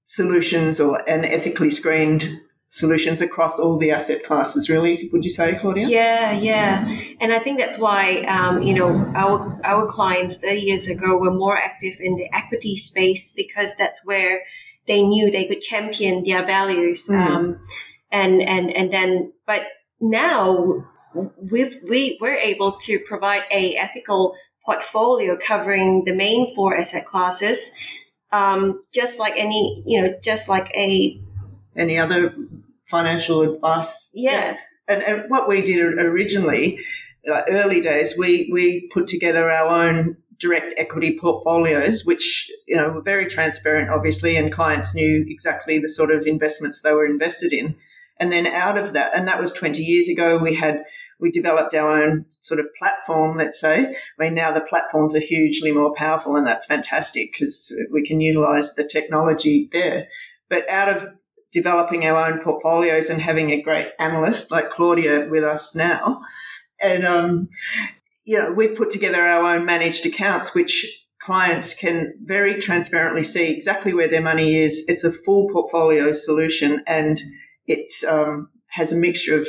solutions 0.04 0.80
or 0.80 1.02
an 1.08 1.24
ethically 1.24 1.70
screened 1.70 2.40
solutions 2.68 3.20
across 3.20 3.58
all 3.58 3.78
the 3.78 3.90
asset 3.90 4.22
classes 4.24 4.68
really 4.68 5.08
would 5.12 5.24
you 5.24 5.30
say 5.30 5.54
claudia 5.54 5.86
yeah 5.88 6.32
yeah 6.32 6.86
and 7.20 7.32
i 7.32 7.38
think 7.38 7.58
that's 7.58 7.78
why 7.78 8.18
um, 8.22 8.60
you 8.60 8.74
know 8.74 8.90
our 9.14 9.58
our 9.64 9.86
clients 9.86 10.36
30 10.38 10.60
years 10.60 10.88
ago 10.88 11.16
were 11.16 11.32
more 11.32 11.56
active 11.56 11.94
in 12.00 12.16
the 12.16 12.28
equity 12.34 12.76
space 12.76 13.32
because 13.34 13.74
that's 13.76 14.04
where 14.04 14.42
they 14.86 15.02
knew 15.02 15.30
they 15.30 15.46
could 15.46 15.60
champion 15.60 16.22
their 16.24 16.44
values 16.44 17.08
mm. 17.08 17.16
um, 17.16 17.56
and 18.16 18.42
and 18.42 18.70
and 18.76 18.92
then 18.92 19.32
but 19.46 19.62
now 20.00 20.64
we've 21.50 21.76
we 21.88 22.18
we're 22.20 22.40
able 22.52 22.72
to 22.72 22.98
provide 23.00 23.42
a 23.50 23.74
ethical 23.76 24.34
portfolio 24.64 25.36
covering 25.36 26.04
the 26.04 26.14
main 26.14 26.52
four 26.54 26.76
asset 26.76 27.04
classes 27.04 27.72
um, 28.32 28.80
just 28.92 29.18
like 29.18 29.34
any 29.36 29.82
you 29.86 30.02
know 30.02 30.14
just 30.22 30.48
like 30.48 30.68
a 30.74 31.20
any 31.76 31.98
other 31.98 32.34
financial 32.86 33.42
advice. 33.42 34.10
Yeah. 34.14 34.56
And, 34.88 35.02
and 35.02 35.24
what 35.28 35.48
we 35.48 35.62
did 35.62 35.98
originally, 35.98 36.78
uh, 37.30 37.42
early 37.50 37.80
days, 37.80 38.14
we, 38.16 38.48
we 38.52 38.88
put 38.92 39.08
together 39.08 39.50
our 39.50 39.68
own 39.68 40.16
direct 40.38 40.74
equity 40.76 41.18
portfolios, 41.18 42.04
which, 42.04 42.50
you 42.68 42.76
know, 42.76 42.90
were 42.90 43.02
very 43.02 43.26
transparent, 43.26 43.90
obviously, 43.90 44.36
and 44.36 44.52
clients 44.52 44.94
knew 44.94 45.24
exactly 45.28 45.78
the 45.78 45.88
sort 45.88 46.10
of 46.10 46.26
investments 46.26 46.82
they 46.82 46.92
were 46.92 47.06
invested 47.06 47.52
in. 47.52 47.74
And 48.18 48.32
then 48.32 48.46
out 48.46 48.78
of 48.78 48.92
that, 48.94 49.12
and 49.14 49.28
that 49.28 49.40
was 49.40 49.52
20 49.52 49.82
years 49.82 50.08
ago, 50.08 50.38
we 50.38 50.54
had, 50.54 50.82
we 51.20 51.30
developed 51.30 51.74
our 51.74 52.02
own 52.02 52.24
sort 52.40 52.60
of 52.60 52.66
platform, 52.78 53.36
let's 53.36 53.60
say. 53.60 53.84
I 53.84 53.94
mean, 54.18 54.34
now 54.34 54.52
the 54.52 54.60
platforms 54.60 55.14
are 55.14 55.20
hugely 55.20 55.72
more 55.72 55.92
powerful 55.94 56.36
and 56.36 56.46
that's 56.46 56.64
fantastic 56.64 57.32
because 57.32 57.74
we 57.92 58.04
can 58.04 58.20
utilize 58.20 58.74
the 58.74 58.84
technology 58.84 59.68
there. 59.72 60.08
But 60.48 60.68
out 60.70 60.88
of 60.88 61.08
developing 61.52 62.04
our 62.04 62.26
own 62.26 62.42
portfolios 62.42 63.08
and 63.08 63.20
having 63.20 63.50
a 63.50 63.62
great 63.62 63.88
analyst 63.98 64.50
like 64.50 64.68
Claudia 64.68 65.26
with 65.30 65.44
us 65.44 65.74
now. 65.74 66.20
And, 66.80 67.06
um, 67.06 67.48
you 68.24 68.38
know, 68.38 68.52
we've 68.52 68.76
put 68.76 68.90
together 68.90 69.22
our 69.22 69.56
own 69.56 69.64
managed 69.64 70.04
accounts, 70.04 70.54
which 70.54 71.04
clients 71.20 71.74
can 71.74 72.12
very 72.24 72.58
transparently 72.60 73.22
see 73.22 73.50
exactly 73.50 73.94
where 73.94 74.08
their 74.08 74.22
money 74.22 74.62
is. 74.62 74.84
It's 74.86 75.04
a 75.04 75.10
full 75.10 75.48
portfolio 75.48 76.12
solution 76.12 76.82
and 76.86 77.20
it 77.66 77.92
um, 78.08 78.48
has 78.68 78.92
a 78.92 78.96
mixture 78.96 79.38
of 79.38 79.46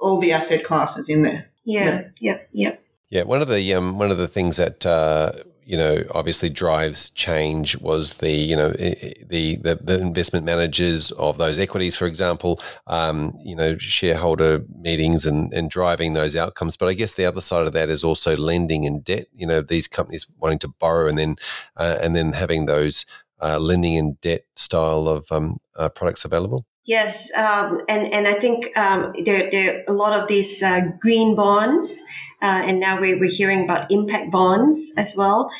all 0.00 0.18
the 0.18 0.32
asset 0.32 0.64
classes 0.64 1.08
in 1.08 1.22
there. 1.22 1.50
Yeah, 1.64 2.08
yeah, 2.20 2.38
yeah. 2.52 2.76
Yeah, 3.10 3.22
one 3.22 3.40
of 3.40 3.48
the 3.48 3.74
um, 3.74 3.98
one 3.98 4.10
of 4.10 4.18
the 4.18 4.28
things 4.28 4.56
that 4.58 4.84
uh, 4.84 5.32
you 5.68 5.76
know, 5.76 6.02
obviously 6.14 6.48
drives 6.48 7.10
change 7.10 7.76
was 7.76 8.18
the, 8.18 8.32
you 8.32 8.56
know, 8.56 8.70
the 8.70 9.58
the, 9.60 9.78
the 9.82 10.00
investment 10.00 10.46
managers 10.46 11.10
of 11.12 11.36
those 11.36 11.58
equities, 11.58 11.94
for 11.94 12.06
example, 12.06 12.58
um, 12.86 13.38
you 13.44 13.54
know, 13.54 13.76
shareholder 13.76 14.64
meetings 14.80 15.26
and, 15.26 15.52
and 15.52 15.68
driving 15.68 16.14
those 16.14 16.34
outcomes. 16.34 16.74
But 16.78 16.88
I 16.88 16.94
guess 16.94 17.16
the 17.16 17.26
other 17.26 17.42
side 17.42 17.66
of 17.66 17.74
that 17.74 17.90
is 17.90 18.02
also 18.02 18.34
lending 18.34 18.86
and 18.86 19.04
debt. 19.04 19.26
You 19.34 19.46
know, 19.46 19.60
these 19.60 19.86
companies 19.86 20.26
wanting 20.38 20.58
to 20.60 20.68
borrow 20.68 21.06
and 21.06 21.18
then 21.18 21.36
uh, 21.76 21.98
and 22.00 22.16
then 22.16 22.32
having 22.32 22.64
those 22.64 23.04
uh, 23.42 23.58
lending 23.58 23.98
and 23.98 24.18
debt 24.22 24.44
style 24.56 25.06
of 25.06 25.30
um, 25.30 25.58
uh, 25.76 25.90
products 25.90 26.24
available. 26.24 26.64
Yes, 26.88 27.30
um, 27.36 27.82
and 27.88 28.12
and 28.16 28.26
I 28.26 28.34
think 28.34 28.74
um, 28.76 29.12
there 29.24 29.50
there 29.50 29.84
a 29.86 29.92
lot 29.92 30.12
of 30.18 30.26
these 30.26 30.62
uh, 30.62 30.80
green 30.98 31.36
bonds 31.36 32.02
uh, 32.40 32.62
and 32.64 32.80
now 32.80 33.00
we're, 33.00 33.18
we're 33.18 33.30
hearing 33.30 33.64
about 33.64 33.90
impact 33.90 34.30
bonds 34.30 34.92
as 34.96 35.16
well. 35.16 35.50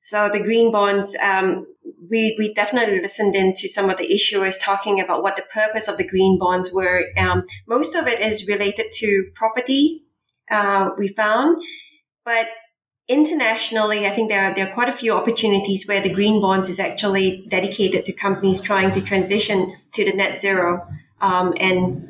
So 0.00 0.28
the 0.32 0.40
green 0.40 0.70
bonds, 0.70 1.16
um, 1.22 1.66
we, 2.10 2.36
we 2.38 2.52
definitely 2.54 3.00
listened 3.00 3.34
in 3.34 3.54
to 3.54 3.68
some 3.68 3.90
of 3.90 3.96
the 3.96 4.08
issuers 4.08 4.56
talking 4.60 5.00
about 5.00 5.22
what 5.22 5.36
the 5.36 5.44
purpose 5.52 5.88
of 5.88 5.96
the 5.96 6.06
green 6.06 6.38
bonds 6.38 6.72
were. 6.72 7.06
Um, 7.16 7.44
most 7.66 7.94
of 7.94 8.06
it 8.06 8.20
is 8.20 8.46
related 8.46 8.86
to 8.92 9.30
property, 9.34 10.04
uh, 10.50 10.90
we 10.98 11.08
found, 11.08 11.62
but 12.24 12.46
internationally, 13.08 14.06
I 14.06 14.10
think 14.10 14.28
there 14.28 14.44
are, 14.44 14.54
there 14.54 14.68
are 14.68 14.72
quite 14.72 14.88
a 14.88 14.92
few 14.92 15.14
opportunities 15.16 15.86
where 15.86 16.00
the 16.00 16.12
green 16.12 16.40
bonds 16.40 16.68
is 16.68 16.80
actually 16.80 17.46
dedicated 17.48 18.04
to 18.06 18.12
companies 18.12 18.60
trying 18.60 18.92
to 18.92 19.00
transition 19.00 19.76
to 19.92 20.04
the 20.04 20.12
net 20.12 20.38
zero. 20.38 20.86
Um, 21.20 21.54
and 21.58 22.08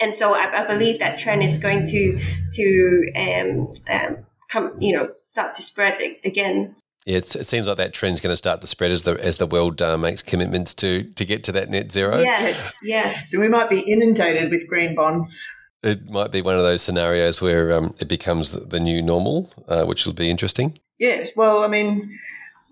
and 0.00 0.12
so 0.12 0.34
I, 0.34 0.62
I, 0.62 0.66
believe 0.66 0.98
that 0.98 1.16
trend 1.16 1.44
is 1.44 1.58
going 1.58 1.86
to 1.86 2.18
to 2.52 3.12
um, 3.16 3.72
um, 3.88 4.16
come, 4.48 4.74
you 4.80 4.92
know, 4.96 5.10
start 5.16 5.54
to 5.54 5.62
spread 5.62 6.00
again. 6.24 6.74
Yeah, 7.06 7.18
it 7.18 7.28
seems 7.28 7.66
like 7.66 7.76
that 7.76 7.92
trend 7.92 8.14
is 8.14 8.20
going 8.20 8.32
to 8.32 8.36
start 8.36 8.60
to 8.62 8.66
spread 8.66 8.90
as 8.90 9.04
the 9.04 9.12
as 9.24 9.36
the 9.36 9.46
world 9.46 9.80
uh, 9.80 9.96
makes 9.96 10.22
commitments 10.22 10.74
to 10.74 11.04
to 11.04 11.24
get 11.24 11.44
to 11.44 11.52
that 11.52 11.70
net 11.70 11.92
zero. 11.92 12.20
Yes, 12.20 12.76
yes. 12.82 13.30
So 13.30 13.38
we 13.38 13.48
might 13.48 13.70
be 13.70 13.80
inundated 13.80 14.50
with 14.50 14.66
green 14.68 14.96
bonds. 14.96 15.44
It 15.82 16.08
might 16.08 16.30
be 16.30 16.42
one 16.42 16.56
of 16.56 16.62
those 16.62 16.82
scenarios 16.82 17.40
where 17.40 17.72
um, 17.72 17.94
it 17.98 18.08
becomes 18.08 18.52
the 18.52 18.78
new 18.78 19.02
normal, 19.02 19.50
uh, 19.66 19.84
which 19.84 20.06
will 20.06 20.12
be 20.12 20.30
interesting. 20.30 20.78
Yes, 20.98 21.32
well, 21.34 21.64
I 21.64 21.68
mean, 21.68 22.16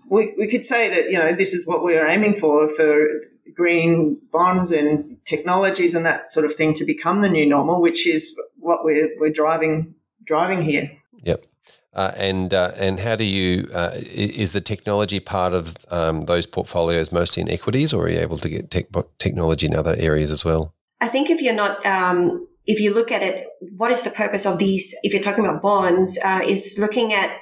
we, 0.09 0.33
we 0.37 0.47
could 0.47 0.63
say 0.63 0.89
that 0.89 1.11
you 1.11 1.17
know 1.17 1.33
this 1.33 1.53
is 1.53 1.67
what 1.67 1.83
we're 1.83 2.07
aiming 2.07 2.35
for 2.35 2.67
for 2.69 3.07
green 3.53 4.17
bonds 4.31 4.71
and 4.71 5.17
technologies 5.25 5.93
and 5.93 6.05
that 6.05 6.29
sort 6.29 6.45
of 6.45 6.53
thing 6.53 6.73
to 6.73 6.85
become 6.85 7.21
the 7.21 7.29
new 7.29 7.45
normal, 7.45 7.81
which 7.81 8.07
is 8.07 8.39
what 8.57 8.83
we're 8.83 9.09
we're 9.19 9.29
driving 9.31 9.93
driving 10.23 10.61
here. 10.61 10.91
Yep. 11.23 11.47
Uh, 11.93 12.13
and 12.15 12.53
uh, 12.53 12.71
and 12.77 12.99
how 12.99 13.17
do 13.17 13.25
you 13.25 13.67
uh, 13.73 13.91
is 13.95 14.53
the 14.53 14.61
technology 14.61 15.19
part 15.19 15.53
of 15.53 15.75
um, 15.89 16.21
those 16.21 16.45
portfolios 16.45 17.11
mostly 17.11 17.41
in 17.41 17.49
equities, 17.49 17.93
or 17.93 18.05
are 18.05 18.09
you 18.09 18.19
able 18.19 18.37
to 18.37 18.47
get 18.47 18.71
tech, 18.71 18.85
technology 19.17 19.67
in 19.67 19.75
other 19.75 19.95
areas 19.97 20.31
as 20.31 20.45
well? 20.45 20.73
I 21.01 21.09
think 21.09 21.29
if 21.29 21.41
you're 21.41 21.53
not 21.53 21.85
um, 21.85 22.47
if 22.65 22.79
you 22.79 22.93
look 22.93 23.11
at 23.11 23.21
it, 23.21 23.45
what 23.75 23.91
is 23.91 24.01
the 24.01 24.09
purpose 24.09 24.45
of 24.45 24.59
these? 24.59 24.93
If 25.03 25.13
you're 25.13 25.21
talking 25.21 25.45
about 25.45 25.61
bonds, 25.61 26.17
uh, 26.23 26.41
is 26.43 26.77
looking 26.77 27.13
at 27.13 27.37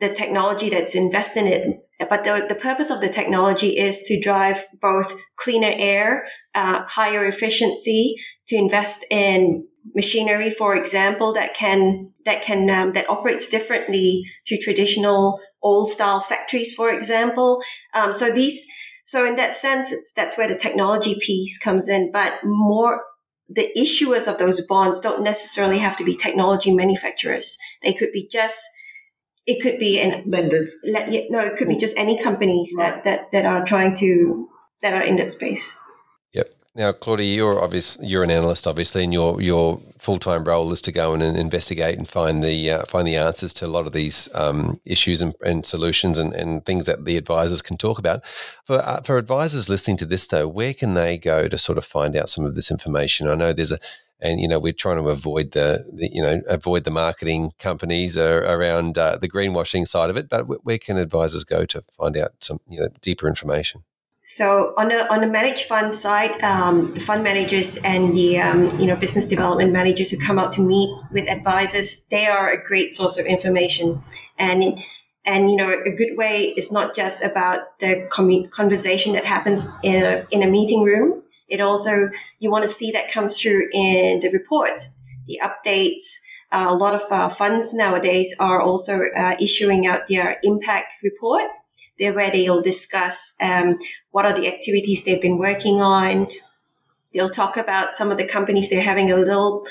the 0.00 0.12
technology 0.12 0.70
that's 0.70 0.94
invested 0.94 1.46
in 1.46 1.72
it 1.72 1.80
but 2.08 2.24
the, 2.24 2.46
the 2.48 2.54
purpose 2.54 2.90
of 2.90 3.00
the 3.00 3.08
technology 3.08 3.76
is 3.76 4.02
to 4.02 4.20
drive 4.20 4.66
both 4.80 5.20
cleaner 5.36 5.72
air, 5.74 6.26
uh, 6.54 6.84
higher 6.86 7.26
efficiency, 7.26 8.16
to 8.48 8.56
invest 8.56 9.04
in 9.10 9.66
machinery, 9.94 10.50
for 10.50 10.74
example, 10.74 11.34
that 11.34 11.54
can 11.54 12.12
that 12.24 12.42
can 12.42 12.70
um, 12.70 12.92
that 12.92 13.08
operates 13.10 13.48
differently 13.48 14.22
to 14.46 14.58
traditional 14.58 15.40
old 15.62 15.90
style 15.90 16.20
factories, 16.20 16.72
for 16.72 16.90
example. 16.90 17.62
Um, 17.94 18.12
so 18.12 18.30
these, 18.30 18.66
so 19.04 19.26
in 19.26 19.36
that 19.36 19.52
sense, 19.52 19.92
that's 20.16 20.38
where 20.38 20.48
the 20.48 20.56
technology 20.56 21.16
piece 21.20 21.58
comes 21.58 21.88
in. 21.88 22.10
But 22.10 22.40
more, 22.44 23.02
the 23.52 23.70
issuers 23.76 24.30
of 24.30 24.38
those 24.38 24.60
bonds 24.60 25.00
don't 25.00 25.22
necessarily 25.22 25.78
have 25.78 25.96
to 25.96 26.04
be 26.04 26.14
technology 26.14 26.72
manufacturers. 26.72 27.58
They 27.82 27.92
could 27.92 28.12
be 28.12 28.28
just 28.30 28.62
it 29.46 29.60
could 29.60 29.78
be 29.78 29.98
an 29.98 30.22
lenders. 30.26 30.76
Le, 30.84 31.24
no, 31.30 31.40
it 31.40 31.56
could 31.56 31.68
be 31.68 31.76
just 31.76 31.96
any 31.96 32.22
companies 32.22 32.72
right. 32.76 33.02
that, 33.02 33.04
that 33.04 33.32
that 33.32 33.46
are 33.46 33.64
trying 33.64 33.94
to 33.96 34.48
that 34.82 34.94
are 34.94 35.02
in 35.02 35.16
that 35.16 35.32
space. 35.32 35.76
Yep. 36.32 36.50
Now, 36.76 36.92
Claudia, 36.92 37.34
you're 37.34 37.62
obvious. 37.62 37.98
You're 38.00 38.22
an 38.22 38.30
analyst, 38.30 38.66
obviously, 38.66 39.04
and 39.04 39.12
your 39.12 39.40
your 39.40 39.80
full 40.00 40.18
time 40.18 40.44
role 40.44 40.72
is 40.72 40.80
to 40.82 40.92
go 40.92 41.12
and 41.12 41.22
investigate 41.22 41.98
and 41.98 42.08
find 42.08 42.42
the 42.42 42.70
uh, 42.70 42.84
find 42.86 43.06
the 43.06 43.16
answers 43.16 43.52
to 43.54 43.66
a 43.66 43.68
lot 43.68 43.86
of 43.86 43.92
these 43.92 44.28
um, 44.34 44.80
issues 44.84 45.20
and, 45.20 45.34
and 45.44 45.66
solutions 45.66 46.18
and, 46.18 46.34
and 46.34 46.64
things 46.64 46.86
that 46.86 47.04
the 47.04 47.16
advisors 47.16 47.62
can 47.62 47.76
talk 47.76 47.98
about. 47.98 48.24
For 48.64 48.78
uh, 48.78 49.02
for 49.02 49.18
advisors 49.18 49.68
listening 49.68 49.98
to 49.98 50.06
this, 50.06 50.26
though, 50.26 50.48
where 50.48 50.74
can 50.74 50.94
they 50.94 51.18
go 51.18 51.48
to 51.48 51.58
sort 51.58 51.78
of 51.78 51.84
find 51.84 52.16
out 52.16 52.28
some 52.28 52.44
of 52.44 52.54
this 52.54 52.70
information? 52.70 53.28
I 53.28 53.34
know 53.34 53.52
there's 53.52 53.72
a 53.72 53.78
and 54.20 54.40
you 54.40 54.48
know 54.48 54.58
we're 54.58 54.72
trying 54.72 54.96
to 54.96 55.08
avoid 55.08 55.52
the, 55.52 55.84
the 55.92 56.08
you 56.12 56.22
know 56.22 56.42
avoid 56.48 56.84
the 56.84 56.90
marketing 56.90 57.52
companies 57.58 58.16
around 58.18 58.98
uh, 58.98 59.16
the 59.16 59.28
greenwashing 59.28 59.86
side 59.86 60.10
of 60.10 60.16
it. 60.16 60.28
But 60.28 60.64
where 60.64 60.78
can 60.78 60.96
advisors 60.96 61.44
go 61.44 61.64
to 61.66 61.84
find 61.92 62.16
out 62.16 62.32
some 62.40 62.60
you 62.68 62.80
know 62.80 62.88
deeper 63.00 63.28
information? 63.28 63.84
So 64.24 64.74
on 64.76 64.88
the 64.88 65.12
on 65.12 65.20
the 65.20 65.26
managed 65.26 65.66
fund 65.66 65.92
side, 65.92 66.40
um, 66.42 66.94
the 66.94 67.00
fund 67.00 67.24
managers 67.24 67.76
and 67.78 68.16
the 68.16 68.40
um, 68.40 68.78
you 68.78 68.86
know 68.86 68.96
business 68.96 69.24
development 69.24 69.72
managers 69.72 70.10
who 70.10 70.18
come 70.18 70.38
out 70.38 70.52
to 70.52 70.60
meet 70.60 70.90
with 71.10 71.28
advisors, 71.28 72.04
they 72.10 72.26
are 72.26 72.50
a 72.50 72.62
great 72.62 72.92
source 72.92 73.18
of 73.18 73.26
information, 73.26 74.02
and 74.38 74.78
and 75.24 75.50
you 75.50 75.56
know 75.56 75.70
a 75.70 75.90
good 75.90 76.16
way 76.16 76.54
is 76.56 76.70
not 76.70 76.94
just 76.94 77.24
about 77.24 77.78
the 77.80 78.06
conversation 78.50 79.14
that 79.14 79.24
happens 79.24 79.66
in 79.82 80.02
a, 80.04 80.26
in 80.30 80.42
a 80.42 80.46
meeting 80.46 80.84
room 80.84 81.22
it 81.50 81.60
also, 81.60 82.10
you 82.38 82.50
want 82.50 82.62
to 82.62 82.68
see 82.68 82.92
that 82.92 83.10
comes 83.10 83.38
through 83.38 83.68
in 83.72 84.20
the 84.20 84.30
reports, 84.30 84.98
the 85.26 85.40
updates. 85.42 86.20
Uh, 86.52 86.66
a 86.70 86.74
lot 86.74 86.94
of 86.94 87.02
uh, 87.10 87.28
funds 87.28 87.74
nowadays 87.74 88.34
are 88.38 88.60
also 88.60 89.02
uh, 89.16 89.34
issuing 89.40 89.86
out 89.86 90.06
their 90.08 90.38
impact 90.42 90.92
report. 91.02 91.42
There 91.98 92.14
where 92.14 92.30
they'll 92.30 92.62
discuss 92.62 93.34
um, 93.42 93.76
what 94.10 94.26
are 94.26 94.32
the 94.32 94.48
activities 94.48 95.04
they've 95.04 95.20
been 95.20 95.38
working 95.38 95.80
on. 95.80 96.28
They'll 97.12 97.30
talk 97.30 97.56
about 97.56 97.94
some 97.94 98.10
of 98.10 98.18
the 98.18 98.26
companies 98.26 98.70
they're 98.70 98.82
having 98.82 99.10
a 99.10 99.16
little, 99.16 99.66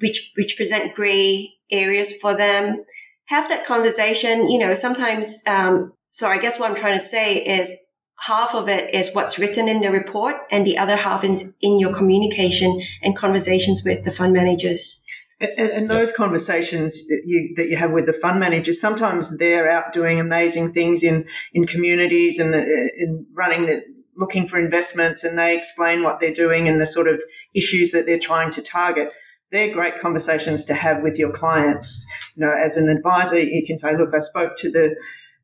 which 0.00 0.32
which 0.36 0.56
present 0.56 0.94
gray 0.94 1.54
areas 1.70 2.16
for 2.16 2.34
them. 2.34 2.84
Have 3.26 3.48
that 3.48 3.66
conversation. 3.66 4.50
You 4.50 4.58
know, 4.58 4.74
sometimes. 4.74 5.42
Um, 5.46 5.92
so 6.10 6.28
I 6.28 6.38
guess 6.38 6.60
what 6.60 6.70
I'm 6.70 6.76
trying 6.76 6.94
to 6.94 7.00
say 7.00 7.38
is 7.38 7.76
half 8.20 8.54
of 8.54 8.68
it 8.68 8.94
is 8.94 9.12
what's 9.12 9.38
written 9.38 9.68
in 9.68 9.80
the 9.80 9.90
report 9.90 10.36
and 10.50 10.66
the 10.66 10.78
other 10.78 10.96
half 10.96 11.24
is 11.24 11.52
in 11.60 11.78
your 11.78 11.92
communication 11.92 12.80
and 13.02 13.16
conversations 13.16 13.82
with 13.84 14.04
the 14.04 14.12
fund 14.12 14.32
managers. 14.32 15.03
And, 15.56 15.70
and 15.70 15.90
those 15.90 16.12
conversations 16.12 17.06
that 17.08 17.22
you, 17.24 17.52
that 17.56 17.68
you 17.68 17.76
have 17.76 17.92
with 17.92 18.06
the 18.06 18.12
fund 18.12 18.40
managers, 18.40 18.80
sometimes 18.80 19.38
they're 19.38 19.70
out 19.70 19.92
doing 19.92 20.20
amazing 20.20 20.72
things 20.72 21.02
in, 21.02 21.26
in 21.52 21.66
communities 21.66 22.38
and 22.38 22.52
the, 22.52 22.58
in 22.96 23.26
running 23.34 23.66
the, 23.66 23.82
looking 24.16 24.46
for 24.46 24.58
investments 24.58 25.24
and 25.24 25.38
they 25.38 25.56
explain 25.56 26.02
what 26.02 26.20
they're 26.20 26.32
doing 26.32 26.68
and 26.68 26.80
the 26.80 26.86
sort 26.86 27.08
of 27.08 27.22
issues 27.54 27.90
that 27.92 28.06
they're 28.06 28.18
trying 28.18 28.50
to 28.52 28.62
target. 28.62 29.10
They're 29.50 29.72
great 29.72 29.98
conversations 30.00 30.64
to 30.66 30.74
have 30.74 31.02
with 31.02 31.18
your 31.18 31.32
clients. 31.32 32.06
You 32.36 32.46
know, 32.46 32.52
as 32.52 32.76
an 32.76 32.88
advisor, 32.88 33.40
you 33.40 33.64
can 33.66 33.76
say, 33.76 33.96
look, 33.96 34.14
I 34.14 34.18
spoke 34.18 34.56
to 34.58 34.70
the 34.70 34.96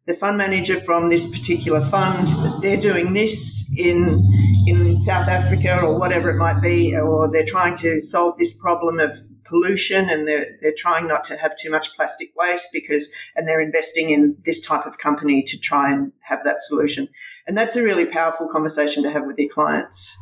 the 0.06 0.14
fund 0.14 0.38
manager 0.38 0.76
from 0.80 1.08
this 1.08 1.28
particular 1.28 1.80
fund, 1.80 2.26
they're 2.62 2.76
doing 2.76 3.12
this 3.12 3.72
in 3.78 4.26
South 5.00 5.28
Africa 5.28 5.80
or 5.80 5.98
whatever 5.98 6.28
it 6.28 6.36
might 6.36 6.60
be, 6.60 6.94
or 6.94 7.30
they're 7.32 7.44
trying 7.44 7.74
to 7.76 8.02
solve 8.02 8.36
this 8.36 8.52
problem 8.52 9.00
of 9.00 9.18
pollution 9.44 10.10
and 10.10 10.28
they're, 10.28 10.46
they're 10.60 10.74
trying 10.76 11.08
not 11.08 11.24
to 11.24 11.36
have 11.38 11.56
too 11.56 11.70
much 11.70 11.94
plastic 11.96 12.32
waste 12.36 12.68
because 12.72 13.12
and 13.34 13.48
they're 13.48 13.62
investing 13.62 14.10
in 14.10 14.36
this 14.44 14.60
type 14.60 14.84
of 14.84 14.98
company 14.98 15.42
to 15.42 15.58
try 15.58 15.90
and 15.90 16.12
have 16.20 16.40
that 16.44 16.60
solution. 16.60 17.08
And 17.46 17.56
that's 17.56 17.76
a 17.76 17.82
really 17.82 18.04
powerful 18.04 18.46
conversation 18.46 19.02
to 19.04 19.10
have 19.10 19.24
with 19.26 19.38
your 19.38 19.48
clients. 19.48 20.18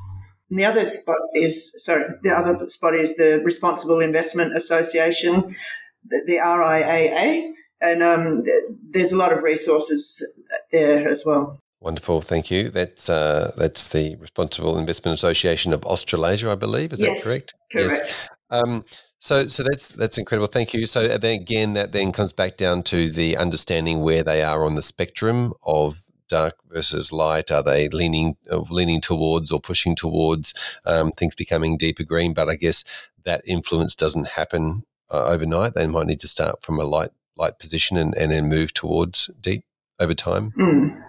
And 0.48 0.58
the 0.58 0.64
other 0.64 0.84
spot 0.84 1.18
is 1.34 1.74
sorry, 1.84 2.04
the 2.22 2.30
other 2.30 2.68
spot 2.68 2.94
is 2.94 3.16
the 3.16 3.42
Responsible 3.44 3.98
Investment 3.98 4.56
Association, 4.56 5.56
the, 6.04 6.22
the 6.24 6.36
RIAA 6.36 7.52
and 7.80 8.02
um, 8.02 8.42
there's 8.90 9.12
a 9.12 9.16
lot 9.16 9.32
of 9.32 9.42
resources 9.42 10.24
there 10.72 11.08
as 11.08 11.24
well. 11.26 11.60
Wonderful, 11.80 12.22
thank 12.22 12.50
you. 12.50 12.70
That's 12.70 13.08
uh, 13.08 13.52
that's 13.56 13.88
the 13.88 14.16
Responsible 14.16 14.78
Investment 14.78 15.16
Association 15.16 15.72
of 15.72 15.84
Australasia, 15.84 16.50
I 16.50 16.56
believe. 16.56 16.92
Is 16.92 17.00
yes, 17.00 17.22
that 17.22 17.30
correct? 17.30 17.54
Correct. 17.72 18.02
Yes. 18.10 18.28
Um, 18.50 18.84
so, 19.20 19.46
so 19.46 19.62
that's 19.62 19.88
that's 19.88 20.18
incredible. 20.18 20.48
Thank 20.48 20.74
you. 20.74 20.86
So 20.86 21.06
then 21.06 21.40
again, 21.40 21.74
that 21.74 21.92
then 21.92 22.10
comes 22.10 22.32
back 22.32 22.56
down 22.56 22.82
to 22.84 23.10
the 23.10 23.36
understanding 23.36 24.00
where 24.00 24.24
they 24.24 24.42
are 24.42 24.64
on 24.64 24.74
the 24.74 24.82
spectrum 24.82 25.54
of 25.64 26.02
dark 26.28 26.56
versus 26.68 27.12
light. 27.12 27.52
Are 27.52 27.62
they 27.62 27.88
leaning 27.88 28.36
uh, 28.50 28.58
leaning 28.70 29.00
towards 29.00 29.52
or 29.52 29.60
pushing 29.60 29.94
towards 29.94 30.54
um, 30.84 31.12
things 31.12 31.36
becoming 31.36 31.76
deeper 31.76 32.02
green? 32.02 32.34
But 32.34 32.48
I 32.48 32.56
guess 32.56 32.82
that 33.24 33.42
influence 33.46 33.94
doesn't 33.94 34.28
happen 34.28 34.82
uh, 35.10 35.26
overnight. 35.26 35.74
They 35.74 35.86
might 35.86 36.06
need 36.06 36.20
to 36.20 36.28
start 36.28 36.62
from 36.62 36.80
a 36.80 36.84
light 36.84 37.10
light 37.36 37.60
position 37.60 37.96
and, 37.96 38.16
and 38.16 38.32
then 38.32 38.48
move 38.48 38.74
towards 38.74 39.30
deep 39.40 39.64
over 40.00 40.14
time? 40.14 40.52
Mm. 40.58 41.02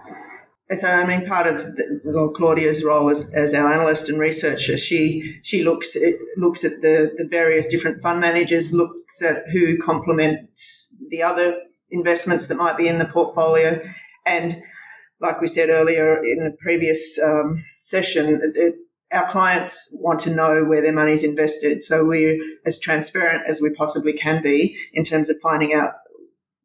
So, 0.76 0.88
I 0.88 1.04
mean, 1.04 1.26
part 1.26 1.48
of 1.48 1.56
the, 1.56 2.00
well, 2.04 2.28
Claudia's 2.28 2.84
role 2.84 3.10
as, 3.10 3.28
as 3.34 3.54
our 3.54 3.72
analyst 3.72 4.08
and 4.08 4.20
researcher, 4.20 4.78
she 4.78 5.38
she 5.42 5.64
looks 5.64 5.96
at, 5.96 6.14
looks 6.36 6.64
at 6.64 6.80
the, 6.80 7.10
the 7.16 7.26
various 7.28 7.66
different 7.66 8.00
fund 8.00 8.20
managers, 8.20 8.72
looks 8.72 9.20
at 9.20 9.42
who 9.52 9.78
complements 9.78 10.96
the 11.10 11.22
other 11.22 11.56
investments 11.90 12.46
that 12.46 12.54
might 12.54 12.76
be 12.76 12.86
in 12.86 12.98
the 12.98 13.04
portfolio, 13.04 13.82
and 14.24 14.62
like 15.20 15.40
we 15.40 15.46
said 15.46 15.70
earlier 15.70 16.16
in 16.22 16.44
the 16.44 16.56
previous 16.62 17.18
um, 17.22 17.64
session, 17.78 18.40
it, 18.54 18.74
our 19.12 19.28
clients 19.30 19.92
want 20.00 20.20
to 20.20 20.34
know 20.34 20.64
where 20.64 20.82
their 20.82 20.92
money 20.92 21.12
is 21.12 21.24
invested. 21.24 21.82
So 21.82 22.04
we're 22.04 22.38
as 22.64 22.78
transparent 22.78 23.42
as 23.48 23.60
we 23.60 23.74
possibly 23.74 24.12
can 24.12 24.42
be 24.42 24.76
in 24.92 25.02
terms 25.02 25.28
of 25.28 25.36
finding 25.42 25.74
out 25.74 25.94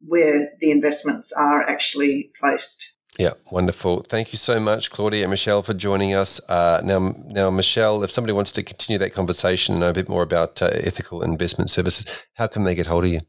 where 0.00 0.50
the 0.60 0.70
investments 0.70 1.32
are 1.32 1.68
actually 1.68 2.30
placed. 2.38 2.95
Yeah, 3.18 3.32
wonderful. 3.50 4.02
Thank 4.02 4.32
you 4.32 4.36
so 4.36 4.60
much, 4.60 4.90
Claudia 4.90 5.22
and 5.22 5.30
Michelle, 5.30 5.62
for 5.62 5.72
joining 5.72 6.12
us. 6.12 6.38
Uh, 6.50 6.82
now, 6.84 7.14
now, 7.26 7.50
Michelle, 7.50 8.02
if 8.02 8.10
somebody 8.10 8.34
wants 8.34 8.52
to 8.52 8.62
continue 8.62 8.98
that 8.98 9.14
conversation 9.14 9.74
and 9.74 9.80
know 9.80 9.88
a 9.88 9.94
bit 9.94 10.08
more 10.08 10.22
about 10.22 10.60
uh, 10.60 10.66
ethical 10.72 11.22
investment 11.22 11.70
services, 11.70 12.04
how 12.34 12.46
can 12.46 12.64
they 12.64 12.74
get 12.74 12.86
hold 12.86 13.04
of 13.04 13.10
you? 13.10 13.20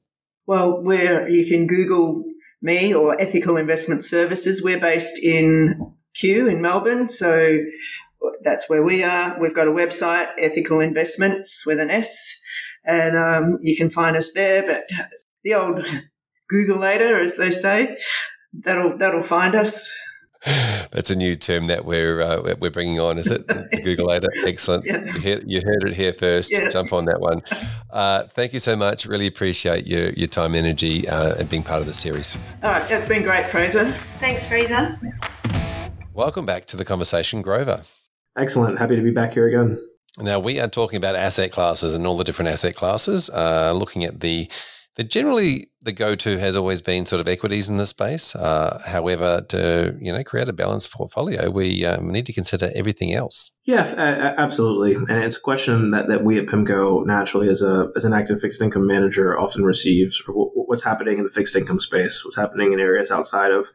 Well, 0.46 0.82
where 0.82 1.30
you 1.30 1.46
can 1.46 1.68
Google 1.68 2.26
me 2.62 2.94
or 2.94 3.20
Ethical 3.20 3.58
Investment 3.58 4.04
Services. 4.04 4.64
We're 4.64 4.80
based 4.80 5.24
in 5.24 5.94
Kew 6.16 6.48
in 6.48 6.62
Melbourne, 6.62 7.10
so 7.10 7.60
that's 8.44 8.70
where 8.70 8.84
we 8.84 9.04
are. 9.04 9.40
We've 9.40 9.56
got 9.56 9.68
a 9.68 9.72
website, 9.72 10.28
Ethical 10.40 10.80
Investments 10.80 11.64
with 11.66 11.80
an 11.80 11.90
S, 11.90 12.40
and 12.84 13.18
um, 13.18 13.60
you 13.62 13.78
can 13.78 13.90
find 13.90 14.18
us 14.18 14.32
there. 14.34 14.66
But 14.66 14.90
the 15.44 15.54
old 15.54 15.86
Google 16.50 16.78
later, 16.78 17.22
as 17.22 17.38
they 17.38 17.52
say, 17.52 17.98
that'll 18.64 18.98
that'll 18.98 19.24
find 19.24 19.56
us. 19.56 19.92
That's 20.92 21.10
a 21.10 21.16
new 21.16 21.36
term 21.36 21.66
that 21.66 21.86
we're 21.86 22.22
uh, 22.22 22.56
we're 22.60 22.72
bringing 22.72 23.00
on, 23.00 23.18
is 23.18 23.28
it? 23.28 23.46
Google 23.84 24.08
later, 24.08 24.28
excellent. 24.46 24.86
Yeah. 24.86 25.04
You, 25.06 25.22
heard, 25.22 25.44
you, 25.48 25.62
heard, 25.66 25.84
it 25.84 25.94
here 25.94 26.14
first. 26.14 26.52
Yeah. 26.52 26.70
Jump 26.70 26.94
on 26.94 27.06
that 27.06 27.20
one. 27.20 27.42
Uh, 27.90 28.28
thank 28.36 28.54
you 28.54 28.60
so 28.60 28.76
much. 28.76 29.06
Really 29.06 29.26
appreciate 29.26 29.88
your 29.88 30.10
your 30.10 30.28
time, 30.28 30.54
energy, 30.54 31.08
uh, 31.08 31.36
and 31.36 31.50
being 31.50 31.64
part 31.64 31.80
of 31.80 31.88
the 31.88 31.94
series. 31.94 32.38
All 32.62 32.70
right, 32.70 32.88
that's 32.88 33.08
been 33.08 33.24
great, 33.24 33.50
Fraser. 33.50 33.86
Thanks, 34.20 34.46
Fraser. 34.46 35.00
Welcome 36.14 36.46
back 36.46 36.66
to 36.68 36.78
the 36.78 36.84
conversation, 36.84 37.42
Grover. 37.42 37.82
Excellent. 38.38 38.78
Happy 38.78 38.98
to 38.98 39.02
be 39.02 39.12
back 39.12 39.34
here 39.34 39.48
again. 39.48 39.82
Now 40.20 40.38
we 40.38 40.60
are 40.60 40.68
talking 40.68 40.98
about 40.98 41.16
asset 41.16 41.52
classes 41.52 41.96
and 41.96 42.06
all 42.06 42.18
the 42.18 42.26
different 42.26 42.50
asset 42.50 42.76
classes. 42.76 43.30
Uh, 43.30 43.72
looking 43.74 44.04
at 44.04 44.20
the 44.20 44.50
generally 45.04 45.70
the 45.84 45.92
go-to 45.92 46.40
has 46.40 46.56
always 46.56 46.82
been 46.82 47.06
sort 47.06 47.22
of 47.22 47.28
equities 47.28 47.70
in 47.70 47.78
this 47.78 47.92
space. 47.92 48.36
Uh, 48.36 48.82
however, 48.86 49.42
to 49.50 49.96
you 50.02 50.12
know 50.12 50.24
create 50.24 50.50
a 50.50 50.54
balanced 50.54 50.92
portfolio, 50.92 51.50
we 51.52 51.86
um, 51.86 52.12
need 52.12 52.26
to 52.26 52.34
consider 52.34 52.72
everything 52.76 53.14
else. 53.14 53.52
Yeah, 53.64 54.34
absolutely, 54.38 54.96
and 54.96 55.24
it's 55.24 55.38
a 55.38 55.42
question 55.42 55.92
that, 55.92 56.08
that 56.08 56.24
we 56.24 56.40
at 56.40 56.48
PIMCO 56.48 57.06
naturally, 57.06 57.48
as 57.48 57.62
a 57.62 57.90
as 57.96 58.06
an 58.06 58.14
active 58.14 58.42
fixed 58.42 58.62
income 58.62 58.88
manager, 58.88 59.40
often 59.40 59.64
receives. 59.64 60.22
What's 60.28 60.84
happening 60.84 61.20
in 61.20 61.24
the 61.24 61.30
fixed 61.30 61.56
income 61.56 61.80
space? 61.80 62.26
What's 62.26 62.36
happening 62.36 62.74
in 62.74 62.80
areas 62.80 63.12
outside 63.12 63.52
of 63.52 63.72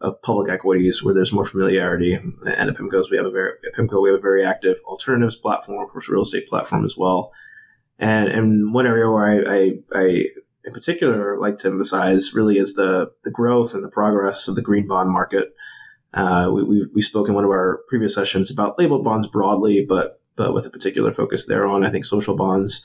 of 0.00 0.20
public 0.22 0.50
equities 0.50 1.02
where 1.02 1.14
there's 1.14 1.32
more 1.32 1.44
familiarity? 1.44 2.14
And 2.14 2.46
at 2.46 2.76
PIMCO, 2.76 3.10
we 3.10 3.16
have 3.16 3.26
a 3.26 3.30
very 3.30 3.52
at 3.64 3.74
PIMCO 3.74 4.02
we 4.02 4.10
have 4.10 4.18
a 4.18 4.22
very 4.22 4.44
active 4.44 4.78
alternatives 4.86 5.36
platform, 5.36 5.82
of 5.82 5.90
course, 5.90 6.08
real 6.08 6.22
estate 6.22 6.48
platform 6.48 6.84
as 6.84 6.96
well. 6.96 7.32
And 7.98 8.28
and 8.28 8.74
one 8.74 8.86
area 8.86 9.08
where 9.08 9.24
I, 9.24 9.56
I, 9.56 9.72
I 9.94 10.24
in 10.64 10.72
particular 10.72 11.38
like 11.38 11.58
to 11.58 11.68
emphasize 11.68 12.34
really 12.34 12.58
is 12.58 12.74
the 12.74 13.10
the 13.22 13.30
growth 13.30 13.74
and 13.74 13.84
the 13.84 13.88
progress 13.88 14.48
of 14.48 14.54
the 14.54 14.62
green 14.62 14.86
bond 14.86 15.10
market. 15.10 15.54
Uh, 16.12 16.48
we, 16.52 16.62
we, 16.62 16.86
we 16.94 17.02
spoke 17.02 17.28
in 17.28 17.34
one 17.34 17.44
of 17.44 17.50
our 17.50 17.80
previous 17.88 18.14
sessions 18.14 18.50
about 18.50 18.78
labeled 18.78 19.04
bonds 19.04 19.26
broadly, 19.26 19.84
but 19.86 20.20
but 20.36 20.54
with 20.54 20.66
a 20.66 20.70
particular 20.70 21.12
focus 21.12 21.46
there 21.46 21.66
on 21.66 21.84
I 21.84 21.90
think 21.90 22.04
social 22.04 22.36
bonds. 22.36 22.84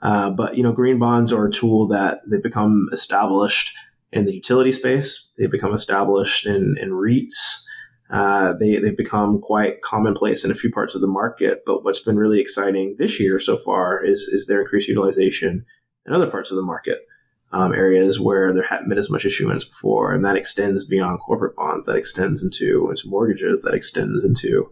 Uh, 0.00 0.30
but 0.30 0.56
you 0.56 0.62
know, 0.62 0.72
green 0.72 0.98
bonds 0.98 1.32
are 1.32 1.46
a 1.46 1.52
tool 1.52 1.86
that 1.88 2.20
they've 2.28 2.42
become 2.42 2.88
established 2.92 3.72
in 4.10 4.24
the 4.24 4.34
utility 4.34 4.72
space. 4.72 5.32
They've 5.38 5.50
become 5.50 5.74
established 5.74 6.46
in 6.46 6.76
in 6.80 6.90
REITs. 6.90 7.62
Uh, 8.10 8.52
they, 8.60 8.76
they've 8.76 8.96
become 8.96 9.40
quite 9.40 9.80
commonplace 9.80 10.44
in 10.44 10.50
a 10.50 10.54
few 10.54 10.70
parts 10.70 10.94
of 10.94 11.00
the 11.00 11.06
market. 11.06 11.62
But 11.64 11.82
what's 11.82 12.00
been 12.00 12.18
really 12.18 12.40
exciting 12.40 12.96
this 12.98 13.18
year 13.18 13.40
so 13.40 13.56
far 13.56 14.04
is, 14.04 14.28
is 14.28 14.46
their 14.46 14.60
increased 14.60 14.86
utilization 14.86 15.64
in 16.04 16.12
other 16.12 16.30
parts 16.30 16.50
of 16.50 16.56
the 16.56 16.62
market 16.62 17.06
um, 17.52 17.74
areas 17.74 18.18
where 18.18 18.52
there 18.52 18.62
hadn't 18.62 18.88
been 18.88 18.98
as 18.98 19.10
much 19.10 19.24
issuance 19.24 19.64
before, 19.64 20.12
and 20.12 20.24
that 20.24 20.36
extends 20.36 20.84
beyond 20.84 21.20
corporate 21.20 21.54
bonds. 21.54 21.86
That 21.86 21.96
extends 21.96 22.42
into 22.42 22.88
into 22.88 23.08
mortgages. 23.08 23.62
That 23.62 23.74
extends 23.74 24.24
into 24.24 24.70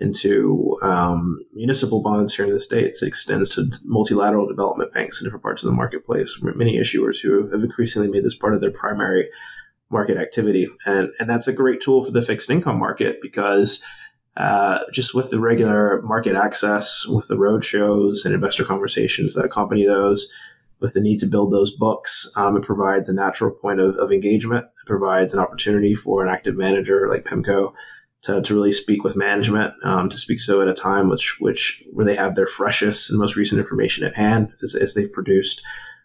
into 0.00 0.78
um, 0.82 1.40
municipal 1.54 2.02
bonds 2.02 2.34
here 2.34 2.44
in 2.44 2.52
the 2.52 2.60
states. 2.60 3.02
It 3.02 3.08
extends 3.08 3.48
to 3.54 3.70
multilateral 3.82 4.46
development 4.46 4.92
banks 4.92 5.20
in 5.20 5.24
different 5.24 5.42
parts 5.42 5.62
of 5.62 5.70
the 5.70 5.76
marketplace. 5.76 6.38
Many 6.40 6.78
issuers 6.78 7.20
who 7.20 7.48
have 7.48 7.64
increasingly 7.64 8.08
made 8.08 8.24
this 8.24 8.36
part 8.36 8.54
of 8.54 8.60
their 8.60 8.70
primary 8.70 9.28
market 9.90 10.18
activity, 10.18 10.68
and 10.84 11.10
and 11.18 11.30
that's 11.30 11.48
a 11.48 11.52
great 11.52 11.80
tool 11.80 12.04
for 12.04 12.10
the 12.10 12.22
fixed 12.22 12.50
income 12.50 12.78
market 12.78 13.20
because. 13.22 13.82
Uh, 14.36 14.84
just 14.92 15.14
with 15.14 15.30
the 15.30 15.40
regular 15.40 16.00
market 16.02 16.36
access, 16.36 17.04
with 17.08 17.26
the 17.26 17.36
road 17.36 17.64
shows 17.64 18.24
and 18.24 18.32
investor 18.32 18.64
conversations 18.64 19.34
that 19.34 19.44
accompany 19.44 19.84
those, 19.84 20.32
with 20.80 20.94
the 20.94 21.00
need 21.00 21.18
to 21.18 21.26
build 21.26 21.52
those 21.52 21.70
books. 21.70 22.30
Um, 22.36 22.56
it 22.56 22.62
provides 22.62 23.08
a 23.08 23.14
natural 23.14 23.50
point 23.50 23.80
of, 23.80 23.96
of, 23.96 24.12
engagement. 24.12 24.64
It 24.64 24.86
provides 24.86 25.34
an 25.34 25.40
opportunity 25.40 25.94
for 25.94 26.24
an 26.24 26.32
active 26.32 26.56
manager 26.56 27.08
like 27.08 27.24
PIMCO 27.24 27.72
to, 28.22 28.42
to 28.42 28.54
really 28.54 28.72
speak 28.72 29.04
with 29.04 29.16
management, 29.16 29.74
um, 29.84 30.08
to 30.08 30.16
speak 30.16 30.40
so 30.40 30.60
at 30.60 30.68
a 30.68 30.74
time 30.74 31.08
which 31.08 31.36
which 31.40 31.84
where 31.92 32.06
they 32.06 32.16
have 32.16 32.34
their 32.34 32.46
freshest 32.46 33.10
and 33.10 33.18
most 33.18 33.36
recent 33.36 33.58
information 33.58 34.04
at 34.04 34.16
hand 34.16 34.52
as, 34.62 34.74
as 34.74 34.94
they've 34.94 35.12
produced 35.12 35.62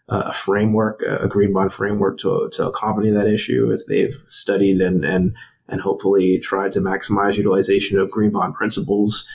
uh, 0.08 0.24
a 0.26 0.32
framework, 0.32 1.02
a 1.02 1.28
green 1.28 1.52
bond 1.52 1.72
framework 1.72 2.18
to, 2.18 2.48
to 2.52 2.68
accompany 2.68 3.10
that 3.10 3.26
issue 3.26 3.72
as 3.72 3.86
they've 3.86 4.16
studied 4.26 4.80
and, 4.80 5.04
and 5.04 5.34
and 5.68 5.80
hopefully 5.80 6.38
tried 6.38 6.72
to 6.72 6.80
maximize 6.80 7.36
utilization 7.36 7.98
of 7.98 8.10
green 8.10 8.30
bond 8.30 8.54
principles 8.54 9.26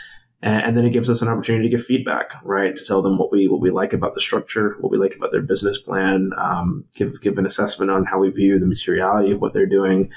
and, 0.42 0.64
and, 0.64 0.78
then 0.78 0.86
it 0.86 0.92
gives 0.92 1.10
us 1.10 1.22
an 1.22 1.28
opportunity 1.28 1.70
to 1.70 1.76
give 1.76 1.86
feedback, 1.86 2.34
right? 2.44 2.76
To 2.76 2.86
tell 2.86 3.02
them 3.02 3.18
what 3.18 3.32
we 3.32 3.48
what 3.48 3.62
we 3.62 3.72
like 3.72 3.94
about 3.94 4.14
the 4.14 4.22
structure, 4.22 4.76
what 4.80 4.92
we 4.92 4.98
like 4.98 5.16
about 5.16 5.32
their 5.32 5.42
business 5.42 5.78
plan, 5.80 6.32
um, 6.38 6.86
give 6.96 7.22
give 7.22 7.38
an 7.38 7.46
assessment 7.46 7.92
on 7.92 8.06
how 8.06 8.20
we 8.20 8.30
view 8.30 8.58
the 8.60 8.66
materiality 8.66 9.32
of 9.32 9.42
what 9.42 9.54
they're 9.54 9.66
doing, 9.66 10.12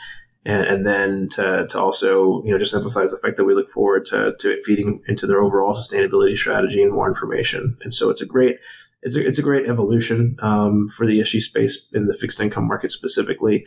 and, 0.44 0.66
and 0.66 0.86
then 0.86 1.28
to, 1.30 1.66
to 1.68 1.80
also 1.80 2.42
you 2.44 2.52
know 2.52 2.58
just 2.58 2.74
emphasize 2.74 3.10
the 3.10 3.18
fact 3.18 3.36
that 3.36 3.44
we 3.44 3.54
look 3.54 3.68
forward 3.68 4.04
to 4.06 4.34
to 4.38 4.52
it 4.52 4.64
feeding 4.64 5.02
into 5.08 5.26
their 5.26 5.42
overall 5.42 5.74
sustainability 5.74 6.36
strategy 6.36 6.82
and 6.82 6.92
more 6.92 7.08
information. 7.08 7.76
And 7.82 7.92
so 7.92 8.08
it's 8.08 8.22
a 8.22 8.26
great 8.26 8.58
it's 9.02 9.16
a, 9.16 9.26
it's 9.26 9.38
a 9.38 9.42
great 9.42 9.68
evolution 9.68 10.36
um, 10.40 10.86
for 10.88 11.06
the 11.06 11.20
ESG 11.20 11.40
space 11.40 11.88
in 11.92 12.06
the 12.06 12.14
fixed 12.14 12.40
income 12.40 12.68
market 12.68 12.92
specifically. 12.92 13.66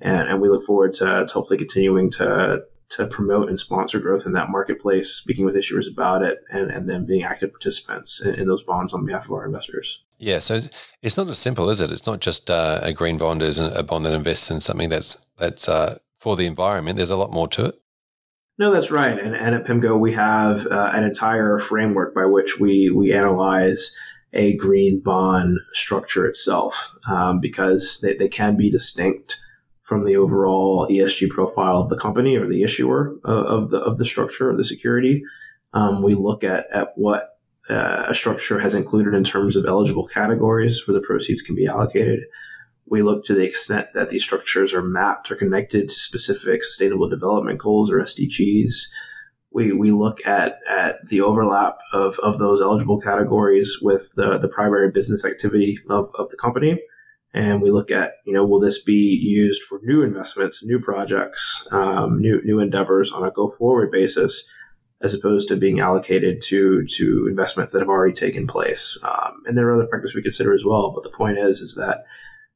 And, 0.00 0.28
and 0.28 0.42
we 0.42 0.48
look 0.50 0.62
forward 0.62 0.92
to, 0.92 1.24
to 1.26 1.32
hopefully 1.32 1.56
continuing 1.56 2.10
to 2.12 2.62
to 2.90 3.06
promote 3.06 3.48
and 3.48 3.58
sponsor 3.58 3.98
growth 3.98 4.26
in 4.26 4.32
that 4.32 4.50
marketplace, 4.50 5.10
speaking 5.10 5.44
with 5.44 5.56
issuers 5.56 5.90
about 5.90 6.22
it, 6.22 6.38
and, 6.50 6.70
and 6.70 6.88
then 6.88 7.06
being 7.06 7.24
active 7.24 7.50
participants 7.52 8.20
in, 8.20 8.34
in 8.34 8.46
those 8.46 8.62
bonds 8.62 8.92
on 8.92 9.04
behalf 9.04 9.24
of 9.24 9.32
our 9.32 9.44
investors. 9.44 10.02
Yeah, 10.18 10.38
so 10.38 10.58
it's 11.02 11.16
not 11.16 11.28
as 11.28 11.38
simple, 11.38 11.68
is 11.70 11.80
it? 11.80 11.90
It's 11.90 12.06
not 12.06 12.20
just 12.20 12.50
uh, 12.50 12.80
a 12.82 12.92
green 12.92 13.18
bond 13.18 13.42
is 13.42 13.58
a 13.58 13.82
bond 13.82 14.06
that 14.06 14.14
invests 14.14 14.50
in 14.50 14.60
something 14.60 14.88
that's 14.88 15.16
that's 15.36 15.68
uh, 15.68 15.98
for 16.18 16.36
the 16.36 16.46
environment. 16.46 16.96
There's 16.96 17.10
a 17.10 17.16
lot 17.16 17.32
more 17.32 17.48
to 17.48 17.66
it. 17.66 17.74
No, 18.56 18.70
that's 18.70 18.92
right. 18.92 19.18
And, 19.18 19.34
and 19.34 19.54
at 19.54 19.64
PIMCO, 19.64 19.98
we 19.98 20.12
have 20.12 20.66
uh, 20.66 20.90
an 20.94 21.02
entire 21.02 21.58
framework 21.58 22.14
by 22.14 22.24
which 22.24 22.60
we 22.60 22.90
we 22.90 23.12
analyze 23.12 23.94
a 24.32 24.56
green 24.56 25.00
bond 25.02 25.58
structure 25.72 26.26
itself 26.26 26.94
um, 27.10 27.40
because 27.40 28.00
they, 28.02 28.14
they 28.14 28.28
can 28.28 28.56
be 28.56 28.70
distinct 28.70 29.40
from 29.84 30.04
the 30.04 30.16
overall 30.16 30.88
ESG 30.88 31.28
profile 31.28 31.82
of 31.82 31.90
the 31.90 31.96
company 31.96 32.36
or 32.36 32.48
the 32.48 32.62
issuer 32.62 33.14
uh, 33.24 33.44
of 33.44 33.70
the 33.70 33.78
of 33.78 33.98
the 33.98 34.04
structure 34.04 34.50
or 34.50 34.56
the 34.56 34.64
security. 34.64 35.22
Um, 35.74 36.02
we 36.02 36.14
look 36.14 36.42
at 36.42 36.66
at 36.72 36.92
what 36.96 37.38
uh, 37.70 38.06
a 38.08 38.14
structure 38.14 38.58
has 38.58 38.74
included 38.74 39.14
in 39.14 39.24
terms 39.24 39.56
of 39.56 39.66
eligible 39.66 40.06
categories 40.06 40.86
where 40.86 40.94
the 40.94 41.06
proceeds 41.06 41.42
can 41.42 41.54
be 41.54 41.66
allocated. 41.66 42.20
We 42.86 43.02
look 43.02 43.24
to 43.26 43.34
the 43.34 43.44
extent 43.44 43.88
that 43.94 44.10
these 44.10 44.22
structures 44.22 44.74
are 44.74 44.82
mapped 44.82 45.30
or 45.30 45.36
connected 45.36 45.88
to 45.88 45.94
specific 45.94 46.64
sustainable 46.64 47.08
development 47.08 47.58
goals 47.58 47.90
or 47.90 47.98
SDGs. 47.98 48.72
We, 49.50 49.72
we 49.72 49.90
look 49.92 50.24
at, 50.26 50.58
at 50.68 51.06
the 51.06 51.22
overlap 51.22 51.78
of, 51.92 52.18
of 52.18 52.38
those 52.38 52.60
eligible 52.60 53.00
categories 53.00 53.78
with 53.80 54.12
the, 54.16 54.36
the 54.36 54.48
primary 54.48 54.90
business 54.90 55.24
activity 55.24 55.78
of, 55.88 56.10
of 56.18 56.28
the 56.28 56.36
company 56.36 56.78
and 57.34 57.60
we 57.60 57.70
look 57.70 57.90
at 57.90 58.14
you 58.24 58.32
know 58.32 58.44
will 58.44 58.60
this 58.60 58.82
be 58.82 59.18
used 59.22 59.62
for 59.62 59.80
new 59.82 60.02
investments 60.02 60.64
new 60.64 60.80
projects 60.80 61.68
um, 61.72 62.20
new 62.20 62.40
new 62.44 62.60
endeavors 62.60 63.12
on 63.12 63.24
a 63.24 63.30
go 63.30 63.48
forward 63.48 63.90
basis 63.90 64.48
as 65.02 65.12
opposed 65.12 65.48
to 65.48 65.56
being 65.56 65.80
allocated 65.80 66.40
to 66.40 66.84
to 66.86 67.26
investments 67.28 67.72
that 67.72 67.80
have 67.80 67.88
already 67.88 68.14
taken 68.14 68.46
place 68.46 68.98
um, 69.02 69.42
and 69.46 69.58
there 69.58 69.68
are 69.68 69.74
other 69.74 69.88
factors 69.88 70.14
we 70.14 70.22
consider 70.22 70.54
as 70.54 70.64
well 70.64 70.92
but 70.92 71.02
the 71.02 71.16
point 71.16 71.36
is 71.36 71.60
is 71.60 71.74
that 71.74 72.04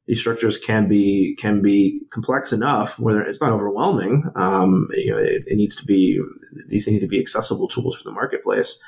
these 0.09 0.19
structures 0.19 0.57
can 0.57 0.87
be 0.87 1.35
can 1.39 1.61
be 1.61 2.01
complex 2.11 2.51
enough 2.51 2.97
where 2.97 3.21
it's 3.21 3.41
not 3.41 3.51
overwhelming. 3.51 4.23
Um, 4.33 4.87
you 4.93 5.11
know, 5.11 5.19
it, 5.19 5.43
it, 5.45 5.55
needs 5.55 5.75
to 5.75 5.85
be 5.85 6.19
these 6.65 6.87
need 6.87 7.01
to 7.01 7.07
be 7.07 7.19
accessible 7.19 7.67
tools 7.67 7.95
for 7.95 8.05
the 8.05 8.11
marketplace. 8.11 8.81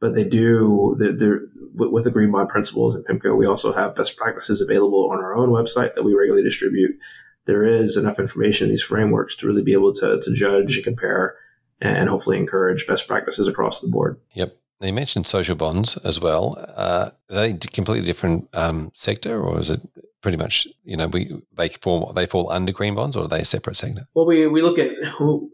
But 0.00 0.14
they 0.14 0.24
do 0.24 0.96
they're, 0.98 1.12
they're, 1.12 1.40
with 1.74 2.04
the 2.04 2.10
Green 2.10 2.30
Bond 2.30 2.48
principles 2.48 2.94
and 2.94 3.06
PIMCO. 3.06 3.36
We 3.36 3.46
also 3.46 3.72
have 3.72 3.94
best 3.94 4.16
practices 4.16 4.60
available 4.60 5.10
on 5.10 5.18
our 5.18 5.34
own 5.34 5.50
website 5.50 5.94
that 5.94 6.02
we 6.02 6.14
regularly 6.14 6.42
distribute. 6.42 6.98
There 7.44 7.64
is 7.64 7.96
enough 7.96 8.18
information 8.18 8.66
in 8.66 8.70
these 8.70 8.82
frameworks 8.82 9.34
to 9.36 9.46
really 9.46 9.62
be 9.62 9.72
able 9.72 9.92
to, 9.94 10.20
to 10.20 10.34
judge 10.34 10.76
and 10.76 10.84
compare 10.84 11.36
and 11.80 12.08
hopefully 12.08 12.36
encourage 12.36 12.86
best 12.86 13.08
practices 13.08 13.48
across 13.48 13.80
the 13.80 13.88
board. 13.88 14.20
Yep. 14.34 14.56
they 14.80 14.92
mentioned 14.92 15.26
social 15.26 15.54
bonds 15.54 15.96
as 15.98 16.20
well. 16.20 16.56
Uh, 16.76 17.10
are 17.30 17.34
they 17.34 17.54
completely 17.54 18.04
different 18.04 18.48
um, 18.54 18.90
sector, 18.94 19.40
or 19.40 19.58
is 19.58 19.70
it 19.70 19.80
pretty 20.22 20.36
much 20.36 20.66
you 20.84 20.96
know 20.96 21.06
we 21.08 21.30
they 21.56 21.68
form 21.68 22.12
they 22.14 22.26
fall 22.26 22.50
under 22.50 22.72
green 22.72 22.94
bonds, 22.94 23.16
or 23.16 23.24
are 23.24 23.28
they 23.28 23.40
a 23.40 23.44
separate 23.44 23.76
sector? 23.76 24.06
Well, 24.14 24.26
we, 24.26 24.46
we 24.46 24.62
look 24.62 24.78
at 24.78 24.92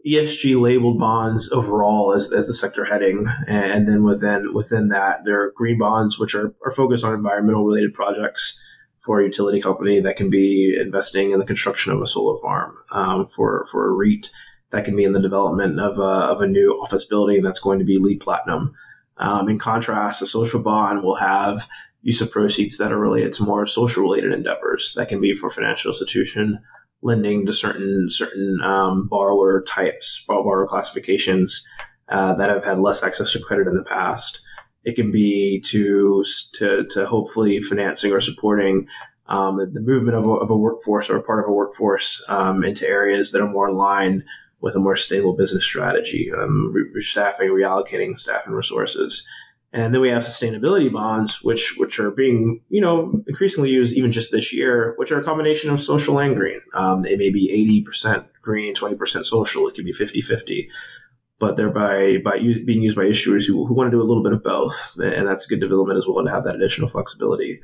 ESG 0.05 0.59
labeled 0.61 0.99
bonds 0.99 1.51
overall 1.51 2.13
as, 2.13 2.31
as 2.31 2.47
the 2.47 2.53
sector 2.53 2.85
heading, 2.85 3.25
and 3.47 3.87
then 3.87 4.03
within 4.03 4.53
within 4.53 4.89
that 4.89 5.23
there 5.23 5.41
are 5.41 5.53
green 5.55 5.77
bonds 5.77 6.19
which 6.19 6.35
are, 6.35 6.53
are 6.65 6.71
focused 6.71 7.03
on 7.03 7.13
environmental 7.13 7.65
related 7.65 7.93
projects 7.93 8.59
for 8.99 9.19
a 9.19 9.23
utility 9.23 9.61
company 9.61 9.99
that 10.01 10.17
can 10.17 10.29
be 10.29 10.77
investing 10.79 11.31
in 11.31 11.39
the 11.39 11.45
construction 11.45 11.93
of 11.93 12.01
a 12.01 12.07
solar 12.07 12.37
farm 12.39 12.75
um, 12.91 13.25
for 13.25 13.65
for 13.71 13.87
a 13.87 13.93
REIT 13.93 14.29
that 14.71 14.83
can 14.83 14.95
be 14.97 15.05
in 15.05 15.13
the 15.13 15.21
development 15.21 15.79
of 15.79 15.97
a, 15.97 16.01
of 16.01 16.41
a 16.41 16.47
new 16.47 16.73
office 16.81 17.05
building 17.05 17.41
that's 17.41 17.59
going 17.59 17.79
to 17.79 17.85
be 17.85 17.97
LEED 17.97 18.19
platinum. 18.19 18.73
Um, 19.15 19.49
in 19.49 19.57
contrast, 19.57 20.21
a 20.21 20.25
social 20.25 20.61
bond 20.61 21.03
will 21.03 21.15
have 21.15 21.67
use 22.07 22.21
of 22.21 22.31
proceeds 22.31 22.77
that 22.77 22.93
are 22.93 22.97
related 22.97 23.33
to 23.33 23.43
more 23.43 23.65
social 23.65 24.01
related 24.01 24.31
endeavors. 24.31 24.93
That 24.95 25.09
can 25.09 25.19
be 25.19 25.33
for 25.33 25.49
financial 25.49 25.91
institution 25.91 26.59
lending 27.01 27.45
to 27.45 27.51
certain 27.51 28.09
certain 28.09 28.61
um, 28.63 29.09
borrower 29.09 29.61
types, 29.67 30.23
borrower 30.25 30.65
classifications 30.65 31.67
uh, 32.07 32.33
that 32.35 32.49
have 32.49 32.63
had 32.63 32.77
less 32.77 33.03
access 33.03 33.33
to 33.33 33.41
credit 33.41 33.67
in 33.67 33.75
the 33.75 33.83
past. 33.83 34.41
It 34.85 34.95
can 34.95 35.11
be 35.11 35.59
to 35.65 36.23
to, 36.53 36.85
to 36.91 37.05
hopefully 37.05 37.59
financing 37.59 38.13
or 38.13 38.21
supporting 38.21 38.87
um, 39.25 39.57
the, 39.57 39.65
the, 39.65 39.81
movement 39.81 40.15
of 40.15 40.25
a, 40.25 40.29
of 40.29 40.49
a, 40.49 40.55
workforce 40.55 41.09
or 41.09 41.17
a 41.17 41.21
part 41.21 41.43
of 41.43 41.49
a 41.49 41.53
workforce 41.53 42.23
um, 42.29 42.63
into 42.63 42.87
areas 42.87 43.33
that 43.33 43.41
are 43.41 43.51
more 43.51 43.67
aligned 43.67 44.23
with 44.61 44.77
a 44.77 44.79
more 44.79 44.95
stable 44.95 45.35
business 45.35 45.65
strategy, 45.65 46.31
um, 46.31 46.71
re- 46.71 47.01
staffing, 47.01 47.49
reallocating 47.49 48.17
staff 48.17 48.45
and 48.45 48.55
resources. 48.55 49.27
And 49.73 49.93
then 49.93 50.01
we 50.01 50.09
have 50.09 50.23
sustainability 50.23 50.91
bonds, 50.91 51.43
which 51.43 51.75
which 51.77 51.99
are 51.99 52.11
being 52.11 52.61
you 52.69 52.81
know 52.81 53.21
increasingly 53.27 53.69
used 53.69 53.95
even 53.95 54.11
just 54.11 54.31
this 54.31 54.53
year, 54.53 54.93
which 54.97 55.11
are 55.11 55.19
a 55.19 55.23
combination 55.23 55.69
of 55.69 55.79
social 55.81 56.19
and 56.19 56.35
green. 56.35 56.61
Um, 56.73 57.01
they 57.01 57.15
may 57.17 57.29
be 57.29 57.51
eighty 57.51 57.81
percent 57.81 58.25
green, 58.41 58.73
twenty 58.73 58.95
percent 58.95 59.25
social. 59.25 59.67
It 59.67 59.75
could 59.75 59.85
be 59.85 59.93
50-50. 59.93 60.69
but 61.39 61.55
they're 61.57 61.69
by 61.69 62.17
by 62.23 62.39
being 62.39 62.81
used 62.81 62.95
by 62.95 63.03
issuers 63.03 63.45
who, 63.45 63.65
who 63.65 63.73
want 63.73 63.87
to 63.87 63.95
do 63.95 64.01
a 64.01 64.07
little 64.07 64.23
bit 64.23 64.33
of 64.33 64.43
both, 64.43 64.97
and 65.03 65.27
that's 65.27 65.45
a 65.45 65.49
good 65.49 65.59
development 65.59 65.97
as 65.97 66.07
well 66.07 66.23
to 66.23 66.31
have 66.31 66.45
that 66.45 66.55
additional 66.55 66.89
flexibility. 66.89 67.59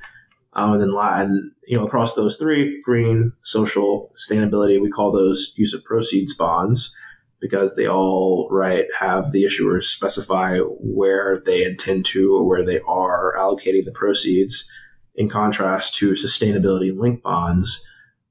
Um, 0.56 0.74
and 0.74 0.82
then 0.82 0.92
and, 0.96 1.52
you 1.68 1.78
know 1.78 1.86
across 1.86 2.14
those 2.14 2.38
three 2.38 2.82
green, 2.84 3.32
social, 3.44 4.12
sustainability, 4.16 4.80
we 4.80 4.90
call 4.92 5.12
those 5.12 5.54
use 5.56 5.74
of 5.74 5.84
proceeds 5.84 6.36
bonds 6.36 6.94
because 7.44 7.76
they 7.76 7.86
all 7.86 8.48
right 8.50 8.86
have 8.98 9.34
the 9.34 9.44
issuers 9.44 9.84
specify 9.84 10.60
where 10.60 11.44
they 11.46 11.66
intend 11.66 12.06
to 12.06 12.34
or 12.34 12.48
where 12.48 12.64
they 12.64 12.80
are 12.88 13.36
allocating 13.38 13.84
the 13.84 13.92
proceeds. 13.92 14.66
In 15.16 15.28
contrast 15.28 15.94
to 15.96 16.14
sustainability 16.14 16.98
linked 16.98 17.22
bonds, 17.22 17.86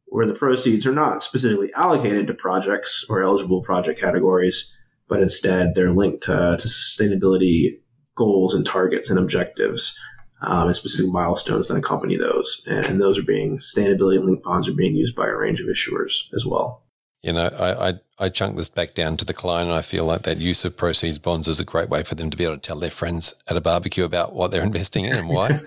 where 0.06 0.26
the 0.26 0.34
proceeds 0.34 0.86
are 0.86 0.92
not 0.92 1.22
specifically 1.22 1.70
allocated 1.74 2.26
to 2.26 2.34
projects 2.34 3.04
or 3.10 3.22
eligible 3.22 3.62
project 3.62 4.00
categories, 4.00 4.72
but 5.08 5.20
instead 5.20 5.74
they're 5.74 5.92
linked 5.92 6.22
to, 6.22 6.56
to 6.58 6.66
sustainability 6.66 7.78
goals 8.14 8.54
and 8.54 8.64
targets 8.64 9.10
and 9.10 9.18
objectives 9.18 9.94
um, 10.40 10.68
and 10.68 10.76
specific 10.76 11.12
milestones 11.12 11.68
that 11.68 11.76
accompany 11.76 12.16
those. 12.16 12.66
And, 12.66 12.86
and 12.86 13.00
those 13.00 13.18
are 13.18 13.22
being 13.22 13.58
sustainability 13.58 14.24
linked 14.24 14.42
bonds 14.42 14.68
are 14.68 14.74
being 14.74 14.96
used 14.96 15.14
by 15.14 15.26
a 15.26 15.36
range 15.36 15.60
of 15.60 15.66
issuers 15.66 16.32
as 16.34 16.46
well. 16.46 16.81
You 17.22 17.32
know, 17.32 17.50
I, 17.58 17.88
I, 17.88 17.94
I 18.18 18.28
chunk 18.28 18.56
this 18.56 18.68
back 18.68 18.94
down 18.94 19.16
to 19.18 19.24
the 19.24 19.32
client, 19.32 19.70
and 19.70 19.78
I 19.78 19.82
feel 19.82 20.04
like 20.04 20.22
that 20.22 20.38
use 20.38 20.64
of 20.64 20.76
proceeds 20.76 21.18
bonds 21.18 21.46
is 21.46 21.60
a 21.60 21.64
great 21.64 21.88
way 21.88 22.02
for 22.02 22.16
them 22.16 22.30
to 22.30 22.36
be 22.36 22.44
able 22.44 22.56
to 22.56 22.60
tell 22.60 22.78
their 22.78 22.90
friends 22.90 23.34
at 23.46 23.56
a 23.56 23.60
barbecue 23.60 24.04
about 24.04 24.34
what 24.34 24.50
they're 24.50 24.62
investing 24.64 25.04
in 25.04 25.14
and 25.14 25.28
why. 25.28 25.60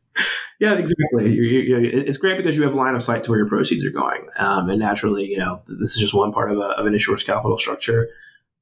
yeah, 0.60 0.74
exactly. 0.74 1.32
You, 1.32 1.42
you, 1.42 1.76
it's 1.78 2.18
great 2.18 2.36
because 2.36 2.56
you 2.56 2.64
have 2.64 2.74
line 2.74 2.96
of 2.96 3.02
sight 3.02 3.22
to 3.24 3.30
where 3.30 3.38
your 3.38 3.48
proceeds 3.48 3.84
are 3.86 3.90
going, 3.90 4.26
um, 4.38 4.68
and 4.68 4.80
naturally, 4.80 5.26
you 5.26 5.38
know, 5.38 5.62
this 5.66 5.92
is 5.92 5.98
just 5.98 6.14
one 6.14 6.32
part 6.32 6.50
of, 6.50 6.58
a, 6.58 6.70
of 6.70 6.86
an 6.86 6.94
issuer's 6.94 7.22
capital 7.22 7.58
structure. 7.58 8.08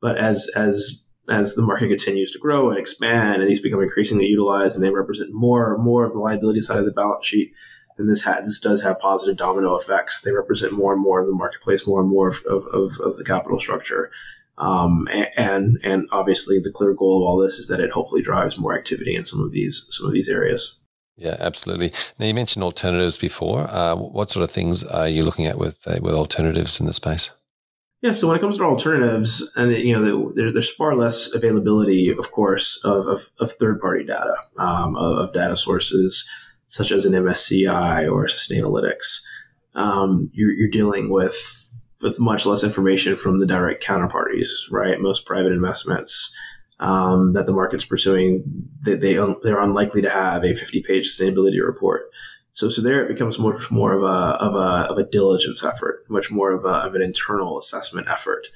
But 0.03 0.19
as 0.19 0.51
as 0.55 1.05
as 1.29 1.55
the 1.55 1.63
market 1.63 1.89
continues 1.89 2.31
to 2.33 2.39
grow 2.39 2.69
and 2.69 2.79
expand 2.79 3.41
and 3.41 3.51
these 3.51 3.61
become 3.61 3.81
increasingly 3.81 4.27
utilized 4.27 4.77
and 4.77 4.85
they 4.85 4.91
represent 4.91 5.31
more 5.33 5.75
and 5.75 5.83
more 5.83 6.05
of 6.05 6.13
the 6.13 6.19
liability 6.19 6.61
side 6.61 6.79
of 6.79 6.85
the 6.85 6.93
balance 6.93 7.27
sheet, 7.27 7.53
then 7.97 8.07
this 8.07 8.23
has 8.23 8.47
this 8.47 8.59
does 8.59 8.83
have 8.83 8.99
positive 8.99 9.37
domino 9.37 9.77
effects. 9.77 10.23
They 10.23 10.33
represent 10.33 10.73
more 10.73 10.93
and 10.93 11.03
more 11.03 11.21
of 11.21 11.27
the 11.27 11.33
marketplace, 11.33 11.87
more 11.87 12.01
and 12.01 12.11
more 12.11 12.29
of, 12.29 12.45
of, 12.47 12.99
of 13.01 13.17
the 13.17 13.25
capital 13.25 13.59
structure. 13.59 14.11
Um, 14.57 15.09
and 15.37 15.79
and 15.83 16.09
obviously 16.13 16.61
the 16.61 16.73
clear 16.73 16.95
goal 16.95 17.23
of 17.23 17.29
all 17.29 17.39
this 17.39 17.59
is 17.59 17.69
that 17.69 17.81
it 17.81 17.91
hopefully 17.91 18.23
drives 18.23 18.59
more 18.59 18.77
activity 18.77 19.17
in 19.17 19.25
some 19.25 19.41
of 19.41 19.53
these 19.53 19.87
some 19.91 20.07
of 20.07 20.13
these 20.13 20.29
areas. 20.29 20.77
Yeah, 21.17 21.37
absolutely. 21.39 21.93
Now 22.19 22.27
you 22.27 22.35
mentioned 22.35 22.65
alternatives 22.65 23.17
before. 23.17 23.67
Uh, 23.71 23.95
what 23.97 24.31
sort 24.31 24.43
of 24.45 24.51
things 24.51 24.83
are 24.85 25.09
you 25.09 25.25
looking 25.25 25.47
at 25.47 25.59
with 25.59 25.79
uh, 25.87 25.99
with 26.01 26.15
alternatives 26.15 26.81
in 26.81 26.87
the 26.87 26.93
space? 26.93 27.31
Yeah, 28.05 28.13
so 28.13 28.29
when 28.29 28.37
it 28.37 28.41
comes 28.41 28.59
to 28.59 28.65
alternatives, 28.65 29.51
and 29.57 29.73
you 29.73 29.95
know, 29.95 30.31
there, 30.35 30.53
there's 30.53 30.71
far 30.71 30.95
less 30.95 31.33
availability, 31.33 32.11
of 32.11 32.33
course, 32.33 32.79
of, 32.85 33.07
of, 33.07 33.31
of 33.41 33.53
third-party 33.53 34.05
data, 34.05 34.35
um, 34.59 34.95
of, 34.95 35.17
of, 35.17 35.33
data 35.33 35.57
sources 35.57 36.29
such 36.75 36.91
as 36.91 37.07
an 37.07 37.13
MSCI 37.13 38.11
or 38.11 38.27
Sustainalytics. 38.27 39.21
Um, 39.77 40.29
you're, 40.33 40.53
you're 40.53 40.69
dealing 40.69 41.09
with 41.09 41.61
with 42.03 42.19
much 42.19 42.45
less 42.45 42.65
information 42.65 43.17
from 43.17 43.39
the 43.39 43.47
direct 43.47 43.83
counterparties, 43.83 44.49
right? 44.71 45.01
Most 45.01 45.25
private 45.25 45.53
investments 45.53 46.35
um, 46.81 47.33
that 47.33 47.47
the 47.47 47.53
market's 47.53 47.85
pursuing, 47.85 48.45
they, 48.85 48.97
they 48.97 49.15
they're 49.43 49.61
unlikely 49.61 50.03
to 50.03 50.11
have 50.11 50.43
a 50.43 50.49
50-page 50.49 51.09
sustainability 51.09 51.65
report. 51.65 52.11
So, 52.53 52.69
so 52.69 52.83
there 52.83 53.05
it 53.05 53.09
becomes 53.09 53.39
much 53.39 53.71
more 53.71 53.93
of 53.93 54.03
a, 54.03 54.37
of 54.43 54.55
a, 54.55 54.91
of 54.91 54.99
a 54.99 55.05
diligence 55.05 55.65
effort, 55.65 56.05
much 56.09 56.31
more 56.31 56.51
of, 56.51 56.65
a, 56.65 56.87
of 56.87 56.95
an 56.95 57.03
internal 57.03 57.57
assessment 57.57 58.09
effort. 58.09 58.49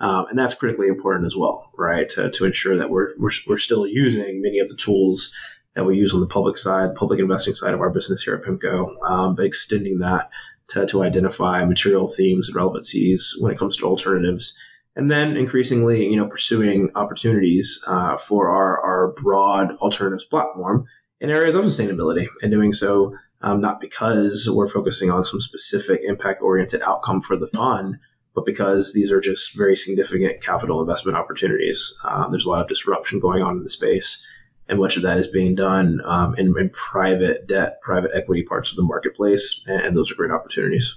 Um, 0.00 0.26
and 0.30 0.38
that's 0.38 0.54
critically 0.54 0.86
important 0.86 1.26
as 1.26 1.36
well, 1.36 1.72
right? 1.76 2.08
To, 2.10 2.30
to 2.30 2.44
ensure 2.44 2.76
that 2.76 2.90
we're, 2.90 3.10
we're, 3.18 3.32
we're 3.48 3.58
still 3.58 3.86
using 3.86 4.40
many 4.40 4.60
of 4.60 4.68
the 4.68 4.76
tools 4.76 5.34
that 5.74 5.84
we 5.84 5.96
use 5.96 6.14
on 6.14 6.20
the 6.20 6.26
public 6.26 6.56
side, 6.56 6.94
public 6.94 7.18
investing 7.18 7.54
side 7.54 7.74
of 7.74 7.80
our 7.80 7.90
business 7.90 8.22
here 8.22 8.34
at 8.34 8.42
PIMCO, 8.42 8.86
um, 9.08 9.34
but 9.34 9.44
extending 9.44 9.98
that 9.98 10.30
to, 10.68 10.86
to 10.86 11.02
identify 11.02 11.64
material 11.64 12.08
themes 12.08 12.48
and 12.48 12.56
relevancies 12.56 13.36
when 13.40 13.52
it 13.52 13.58
comes 13.58 13.76
to 13.76 13.86
alternatives. 13.86 14.56
And 14.96 15.10
then 15.10 15.36
increasingly, 15.36 16.06
you 16.06 16.16
know, 16.16 16.26
pursuing 16.26 16.90
opportunities 16.94 17.82
uh, 17.88 18.16
for 18.16 18.48
our, 18.48 18.80
our 18.80 19.12
broad 19.12 19.76
alternatives 19.78 20.24
platform 20.24 20.86
in 21.20 21.30
areas 21.30 21.56
of 21.56 21.64
sustainability 21.64 22.26
and 22.42 22.52
doing 22.52 22.72
so 22.72 23.12
um, 23.44 23.60
not 23.60 23.78
because 23.78 24.48
we're 24.50 24.68
focusing 24.68 25.10
on 25.10 25.22
some 25.22 25.38
specific 25.38 26.00
impact 26.02 26.40
oriented 26.40 26.80
outcome 26.80 27.20
for 27.20 27.36
the 27.36 27.46
fund, 27.46 27.98
but 28.34 28.46
because 28.46 28.94
these 28.94 29.12
are 29.12 29.20
just 29.20 29.54
very 29.54 29.76
significant 29.76 30.42
capital 30.42 30.80
investment 30.80 31.18
opportunities. 31.18 31.94
Uh, 32.04 32.26
there's 32.28 32.46
a 32.46 32.48
lot 32.48 32.62
of 32.62 32.68
disruption 32.68 33.20
going 33.20 33.42
on 33.42 33.58
in 33.58 33.62
the 33.62 33.68
space, 33.68 34.26
and 34.68 34.78
much 34.78 34.96
of 34.96 35.02
that 35.02 35.18
is 35.18 35.26
being 35.26 35.54
done 35.54 36.00
um, 36.04 36.34
in, 36.36 36.54
in, 36.58 36.70
private 36.70 37.46
debt, 37.46 37.80
private 37.82 38.10
equity 38.14 38.42
parts 38.42 38.70
of 38.70 38.76
the 38.76 38.82
marketplace, 38.82 39.64
and, 39.66 39.96
those 39.96 40.10
are 40.10 40.14
great 40.14 40.30
opportunities. 40.30 40.96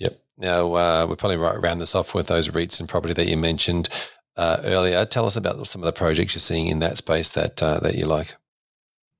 Yep. 0.00 0.20
Now, 0.38 0.74
uh, 0.74 1.04
we'll 1.06 1.16
probably 1.16 1.36
right 1.36 1.60
round 1.60 1.80
this 1.80 1.94
off 1.94 2.14
with 2.14 2.26
those 2.26 2.48
REITs 2.48 2.80
and 2.80 2.88
property 2.88 3.14
that 3.14 3.28
you 3.28 3.36
mentioned 3.36 3.88
uh, 4.36 4.60
earlier. 4.64 5.04
Tell 5.04 5.26
us 5.26 5.36
about 5.36 5.64
some 5.66 5.82
of 5.82 5.86
the 5.86 5.92
projects 5.92 6.34
you're 6.34 6.40
seeing 6.40 6.66
in 6.66 6.80
that 6.80 6.98
space 6.98 7.30
that 7.30 7.62
uh, 7.62 7.78
that 7.80 7.94
you 7.94 8.06
like. 8.06 8.34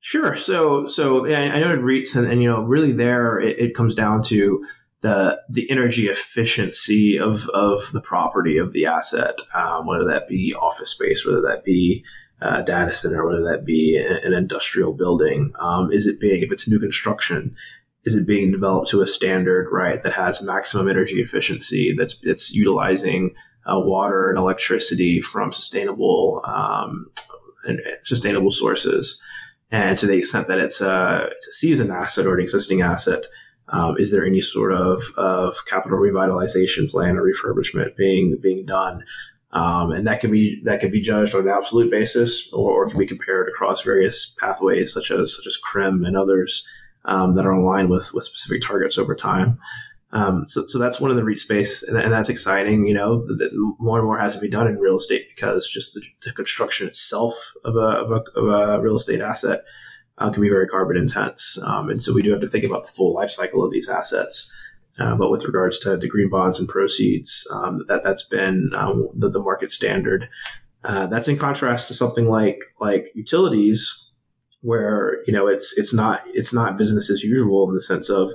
Sure. 0.01 0.34
So, 0.34 0.86
so 0.86 1.24
yeah, 1.24 1.40
I 1.40 1.61
know 1.61 1.72
it 1.72 1.80
REITs, 1.80 2.14
and, 2.14 2.30
and 2.30 2.42
you 2.42 2.49
know, 2.51 2.62
really 2.62 2.92
there 2.92 3.38
it, 3.38 3.59
it, 3.59 3.74
comes 3.74 3.95
down 3.95 4.22
to 4.24 4.62
the 5.01 5.40
the 5.49 5.70
energy 5.70 6.09
efficiency 6.09 7.18
of 7.18 7.49
of 7.51 7.90
the 7.92 8.03
property 8.03 8.59
of 8.59 8.72
the 8.72 8.84
asset, 8.84 9.36
um, 9.55 9.86
whether 9.86 10.05
that 10.05 10.26
be 10.26 10.55
office 10.61 10.90
space, 10.90 11.24
whether 11.24 11.40
that 11.40 11.64
be 11.64 12.05
a 12.45 12.62
data 12.62 12.92
center, 12.92 13.26
whether 13.26 13.42
that 13.42 13.64
be 13.64 13.97
an 13.97 14.32
industrial 14.32 14.92
building. 14.92 15.53
Um, 15.59 15.90
is 15.90 16.07
it 16.07 16.20
being 16.20 16.42
if 16.42 16.53
it's 16.53 16.68
new 16.68 16.78
construction? 16.78 17.57
Is 18.05 18.14
it 18.14 18.26
being 18.26 18.53
developed 18.53 18.88
to 18.90 19.03
a 19.03 19.07
standard 19.07 19.68
right 19.72 20.03
that 20.03 20.12
has 20.12 20.42
maximum 20.42 20.88
energy 20.88 21.20
efficiency? 21.20 21.95
That's 21.97 22.14
it's 22.22 22.53
utilizing 22.53 23.34
uh, 23.66 23.80
water 23.80 24.28
and 24.28 24.38
electricity 24.38 25.20
from 25.20 25.53
sustainable 25.53 26.42
um, 26.45 27.07
and 27.66 27.80
sustainable 28.03 28.51
sources. 28.51 29.20
And 29.70 29.99
to 29.99 30.07
the 30.07 30.18
extent 30.18 30.47
that 30.49 30.59
it's 30.59 30.80
a, 30.80 31.28
it's 31.32 31.49
a 31.49 31.53
seasoned 31.53 31.90
asset 31.90 32.26
or 32.26 32.34
an 32.34 32.42
existing 32.42 32.82
asset, 32.82 33.24
Um, 33.68 33.97
is 33.99 34.11
there 34.11 34.26
any 34.26 34.42
sort 34.42 34.72
of, 34.72 34.99
of 35.16 35.64
capital 35.72 35.99
revitalization 35.99 36.84
plan 36.92 37.16
or 37.16 37.24
refurbishment 37.24 37.97
being 37.97 38.36
being 38.47 38.66
done? 38.66 38.97
Um, 39.55 39.93
and 39.93 40.05
that 40.07 40.21
can 40.21 40.33
be 40.33 40.61
that 40.65 40.81
can 40.81 40.91
be 40.91 41.01
judged 41.01 41.35
on 41.35 41.43
an 41.43 41.49
absolute 41.49 41.91
basis, 41.91 42.53
or, 42.53 42.73
or 42.73 42.91
can 42.91 42.99
be 42.99 43.07
compared 43.07 43.49
across 43.49 43.83
various 43.83 44.35
pathways 44.41 44.93
such 44.93 45.13
as 45.13 45.37
such 45.37 45.47
as 45.47 45.57
CRREM 45.57 46.05
and 46.05 46.17
others 46.17 46.67
um, 47.05 47.37
that 47.37 47.47
are 47.47 47.53
aligned 47.53 47.89
with 47.89 48.13
with 48.13 48.25
specific 48.25 48.63
targets 48.63 48.99
over 48.99 49.15
time. 49.15 49.59
Um, 50.11 50.45
so, 50.47 50.65
so 50.67 50.79
that's 50.79 51.01
one 51.01 51.11
of 51.11 51.17
the 51.17 51.25
REIT 51.25 51.39
space, 51.41 51.83
and, 51.83 51.97
and 51.97 52.13
that's 52.13 52.29
exciting. 52.29 52.87
You 52.87 52.95
know, 52.95 53.25
more 53.79 53.99
and 53.99 54.07
more 54.07 54.19
has 54.19 54.35
to 54.35 54.41
be 54.41 54.49
done 54.49 54.67
in 54.67 54.79
real 54.79 54.97
estate 54.97 55.29
because 55.35 55.69
just 55.69 55.95
the, 55.95 56.03
the 56.23 56.33
construction 56.33 56.87
itself 56.87 57.35
of 57.65 57.77
a, 57.77 57.79
of 57.79 58.11
a, 58.11 58.39
of 58.39 58.49
a 58.49 58.83
real 58.83 58.97
estate 58.97 59.21
asset 59.21 59.65
uh, 60.19 60.31
can 60.31 60.43
be 60.43 60.49
very 60.49 60.67
carbon 60.67 60.97
intense, 60.97 61.59
um, 61.65 61.91
and 61.91 62.03
so 62.03 62.13
we 62.13 62.23
do 62.23 62.33
have 62.33 62.41
to 62.41 62.49
think 62.49 62.65
about 62.65 62.85
the 62.85 62.93
full 62.93 63.15
life 63.15 63.31
cycle 63.31 63.65
of 63.65 63.71
these 63.71 63.89
assets. 63.89 64.53
Uh, 64.99 65.14
but 65.14 65.30
with 65.30 65.45
regards 65.45 65.78
to, 65.78 65.99
to 65.99 66.07
green 66.07 66.30
bonds 66.30 66.59
and 66.59 66.68
proceeds, 66.68 67.47
um, 67.53 67.84
that 67.88 68.05
that's 68.05 68.22
been 68.22 68.70
um, 68.74 69.09
the, 69.14 69.28
the, 69.28 69.40
market 69.40 69.72
standard. 69.72 70.28
Uh, 70.84 71.07
that's 71.07 71.26
in 71.26 71.36
contrast 71.36 71.88
to 71.88 71.95
something 71.95 72.28
like 72.28 72.62
like 72.78 73.11
utilities, 73.14 74.12
where 74.61 75.24
you 75.26 75.32
know 75.32 75.49
it's 75.49 75.76
it's 75.76 75.92
not 75.92 76.22
it's 76.26 76.53
not 76.53 76.78
business 76.78 77.11
as 77.11 77.24
usual 77.24 77.68
in 77.68 77.74
the 77.74 77.80
sense 77.80 78.09
of 78.09 78.32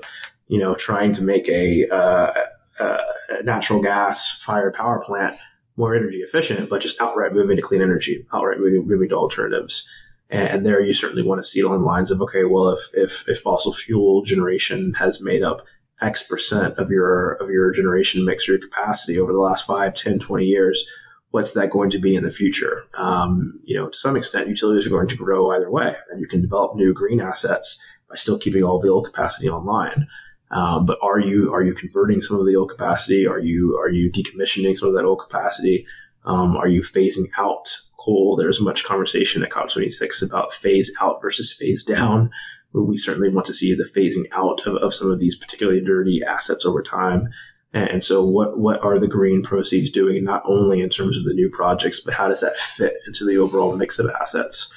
you 0.47 0.59
know 0.59 0.75
trying 0.75 1.13
to 1.13 1.23
make 1.23 1.47
a, 1.47 1.87
uh, 1.89 2.33
a 2.79 3.43
natural 3.43 3.81
gas 3.81 4.41
fired 4.43 4.73
power 4.73 4.99
plant 4.99 5.37
more 5.79 5.95
energy 5.95 6.17
efficient, 6.17 6.69
but 6.69 6.81
just 6.81 7.01
outright 7.01 7.33
moving 7.33 7.55
to 7.55 7.61
clean 7.61 7.81
energy, 7.81 8.25
outright 8.33 8.59
moving, 8.59 8.85
moving 8.85 9.09
to 9.09 9.15
alternatives. 9.15 9.87
And 10.29 10.63
there 10.63 10.79
you 10.79 10.93
certainly 10.93 11.23
want 11.23 11.39
to 11.39 11.47
see 11.47 11.61
along 11.61 11.79
on 11.79 11.85
lines 11.85 12.11
of, 12.11 12.21
okay, 12.21 12.43
well, 12.43 12.69
if, 12.69 12.81
if, 12.93 13.27
if 13.27 13.39
fossil 13.39 13.73
fuel 13.73 14.21
generation 14.21 14.93
has 14.93 15.23
made 15.23 15.41
up 15.41 15.65
X 16.01 16.23
percent 16.23 16.77
of 16.77 16.89
your, 16.89 17.33
of 17.33 17.49
your 17.49 17.71
generation 17.71 18.25
mix 18.25 18.47
or 18.47 18.53
your 18.53 18.61
capacity 18.61 19.19
over 19.19 19.33
the 19.33 19.39
last 19.39 19.65
5, 19.65 19.93
10, 19.93 20.19
20 20.19 20.45
years, 20.45 20.85
what's 21.31 21.53
that 21.53 21.71
going 21.71 21.89
to 21.91 21.99
be 21.99 22.15
in 22.15 22.23
the 22.23 22.31
future? 22.31 22.83
Um, 22.95 23.59
you 23.63 23.75
know, 23.75 23.89
to 23.89 23.97
some 23.97 24.15
extent, 24.15 24.47
utilities 24.47 24.87
are 24.87 24.91
going 24.91 25.07
to 25.07 25.15
grow 25.15 25.51
either 25.51 25.69
way, 25.69 25.95
and 26.11 26.19
you 26.19 26.27
can 26.27 26.41
develop 26.41 26.75
new 26.75 26.93
green 26.93 27.21
assets 27.21 27.79
by 28.09 28.15
still 28.15 28.39
keeping 28.39 28.63
all 28.63 28.79
the 28.79 28.89
old 28.89 29.05
capacity 29.05 29.49
online. 29.49 30.07
Um, 30.51 30.85
but 30.85 30.97
are 31.03 31.19
you 31.19 31.53
are 31.53 31.61
you 31.61 31.75
converting 31.75 32.21
some 32.21 32.39
of 32.39 32.47
the 32.47 32.55
old 32.55 32.69
capacity? 32.69 33.27
Are 33.27 33.37
you 33.37 33.77
are 33.77 33.89
you 33.89 34.11
decommissioning 34.11 34.75
some 34.75 34.89
of 34.89 34.95
that 34.95 35.05
old 35.05 35.19
capacity? 35.19 35.85
Um, 36.25 36.57
are 36.57 36.67
you 36.67 36.81
phasing 36.81 37.25
out 37.37 37.67
coal. 37.99 38.35
There's 38.35 38.61
much 38.61 38.83
conversation 38.83 39.43
at 39.43 39.51
COP26 39.51 40.25
about 40.25 40.53
phase 40.53 40.91
out 41.01 41.21
versus 41.21 41.53
phase 41.53 41.83
down. 41.83 42.31
We 42.73 42.97
certainly 42.97 43.29
want 43.29 43.45
to 43.47 43.53
see 43.53 43.73
the 43.73 43.83
phasing 43.83 44.25
out 44.31 44.65
of, 44.67 44.75
of 44.75 44.93
some 44.93 45.11
of 45.11 45.19
these 45.19 45.35
particularly 45.35 45.81
dirty 45.81 46.21
assets 46.23 46.65
over 46.65 46.81
time. 46.81 47.29
And 47.71 48.03
so, 48.03 48.25
what 48.25 48.57
what 48.57 48.81
are 48.83 48.97
the 48.97 49.07
green 49.07 49.43
proceeds 49.43 49.91
doing? 49.91 50.23
Not 50.23 50.41
only 50.45 50.81
in 50.81 50.89
terms 50.89 51.17
of 51.17 51.23
the 51.23 51.35
new 51.35 51.49
projects, 51.51 51.99
but 51.99 52.15
how 52.15 52.27
does 52.27 52.41
that 52.41 52.57
fit 52.57 52.95
into 53.05 53.25
the 53.25 53.37
overall 53.37 53.75
mix 53.75 53.99
of 53.99 54.09
assets? 54.21 54.73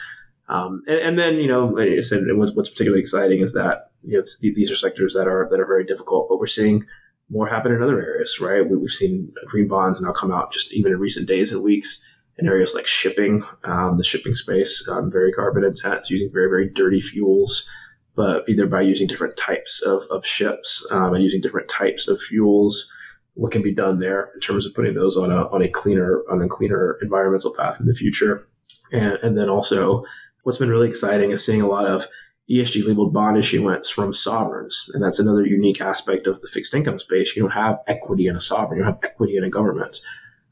Um, 0.49 0.83
and, 0.87 0.99
and, 0.99 1.19
then, 1.19 1.37
you 1.37 1.47
know, 1.47 1.67
like 1.69 1.89
I 1.89 2.01
said, 2.01 2.25
what's, 2.33 2.53
what's 2.53 2.69
particularly 2.69 3.01
exciting 3.01 3.41
is 3.41 3.55
that 3.55 3.85
you 4.03 4.19
know 4.19 4.25
these 4.43 4.71
are 4.71 4.77
sectors 4.77 5.15
that 5.15 5.27
are 5.27 5.49
that 5.51 5.61
are 5.61 5.67
very 5.67 5.85
difficult, 5.85 6.29
but 6.29 6.39
we're 6.39 6.47
seeing 6.47 6.85
more 7.31 7.47
happen 7.47 7.73
in 7.73 7.83
other 7.83 8.03
areas, 8.03 8.39
right? 8.41 8.69
We, 8.69 8.79
have 8.79 8.91
seen 8.91 9.33
green 9.47 9.69
bonds 9.69 10.03
now 10.03 10.13
come 10.13 10.31
out 10.31 10.53
just 10.53 10.73
even 10.75 10.93
in 10.93 10.99
recent 10.99 11.27
days 11.27 11.51
and 11.51 11.63
weeks 11.63 12.07
in 12.39 12.49
areas 12.49 12.75
like 12.75 12.87
shipping, 12.87 13.45
um, 13.65 13.99
the 13.99 14.05
shipping 14.05 14.35
space, 14.35 14.87
um, 14.89 15.11
very 15.11 15.33
carbon 15.33 15.65
intense, 15.65 16.11
using 16.11 16.31
very, 16.33 16.49
very 16.49 16.69
dirty 16.69 17.01
fuels, 17.01 17.69
but 18.15 18.49
either 18.49 18.67
by 18.67 18.81
using 18.81 19.07
different 19.07 19.37
types 19.37 19.83
of, 19.83 20.03
of 20.11 20.25
ships 20.25 20.87
um, 20.91 21.15
and 21.15 21.23
using 21.23 21.41
different 21.41 21.69
types 21.69 22.09
of 22.09 22.21
fuels, 22.21 22.91
what 23.35 23.53
can 23.53 23.63
be 23.63 23.73
done 23.73 23.99
there 23.99 24.31
in 24.35 24.41
terms 24.41 24.67
of 24.67 24.75
putting 24.75 24.95
those 24.95 25.17
on 25.17 25.31
a, 25.31 25.49
on 25.49 25.63
a 25.63 25.69
cleaner, 25.69 26.23
on 26.31 26.41
a 26.43 26.49
cleaner 26.49 26.99
environmental 27.03 27.55
path 27.55 27.81
in 27.81 27.87
the 27.87 27.95
future. 27.95 28.43
And, 28.93 29.15
and 29.23 29.39
then 29.39 29.49
also 29.49 30.05
what's 30.43 30.59
been 30.59 30.71
really 30.71 30.89
exciting 30.89 31.31
is 31.31 31.45
seeing 31.45 31.63
a 31.63 31.67
lot 31.67 31.87
of 31.87 32.07
ESG 32.51 32.87
labeled 32.87 33.15
bond 33.15 33.39
issuance 33.39 33.89
from 33.89 34.13
sovereigns. 34.13 34.91
And 34.93 35.03
that's 35.03 35.19
another 35.19 35.47
unique 35.47 35.81
aspect 35.81 36.27
of 36.27 36.41
the 36.41 36.49
fixed 36.49 36.75
income 36.75 36.99
space. 36.99 37.35
You 37.35 37.43
don't 37.43 37.53
have 37.53 37.79
equity 37.87 38.27
in 38.27 38.37
a 38.37 38.41
sovereign, 38.41 38.81
you 38.81 38.85
have 38.85 38.99
equity 39.03 39.37
in 39.37 39.45
a 39.45 39.51
government 39.51 40.01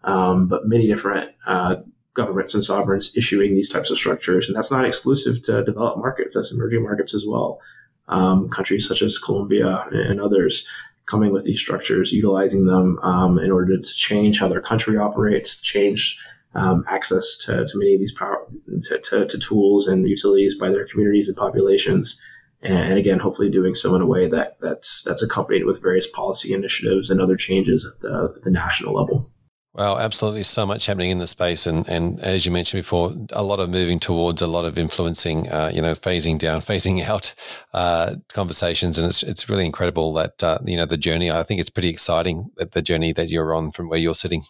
um, 0.04 0.48
but 0.48 0.66
many 0.66 0.86
different 0.86 1.30
uh, 1.46 1.76
governments 2.14 2.54
and 2.54 2.64
sovereigns 2.64 3.16
issuing 3.16 3.54
these 3.54 3.68
types 3.68 3.90
of 3.90 3.98
structures. 3.98 4.46
And 4.46 4.56
that's 4.56 4.70
not 4.70 4.84
exclusive 4.84 5.42
to 5.42 5.64
developed 5.64 5.98
markets, 5.98 6.34
that's 6.34 6.52
emerging 6.52 6.82
markets 6.82 7.14
as 7.14 7.24
well. 7.26 7.60
Um, 8.08 8.48
countries 8.48 8.88
such 8.88 9.02
as 9.02 9.18
Colombia 9.18 9.86
and 9.92 10.20
others 10.20 10.66
coming 11.06 11.32
with 11.32 11.44
these 11.44 11.60
structures, 11.60 12.12
utilizing 12.12 12.66
them 12.66 12.98
um, 13.02 13.38
in 13.38 13.50
order 13.50 13.76
to 13.76 13.94
change 13.94 14.38
how 14.38 14.48
their 14.48 14.60
country 14.60 14.96
operates, 14.96 15.60
change 15.60 16.18
um, 16.54 16.84
access 16.88 17.36
to, 17.36 17.64
to, 17.64 17.78
many 17.78 17.94
of 17.94 18.00
these 18.00 18.12
power 18.12 18.44
to, 18.82 18.98
to, 18.98 19.26
to, 19.26 19.38
tools 19.38 19.86
and 19.86 20.08
utilities 20.08 20.56
by 20.56 20.68
their 20.68 20.86
communities 20.86 21.28
and 21.28 21.36
populations. 21.36 22.20
And, 22.62 22.98
again, 22.98 23.20
hopefully 23.20 23.48
doing 23.48 23.74
so 23.74 23.94
in 23.94 24.02
a 24.02 24.06
way 24.06 24.28
that 24.28 24.58
that's 24.60 25.02
that's 25.02 25.22
accompanied 25.22 25.64
with 25.64 25.80
various 25.80 26.06
policy 26.06 26.52
initiatives 26.52 27.08
and 27.08 27.20
other 27.20 27.36
changes 27.36 27.86
at 27.86 28.02
the, 28.02 28.34
at 28.36 28.42
the 28.42 28.50
national 28.50 28.94
level. 28.94 29.30
Well, 29.72 29.98
absolutely, 29.98 30.42
so 30.42 30.66
much 30.66 30.86
happening 30.86 31.10
in 31.10 31.18
the 31.18 31.28
space, 31.28 31.64
and 31.64 31.88
and 31.88 32.18
as 32.20 32.44
you 32.44 32.50
mentioned 32.50 32.82
before, 32.82 33.12
a 33.32 33.44
lot 33.44 33.60
of 33.60 33.70
moving 33.70 34.00
towards, 34.00 34.42
a 34.42 34.48
lot 34.48 34.64
of 34.64 34.76
influencing, 34.76 35.48
uh, 35.48 35.70
you 35.72 35.80
know, 35.80 35.94
phasing 35.94 36.38
down, 36.38 36.60
phasing 36.70 37.00
out 37.04 37.32
uh, 37.72 38.16
conversations, 38.32 38.98
and 38.98 39.08
it's 39.08 39.22
it's 39.22 39.48
really 39.48 39.64
incredible 39.64 40.12
that 40.14 40.42
uh, 40.42 40.58
you 40.64 40.76
know 40.76 40.86
the 40.86 40.96
journey. 40.96 41.30
I 41.30 41.44
think 41.44 41.60
it's 41.60 41.70
pretty 41.70 41.88
exciting 41.88 42.50
that 42.56 42.72
the 42.72 42.82
journey 42.82 43.12
that 43.12 43.30
you're 43.30 43.54
on 43.54 43.70
from 43.70 43.88
where 43.88 43.98
you're 43.98 44.16
sitting. 44.16 44.42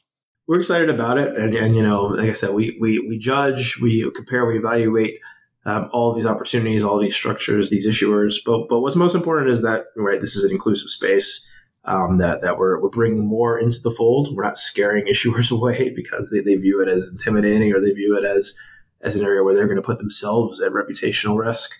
We're 0.48 0.60
excited 0.60 0.88
about 0.88 1.18
it, 1.18 1.36
and, 1.36 1.54
and 1.54 1.76
you 1.76 1.82
know, 1.82 2.04
like 2.04 2.30
I 2.30 2.32
said, 2.32 2.54
we 2.54 2.78
we 2.80 2.98
we 3.06 3.18
judge, 3.18 3.78
we 3.78 4.10
compare, 4.16 4.46
we 4.46 4.56
evaluate 4.56 5.18
um, 5.66 5.90
all 5.92 6.14
these 6.14 6.26
opportunities, 6.26 6.82
all 6.82 6.98
these 6.98 7.14
structures, 7.14 7.68
these 7.68 7.86
issuers. 7.86 8.36
But 8.42 8.68
but 8.70 8.80
what's 8.80 8.96
most 8.96 9.14
important 9.14 9.50
is 9.50 9.60
that 9.62 9.84
right, 9.96 10.18
this 10.18 10.34
is 10.34 10.44
an 10.44 10.50
inclusive 10.50 10.88
space 10.88 11.46
um, 11.84 12.18
that, 12.18 12.42
that 12.42 12.58
we're, 12.58 12.80
we're 12.80 12.90
bringing 12.90 13.26
more 13.26 13.58
into 13.58 13.80
the 13.80 13.90
fold. 13.90 14.34
We're 14.34 14.44
not 14.44 14.58
scaring 14.58 15.06
issuers 15.10 15.50
away 15.50 15.90
because 15.90 16.30
they, 16.30 16.40
they 16.40 16.56
view 16.56 16.82
it 16.82 16.88
as 16.88 17.08
intimidating 17.08 17.72
or 17.72 17.80
they 17.80 17.92
view 17.92 18.16
it 18.16 18.24
as, 18.24 18.54
as 19.00 19.16
an 19.16 19.24
area 19.24 19.42
where 19.42 19.54
they're 19.54 19.66
going 19.66 19.76
to 19.76 19.82
put 19.82 19.98
themselves 19.98 20.60
at 20.60 20.72
reputational 20.72 21.38
risk. 21.38 21.72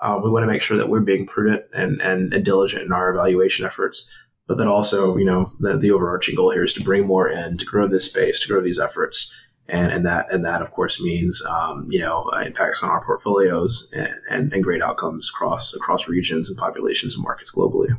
Um, 0.00 0.22
we 0.22 0.30
want 0.30 0.44
to 0.44 0.48
make 0.48 0.62
sure 0.62 0.76
that 0.76 0.88
we're 0.88 1.00
being 1.00 1.26
prudent 1.26 1.64
and, 1.72 2.00
and, 2.00 2.32
and, 2.32 2.44
diligent 2.44 2.84
in 2.84 2.92
our 2.92 3.10
evaluation 3.10 3.66
efforts. 3.66 4.16
But 4.46 4.56
then 4.56 4.68
also, 4.68 5.16
you 5.16 5.24
know, 5.24 5.46
the, 5.58 5.76
the 5.76 5.90
overarching 5.90 6.36
goal 6.36 6.52
here 6.52 6.62
is 6.62 6.72
to 6.74 6.84
bring 6.84 7.04
more 7.04 7.28
in, 7.28 7.56
to 7.58 7.64
grow 7.64 7.88
this 7.88 8.04
space, 8.04 8.38
to 8.40 8.48
grow 8.48 8.62
these 8.62 8.78
efforts. 8.78 9.34
And, 9.68 9.92
and 9.92 10.06
that 10.06 10.32
and 10.32 10.46
that 10.46 10.62
of 10.62 10.70
course 10.70 10.98
means 10.98 11.42
um, 11.44 11.88
you 11.90 11.98
know 11.98 12.30
uh, 12.34 12.38
impacts 12.38 12.82
on 12.82 12.88
our 12.88 13.04
portfolios 13.04 13.92
and, 13.94 14.08
and, 14.30 14.50
and 14.50 14.64
great 14.64 14.80
outcomes 14.80 15.28
across 15.28 15.74
across 15.74 16.08
regions 16.08 16.48
and 16.48 16.56
populations 16.56 17.14
and 17.14 17.22
markets 17.22 17.52
globally. 17.52 17.90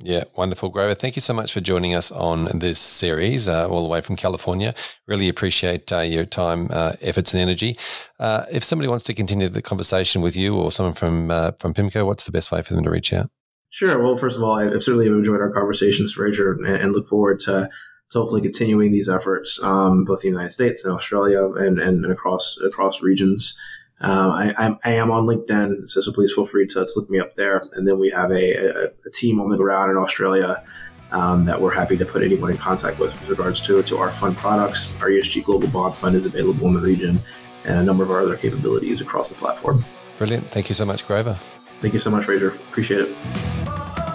Yeah, 0.00 0.24
wonderful, 0.36 0.68
Grover. 0.68 0.94
Thank 0.94 1.16
you 1.16 1.22
so 1.22 1.34
much 1.34 1.52
for 1.52 1.60
joining 1.60 1.92
us 1.92 2.12
on 2.12 2.44
this 2.54 2.78
series, 2.78 3.48
uh, 3.48 3.68
all 3.68 3.82
the 3.82 3.88
way 3.88 4.00
from 4.00 4.14
California. 4.14 4.72
Really 5.08 5.28
appreciate 5.28 5.92
uh, 5.92 6.00
your 6.00 6.24
time, 6.24 6.68
uh, 6.70 6.92
efforts, 7.00 7.34
and 7.34 7.40
energy. 7.40 7.76
Uh, 8.20 8.44
if 8.52 8.62
somebody 8.62 8.88
wants 8.88 9.04
to 9.06 9.14
continue 9.14 9.48
the 9.48 9.60
conversation 9.60 10.22
with 10.22 10.36
you 10.36 10.54
or 10.54 10.70
someone 10.70 10.94
from 10.94 11.32
uh, 11.32 11.50
from 11.58 11.74
PIMCO, 11.74 12.06
what's 12.06 12.22
the 12.22 12.30
best 12.30 12.52
way 12.52 12.62
for 12.62 12.74
them 12.74 12.84
to 12.84 12.90
reach 12.90 13.12
out? 13.12 13.28
Sure. 13.70 14.00
Well, 14.00 14.16
first 14.16 14.36
of 14.36 14.42
all, 14.44 14.52
I've 14.52 14.82
certainly 14.82 15.08
enjoyed 15.08 15.40
our 15.40 15.50
conversations, 15.50 16.16
and, 16.16 16.64
and 16.64 16.92
look 16.92 17.08
forward 17.08 17.40
to, 17.40 17.68
to 18.10 18.18
hopefully 18.18 18.40
continuing 18.40 18.92
these 18.92 19.08
efforts, 19.08 19.60
um, 19.64 20.04
both 20.04 20.24
in 20.24 20.30
the 20.30 20.36
United 20.36 20.52
States 20.52 20.84
and 20.84 20.94
Australia, 20.94 21.44
and, 21.44 21.80
and, 21.80 22.04
and 22.04 22.12
across 22.12 22.56
across 22.64 23.02
regions. 23.02 23.54
Um, 24.00 24.30
I, 24.30 24.76
I, 24.84 24.92
am 24.92 25.10
on 25.10 25.26
LinkedIn, 25.26 25.88
so, 25.88 26.00
so 26.00 26.12
please 26.12 26.32
feel 26.32 26.46
free 26.46 26.66
to, 26.68 26.86
to, 26.86 26.92
look 26.94 27.10
me 27.10 27.18
up 27.18 27.34
there. 27.34 27.62
And 27.72 27.86
then 27.86 27.98
we 27.98 28.10
have 28.10 28.30
a, 28.30 28.54
a, 28.54 28.84
a 29.06 29.10
team 29.12 29.40
on 29.40 29.50
the 29.50 29.56
ground 29.56 29.90
in 29.90 29.96
Australia 29.96 30.62
um, 31.10 31.44
that 31.46 31.60
we're 31.60 31.74
happy 31.74 31.96
to 31.96 32.04
put 32.04 32.22
anyone 32.22 32.50
in 32.50 32.56
contact 32.56 33.00
with 33.00 33.18
with 33.18 33.28
regards 33.28 33.60
to, 33.62 33.82
to 33.82 33.98
our 33.98 34.12
fund 34.12 34.36
products. 34.36 34.94
Our 35.00 35.08
ESG 35.08 35.44
Global 35.44 35.68
Bond 35.68 35.94
Fund 35.94 36.14
is 36.14 36.26
available 36.26 36.68
in 36.68 36.74
the 36.74 36.80
region 36.80 37.18
and 37.64 37.80
a 37.80 37.82
number 37.82 38.04
of 38.04 38.10
our 38.10 38.20
other 38.20 38.36
capabilities 38.36 39.00
across 39.00 39.30
the 39.30 39.34
platform. 39.34 39.84
Brilliant. 40.16 40.46
Thank 40.46 40.68
you 40.68 40.74
so 40.74 40.84
much, 40.84 41.06
Grover. 41.06 41.34
Thank 41.80 41.94
you 41.94 42.00
so 42.00 42.10
much, 42.10 42.24
Fraser. 42.24 42.48
Appreciate 42.48 43.00
it. 43.00 44.07